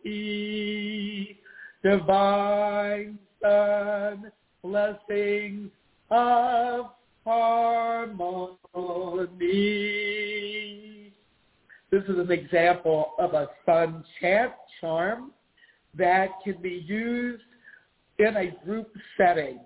unity. 0.02 1.38
Divine 1.82 3.18
Sun 3.42 4.30
blessings 4.62 5.70
of 6.10 6.86
harmony. 7.24 8.18
This 11.90 12.02
is 12.04 12.18
an 12.18 12.30
example 12.30 13.12
of 13.18 13.34
a 13.34 13.48
sun 13.64 14.04
chant 14.20 14.52
charm 14.80 15.32
that 15.96 16.28
can 16.44 16.60
be 16.60 16.84
used 16.86 17.42
in 18.18 18.36
a 18.36 18.50
group 18.64 18.92
setting. 19.16 19.60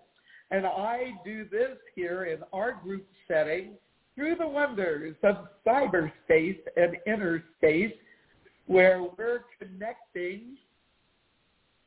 And 0.50 0.66
I 0.66 1.12
do 1.24 1.46
this 1.50 1.76
here 1.94 2.24
in 2.24 2.40
our 2.52 2.72
group 2.72 3.06
setting 3.26 3.72
through 4.14 4.36
the 4.36 4.46
wonders 4.46 5.16
of 5.22 5.48
cyberspace 5.66 6.58
and 6.76 6.96
inner 7.06 7.42
space 7.58 7.92
where 8.66 9.02
we're 9.02 9.40
connecting 9.58 10.56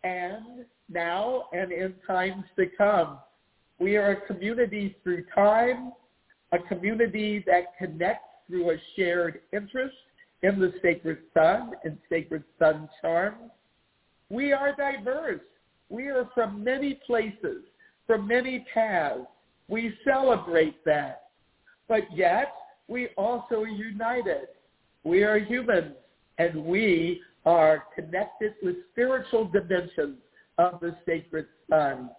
and 0.03 0.65
now 0.89 1.45
and 1.53 1.71
in 1.71 1.93
times 2.05 2.43
to 2.57 2.65
come. 2.78 3.19
We 3.80 3.97
are 3.97 4.11
a 4.11 4.21
community 4.28 4.95
through 5.03 5.25
time, 5.34 5.91
a 6.51 6.59
community 6.59 7.43
that 7.47 7.78
connects 7.78 8.23
through 8.47 8.71
a 8.71 8.78
shared 8.95 9.41
interest 9.53 9.95
in 10.43 10.59
the 10.59 10.73
sacred 10.82 11.19
sun 11.34 11.71
and 11.84 11.97
sacred 12.09 12.43
sun 12.59 12.88
charms. 13.01 13.51
We 14.30 14.53
are 14.53 14.75
diverse. 14.75 15.41
We 15.89 16.07
are 16.07 16.30
from 16.34 16.63
many 16.63 16.99
places, 17.05 17.63
from 18.05 18.28
many 18.28 18.65
paths. 18.73 19.21
We 19.67 19.93
celebrate 20.05 20.84
that. 20.86 21.26
But 21.88 22.04
yet, 22.16 22.54
we 22.88 23.10
also 23.18 23.62
are 23.62 23.68
united. 23.68 24.48
We 25.04 25.24
are 25.24 25.40
humans, 25.40 25.96
and 26.38 26.66
we 26.66 27.22
are 27.46 27.86
connected 27.96 28.54
with 28.62 28.76
spiritual 28.92 29.46
dimensions 29.46 30.18
of 30.58 30.80
the 30.82 30.96
sacred 31.06 31.48
sun. 31.70 32.10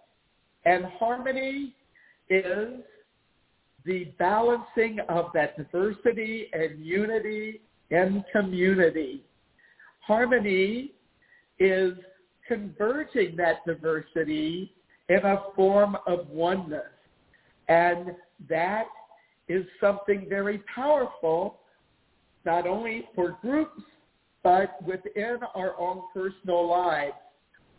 And 0.65 0.85
harmony 0.85 1.75
is 2.29 2.79
the 3.85 4.05
balancing 4.17 4.99
of 5.07 5.27
that 5.33 5.57
diversity 5.57 6.49
and 6.53 6.85
unity 6.85 7.61
and 7.91 8.23
community. 8.31 9.23
Harmony 10.01 10.93
is 11.59 11.93
converging 12.47 13.35
that 13.37 13.65
diversity 13.65 14.73
in 15.09 15.17
a 15.17 15.43
form 15.55 15.97
of 16.07 16.27
oneness. 16.29 16.81
And 17.67 18.15
that 18.49 18.87
is 19.49 19.65
something 19.81 20.27
very 20.29 20.59
powerful, 20.73 21.59
not 22.45 22.65
only 22.65 23.09
for 23.15 23.37
groups, 23.41 23.81
but 24.43 24.81
within 24.85 25.39
our 25.55 25.77
own 25.77 26.03
personal 26.13 26.65
lives. 26.69 27.15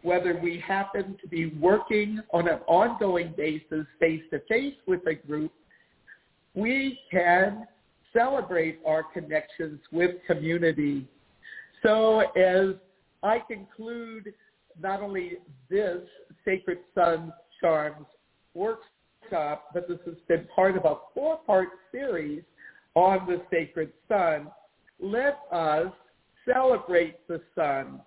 whether 0.02 0.38
we 0.42 0.62
happen 0.66 1.16
to 1.20 1.28
be 1.28 1.46
working 1.60 2.20
on 2.32 2.48
an 2.48 2.60
ongoing 2.66 3.34
basis 3.36 3.86
face-to-face 3.98 4.74
with 4.86 5.00
a 5.06 5.14
group, 5.14 5.52
we 6.54 6.98
can 7.10 7.66
celebrate 8.12 8.80
our 8.86 9.02
connections 9.02 9.78
with 9.92 10.16
community. 10.26 11.06
So 11.82 12.20
as 12.36 12.74
I 13.22 13.40
conclude 13.40 14.32
not 14.80 15.02
only 15.02 15.34
this 15.68 16.00
Sacred 16.44 16.78
Sun 16.94 17.32
Charms 17.60 18.06
workshop, 18.54 18.86
but 19.30 19.88
this 19.88 19.98
has 20.04 20.16
been 20.28 20.46
part 20.54 20.76
of 20.76 20.84
a 20.84 20.96
four-part 21.14 21.68
series 21.92 22.42
on 22.94 23.26
the 23.26 23.40
Sacred 23.50 23.92
Sun, 24.08 24.48
let 25.00 25.38
us 25.52 25.92
celebrate 26.52 27.26
the 27.28 27.40
sun, 27.54 28.00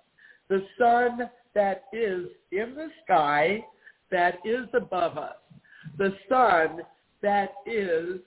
the 0.49 0.65
sun 0.77 1.29
that 1.55 1.85
is 1.93 2.27
in 2.51 2.75
the 2.75 2.89
sky, 3.03 3.65
that 4.11 4.35
is 4.45 4.67
above 4.73 5.17
us, 5.17 5.35
the 5.97 6.13
sun 6.29 6.81
that 7.21 7.53
is 7.65 8.19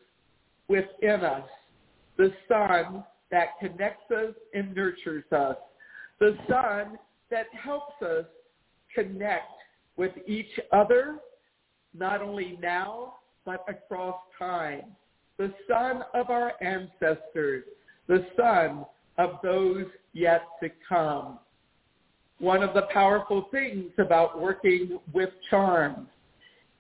within 0.69 1.25
us, 1.25 1.49
the 2.17 2.33
sun 2.49 3.05
that 3.31 3.59
connects 3.61 4.11
us 4.11 4.35
and 4.55 4.75
nurtures 4.75 5.25
us, 5.33 5.57
the 6.19 6.37
sun 6.49 6.99
that 7.31 7.47
helps 7.53 8.01
us 8.03 8.25
connect 8.95 9.53
with 9.97 10.13
each 10.27 10.59
other, 10.73 11.17
not 11.99 12.23
only 12.23 12.59
now, 12.63 13.15
but 13.45 13.65
across 13.69 14.17
time. 14.39 14.83
The 15.39 15.53
sun 15.69 16.03
of 16.15 16.31
our 16.31 16.53
ancestors, 16.63 17.65
the 18.09 18.27
sun 18.37 18.85
of 19.19 19.39
those 19.43 19.87
yet 20.13 20.43
to 20.63 20.69
come. 20.89 21.39
One 22.39 22.63
of 22.63 22.75
the 22.75 22.83
powerful 22.93 23.49
things 23.51 23.91
about 23.99 24.41
working 24.41 24.99
with 25.13 25.31
charms, 25.49 26.09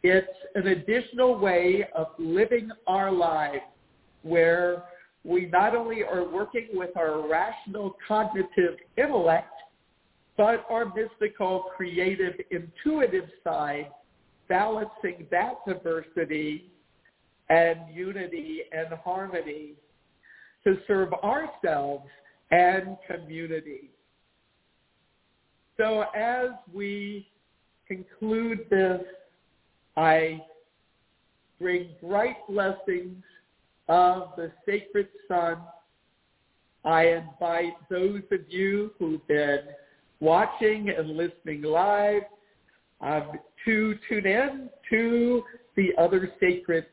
it's 0.02 0.28
an 0.54 0.68
additional 0.68 1.38
way 1.38 1.86
of 1.94 2.08
living 2.18 2.70
our 2.86 3.10
lives 3.10 3.62
where 4.22 4.84
we 5.24 5.46
not 5.46 5.74
only 5.74 6.04
are 6.04 6.28
working 6.28 6.68
with 6.74 6.96
our 6.96 7.28
rational 7.28 7.96
cognitive 8.06 8.76
intellect, 8.96 9.52
but 10.36 10.64
our 10.70 10.92
mystical, 10.94 11.64
creative, 11.76 12.34
intuitive 12.50 13.28
side, 13.42 13.88
balancing 14.48 15.26
that 15.30 15.54
diversity 15.66 16.70
and 17.48 17.78
unity 17.92 18.62
and 18.72 18.88
harmony 19.04 19.74
to 20.64 20.76
serve 20.86 21.12
ourselves 21.14 22.06
and 22.50 22.96
community. 23.08 23.90
So 25.76 26.04
as 26.14 26.50
we 26.72 27.28
conclude 27.86 28.66
this, 28.70 29.02
I 29.96 30.42
bring 31.60 31.90
bright 32.02 32.36
blessings 32.48 33.22
of 33.88 34.30
the 34.36 34.50
sacred 34.66 35.08
sun. 35.28 35.58
I 36.84 37.06
invite 37.06 37.74
those 37.90 38.22
of 38.32 38.40
you 38.48 38.92
who've 38.98 39.26
been 39.28 39.60
watching 40.20 40.88
and 40.88 41.16
listening 41.16 41.62
live 41.62 42.22
um, 43.00 43.32
to 43.66 43.94
tune 44.08 44.26
in 44.26 44.70
to 44.88 45.42
the 45.76 45.88
other 45.98 46.32
sacred 46.40 46.86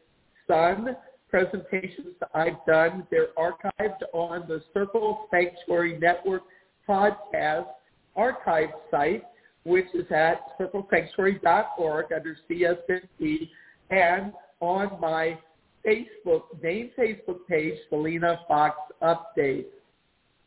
sun 0.47 0.97
presentations 1.29 2.15
I've 2.33 2.63
done. 2.67 3.07
They're 3.09 3.29
archived 3.37 4.01
on 4.13 4.47
the 4.47 4.61
Circle 4.73 5.27
Sanctuary 5.31 5.97
Network 5.99 6.43
podcast 6.87 7.67
archive 8.15 8.69
site, 8.91 9.23
which 9.63 9.87
is 9.93 10.05
at 10.11 10.41
circlesanctuary.org 10.59 12.05
under 12.13 12.37
CSNP 12.49 13.49
and 13.89 14.33
on 14.59 14.99
my 14.99 15.39
Facebook, 15.85 16.43
main 16.61 16.91
Facebook 16.97 17.47
page, 17.49 17.77
Selena 17.89 18.39
Fox 18.47 18.77
Update. 19.01 19.65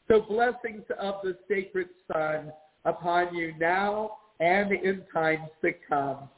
So 0.09 0.21
blessings 0.21 0.85
of 1.01 1.17
the 1.25 1.37
sacred 1.49 1.89
sun 2.13 2.53
upon 2.85 3.35
you 3.35 3.55
now 3.59 4.19
and 4.41 4.73
in 4.73 5.03
times 5.13 5.49
to 5.63 5.73
come. 5.89 6.29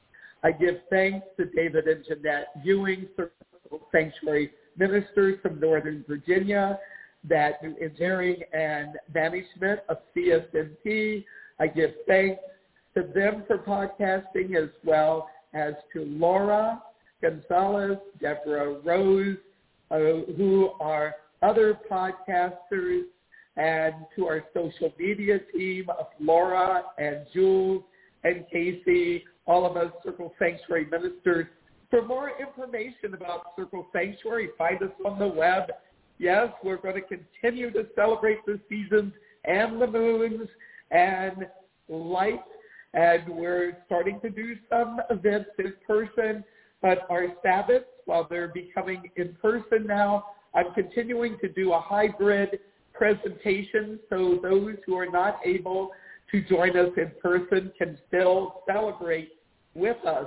I 0.42 0.52
give 0.52 0.76
thanks 0.90 1.26
to 1.36 1.46
David 1.46 1.86
and 1.86 2.04
Jeanette 2.04 2.48
Ewing, 2.64 3.08
Sanctuary 3.92 4.52
ministers 4.76 5.38
from 5.42 5.60
Northern 5.60 6.04
Virginia, 6.08 6.78
that 7.28 7.62
new 7.62 7.74
engineering 7.80 8.36
and 8.52 8.96
management 9.12 9.80
of 9.88 9.98
CSNP. 10.16 11.24
I 11.58 11.66
give 11.66 11.90
thanks 12.06 12.40
to 12.94 13.02
them 13.14 13.42
for 13.46 13.58
podcasting 13.58 14.56
as 14.56 14.70
well 14.84 15.28
as 15.54 15.74
to 15.92 16.04
Laura 16.04 16.80
Gonzalez, 17.20 17.98
Deborah 18.20 18.80
Rose, 18.84 19.36
uh, 19.90 19.96
who 20.36 20.70
are 20.80 21.16
other 21.42 21.78
podcasters, 21.90 23.04
and 23.58 23.94
to 24.16 24.26
our 24.26 24.44
social 24.54 24.92
media 24.98 25.38
team 25.54 25.90
uh, 25.90 26.00
of 26.00 26.06
Laura 26.20 26.84
and 26.96 27.26
Jules 27.34 27.82
and 28.24 28.44
Casey, 28.50 29.24
all 29.46 29.66
of 29.66 29.76
us 29.76 29.92
Circle 30.04 30.32
Sanctuary 30.38 30.86
ministers. 30.90 31.46
For 31.90 32.02
more 32.02 32.30
information 32.40 33.14
about 33.14 33.42
Circle 33.56 33.86
Sanctuary, 33.92 34.50
find 34.56 34.82
us 34.82 34.90
on 35.04 35.18
the 35.18 35.28
web. 35.28 35.64
Yes, 36.18 36.48
we're 36.64 36.76
going 36.76 36.96
to 36.96 37.02
continue 37.02 37.70
to 37.72 37.86
celebrate 37.94 38.44
the 38.46 38.58
seasons 38.68 39.12
and 39.44 39.80
the 39.80 39.86
moons 39.86 40.48
and 40.90 41.46
light, 41.88 42.40
and 42.94 43.28
we're 43.28 43.78
starting 43.86 44.20
to 44.20 44.30
do 44.30 44.54
some 44.70 45.00
events 45.10 45.50
in 45.58 45.74
person 45.86 46.44
but 46.80 47.06
our 47.10 47.26
Sabbaths, 47.42 47.86
while 48.04 48.26
they're 48.28 48.48
becoming 48.48 49.10
in 49.16 49.34
person 49.40 49.86
now, 49.86 50.26
I'm 50.54 50.72
continuing 50.74 51.38
to 51.40 51.48
do 51.48 51.72
a 51.72 51.80
hybrid 51.80 52.60
presentation 52.98 53.98
so 54.10 54.38
those 54.42 54.74
who 54.84 54.96
are 54.96 55.10
not 55.10 55.38
able 55.44 55.90
to 56.30 56.42
join 56.42 56.76
us 56.76 56.90
in 56.96 57.10
person 57.22 57.72
can 57.78 57.96
still 58.08 58.62
celebrate 58.66 59.30
with 59.74 60.04
us 60.04 60.26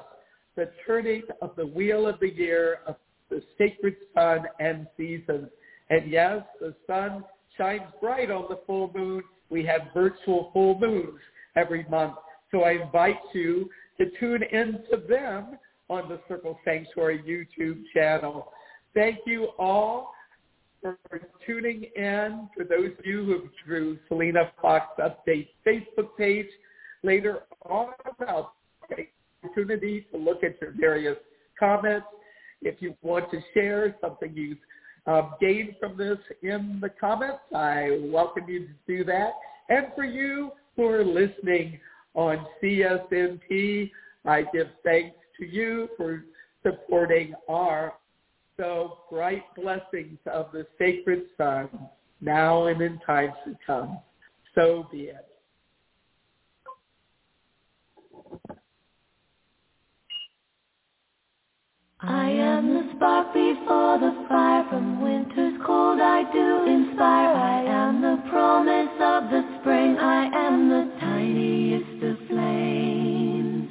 the 0.56 0.72
turning 0.88 1.24
of 1.42 1.52
the 1.56 1.66
wheel 1.66 2.08
of 2.08 2.20
the 2.20 2.34
year 2.34 2.80
of 2.88 2.96
the 3.30 3.42
sacred 3.58 3.96
sun 4.14 4.46
and 4.60 4.88
seasons. 4.98 5.48
And 5.90 6.10
yes, 6.10 6.42
the 6.60 6.74
sun 6.88 7.24
shines 7.58 7.84
bright 8.02 8.32
on 8.32 8.46
the 8.50 8.60
full 8.66 8.92
moon. 8.96 9.24
We 9.50 9.66
have 9.66 9.82
virtual 9.94 10.50
full 10.54 10.80
moons 10.80 11.20
every 11.56 11.86
month. 11.90 12.16
So 12.52 12.64
I 12.64 12.72
invite 12.72 13.18
you 13.34 13.70
to 13.98 14.06
tune 14.20 14.44
in 14.44 14.84
to 14.92 14.98
them 15.08 15.58
on 15.90 16.10
the 16.10 16.20
Circle 16.28 16.58
Sanctuary 16.66 17.22
YouTube 17.28 17.84
channel. 17.94 18.52
Thank 18.94 19.20
you 19.26 19.50
all 19.60 20.14
for 20.82 21.22
tuning 21.46 21.86
in. 21.96 22.50
For 22.56 22.64
those 22.64 22.92
of 22.98 23.06
you 23.06 23.24
who 23.26 23.32
have 23.34 23.50
drew 23.66 23.98
Selena 24.08 24.52
Fox 24.62 24.86
Update 25.00 25.50
Facebook 25.66 26.18
page 26.18 26.48
later 27.04 27.44
on 27.66 27.90
about 28.20 28.54
the 28.90 29.06
opportunity 29.44 30.08
to 30.12 30.18
look 30.18 30.44
at 30.44 30.60
your 30.62 30.74
various 30.80 31.18
comments. 31.60 32.08
If 32.62 32.82
you 32.82 32.96
want 33.02 33.30
to 33.32 33.40
share 33.54 33.96
something 34.02 34.34
you've 34.36 34.58
um, 35.08 35.34
gained 35.40 35.76
from 35.80 35.98
this 35.98 36.18
in 36.44 36.80
the 36.82 36.90
comments, 36.90 37.40
I 37.56 38.00
welcome 38.04 38.48
you 38.48 38.68
to 38.68 38.74
do 38.88 39.04
that. 39.06 39.32
And 39.70 39.88
for 39.96 40.04
you 40.04 40.52
who 40.76 40.86
are 40.88 41.04
listening 41.04 41.80
on 42.14 42.46
CSNP, 42.62 43.92
I 44.26 44.44
give 44.54 44.68
thanks 44.84 45.16
to 45.40 45.46
you 45.46 45.90
for 45.98 46.24
supporting 46.64 47.34
our 47.50 47.94
so 48.58 49.00
bright 49.10 49.44
blessings 49.56 50.20
of 50.26 50.52
the 50.52 50.66
sacred 50.78 51.24
sun 51.38 51.70
now 52.22 52.68
and 52.68 52.82
in 52.82 53.00
times 53.00 53.34
to 53.46 53.58
come. 53.66 54.00
So 54.56 54.88
be 54.92 55.10
it. 55.10 55.28
I 62.04 62.30
am 62.30 62.74
the 62.74 62.94
spark 62.96 63.28
before 63.28 64.00
the 64.00 64.26
fire 64.28 64.66
from 64.70 65.02
winter's 65.02 65.62
cold 65.64 66.00
I 66.02 66.24
do 66.34 66.66
inspire 66.66 67.36
I 67.36 67.64
am 67.64 68.02
the 68.02 68.30
promise 68.30 68.90
of 69.00 69.30
the 69.30 69.60
spring 69.60 69.98
I 69.98 70.26
am 70.34 70.70
the 70.70 71.00
tiniest 71.00 72.04
of 72.04 72.28
flames. 72.28 73.70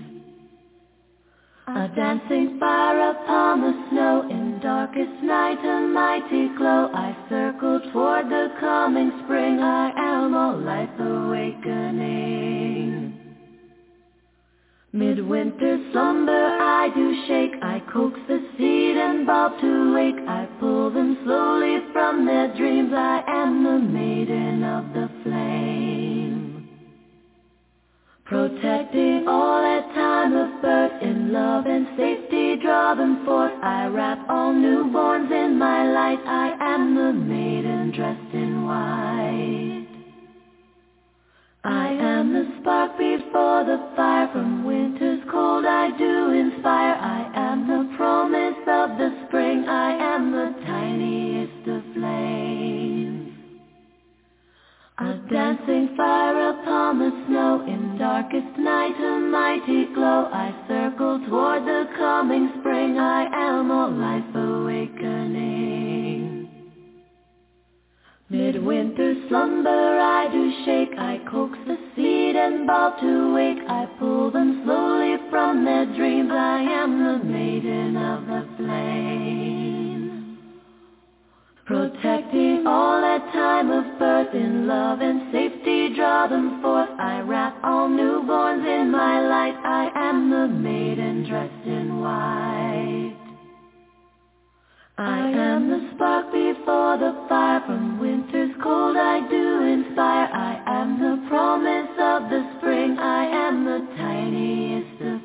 A 1.66 1.88
dancing 1.96 2.56
fire 2.60 3.10
upon 3.10 3.62
the 3.62 3.88
snow 3.90 4.28
In 4.30 4.49
darkest 4.62 5.22
night 5.22 5.64
a 5.64 5.80
mighty 5.88 6.48
glow. 6.56 6.90
I 6.92 7.16
circle 7.28 7.80
toward 7.92 8.26
the 8.26 8.48
coming 8.60 9.10
spring. 9.24 9.60
I 9.60 9.90
am 9.96 10.34
a 10.34 10.56
life 10.56 10.90
awakening. 10.98 12.40
Midwinter 14.92 15.78
slumber 15.92 16.58
I 16.60 16.90
do 16.94 17.24
shake. 17.26 17.52
I 17.62 17.80
coax 17.92 18.18
the 18.28 18.40
seed 18.58 18.96
and 18.96 19.26
bulb 19.26 19.60
to 19.60 19.94
wake. 19.94 20.18
I 20.28 20.46
pull 20.58 20.90
them 20.90 21.16
slowly 21.24 21.78
from 21.92 22.26
their 22.26 22.54
dreams. 22.56 22.92
I 22.92 23.22
am 23.28 23.64
the 23.64 23.78
maiden 23.78 24.64
of 24.64 24.92
the 24.92 25.09
Protecting 28.30 29.26
all 29.26 29.58
at 29.58 29.92
time 29.92 30.36
of 30.36 30.62
birth 30.62 31.02
in 31.02 31.32
love 31.32 31.66
and 31.66 31.84
safety, 31.96 32.54
draw 32.62 32.94
them 32.94 33.24
forth. 33.24 33.50
I 33.60 33.88
wrap 33.88 34.24
all 34.30 34.54
newborns 34.54 35.32
in 35.32 35.58
my 35.58 35.90
light. 35.90 36.20
I 36.24 36.54
am 36.60 36.94
the 36.94 37.12
maiden 37.12 37.90
dressed 37.90 38.32
in 38.32 38.64
white. 38.64 39.88
I 41.64 41.88
am 41.88 42.32
the 42.32 42.46
spark 42.60 42.96
before 42.96 43.64
the 43.64 43.90
fire 43.96 44.28
from 44.32 44.64
winter's 44.64 45.24
cold. 45.28 45.64
I 45.66 45.90
do 45.98 46.30
inspire. 46.30 46.94
I 47.02 47.32
am 47.34 47.66
the 47.66 47.96
promise 47.96 48.62
of 48.68 48.96
the 48.96 49.26
spring. 49.26 49.64
I 49.66 49.90
am 50.14 50.30
the 50.30 50.54
tiniest 50.66 51.66
of 51.66 51.82
flames. 51.94 53.09
A 55.00 55.14
dancing 55.32 55.96
fire 55.96 56.50
upon 56.50 56.98
the 56.98 57.10
snow 57.26 57.64
in 57.66 57.96
darkest 57.96 58.58
night, 58.58 58.94
a 59.00 59.18
mighty 59.18 59.86
glow. 59.94 60.28
I 60.30 60.54
circle 60.68 61.18
toward 61.26 61.64
the 61.64 61.88
coming 61.96 62.52
spring. 62.60 62.98
I 62.98 63.24
am 63.32 63.70
a 63.70 63.88
life 63.88 64.34
awakening. 64.34 65.80
Midwinter 68.28 69.14
slumber 69.28 69.98
I 69.98 70.28
do 70.30 70.52
shake. 70.66 70.98
I 70.98 71.18
coax 71.30 71.56
the 71.66 71.78
seed 71.96 72.36
and 72.36 72.66
bulb 72.66 73.00
to 73.00 73.32
wake. 73.32 73.64
I 73.68 73.86
pull 73.98 74.30
them 74.30 74.60
slowly 74.66 75.16
from 75.30 75.64
their 75.64 75.86
dreams. 75.96 76.30
I 76.30 76.60
am 76.60 77.02
the 77.02 77.24
maiden 77.24 77.96
of 77.96 78.26
the 78.26 78.46
flame. 78.58 79.59
Protecting 81.70 82.66
all 82.66 82.98
at 83.04 83.32
time 83.32 83.70
of 83.70 83.96
birth 83.96 84.34
in 84.34 84.66
love 84.66 85.00
and 85.00 85.30
safety, 85.30 85.94
draw 85.94 86.26
them 86.26 86.60
forth. 86.60 86.88
I 86.98 87.20
wrap 87.20 87.62
all 87.62 87.88
newborns 87.88 88.66
in 88.66 88.90
my 88.90 89.20
light. 89.20 89.54
I 89.64 89.88
am 89.94 90.30
the 90.30 90.48
maiden 90.48 91.28
dressed 91.28 91.64
in 91.64 92.00
white. 92.00 93.14
I 94.98 95.30
am 95.30 95.70
the 95.70 95.92
spark 95.94 96.32
before 96.32 96.98
the 96.98 97.14
fire 97.28 97.62
from 97.64 98.00
winter's 98.00 98.50
cold. 98.60 98.96
I 98.96 99.20
do 99.30 99.62
inspire. 99.62 100.26
I 100.26 100.60
am 100.66 100.98
the 100.98 101.28
promise 101.28 101.94
of 102.00 102.30
the 102.30 102.50
spring. 102.58 102.98
I 102.98 103.26
am 103.46 103.64
the 103.64 103.86
tiniest 103.96 105.00
of. 105.02 105.20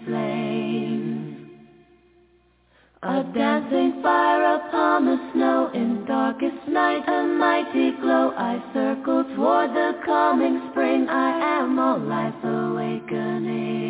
A 3.07 3.23
dancing 3.35 4.01
fire 4.01 4.55
upon 4.55 5.05
the 5.05 5.19
snow 5.31 5.69
in 5.75 6.05
darkest 6.05 6.67
night, 6.67 7.07
a 7.07 7.27
mighty 7.27 7.91
glow. 8.01 8.33
I 8.35 8.59
circle 8.73 9.23
toward 9.35 9.69
the 9.75 9.99
coming 10.03 10.69
spring. 10.71 11.07
I 11.07 11.59
am 11.59 11.77
a 11.77 11.97
life 11.97 12.43
awakening. 12.43 13.85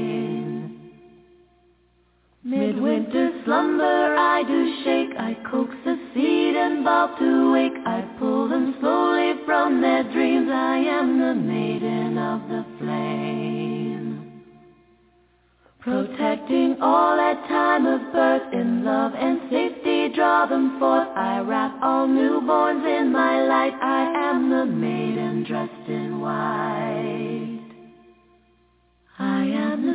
Midwinter 2.43 3.31
slumber 3.45 4.17
I 4.17 4.43
do 4.43 4.83
shake. 4.83 5.17
I 5.17 5.37
coax 5.49 5.73
the 5.85 5.97
seed 6.13 6.57
and 6.57 6.83
bulb 6.83 7.17
to 7.19 7.53
wake. 7.53 7.77
I 7.85 8.01
pull 8.19 8.49
them 8.49 8.75
slowly 8.81 9.35
from 9.45 9.79
their 9.79 10.03
dreams. 10.11 10.49
I 10.51 10.75
am 10.79 11.19
the 11.19 11.35
maiden 11.35 12.17
of 12.17 12.49
the 12.49 12.65
flame. 12.79 13.74
Protecting 15.85 16.81
all 16.81 17.19
at 17.19 17.47
time 17.47 17.85
of 17.85 18.11
birth 18.11 18.51
in 18.51 18.83
love 18.83 19.11
and 19.13 19.39
safety, 19.51 20.09
draw 20.15 20.47
them 20.47 20.79
forth. 20.79 21.07
I 21.15 21.41
wrap 21.41 21.77
all 21.79 22.07
newborns 22.07 22.83
in 22.99 23.11
my 23.11 23.43
light. 23.43 23.75
I 23.79 24.31
am 24.31 24.49
the 24.49 24.65
maiden 24.65 25.43
dressed 25.43 25.87
in 25.87 26.19
white. 26.19 27.69
I 29.19 29.43
am 29.43 29.85
the 29.85 29.94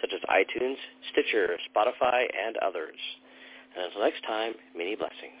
such 0.00 0.12
as 0.12 0.20
iTunes, 0.28 0.76
Stitcher, 1.12 1.56
Spotify, 1.74 2.26
and 2.46 2.56
others. 2.58 2.96
And 3.74 3.84
until 3.86 4.02
next 4.02 4.22
time, 4.26 4.54
many 4.76 4.96
blessings. 4.96 5.40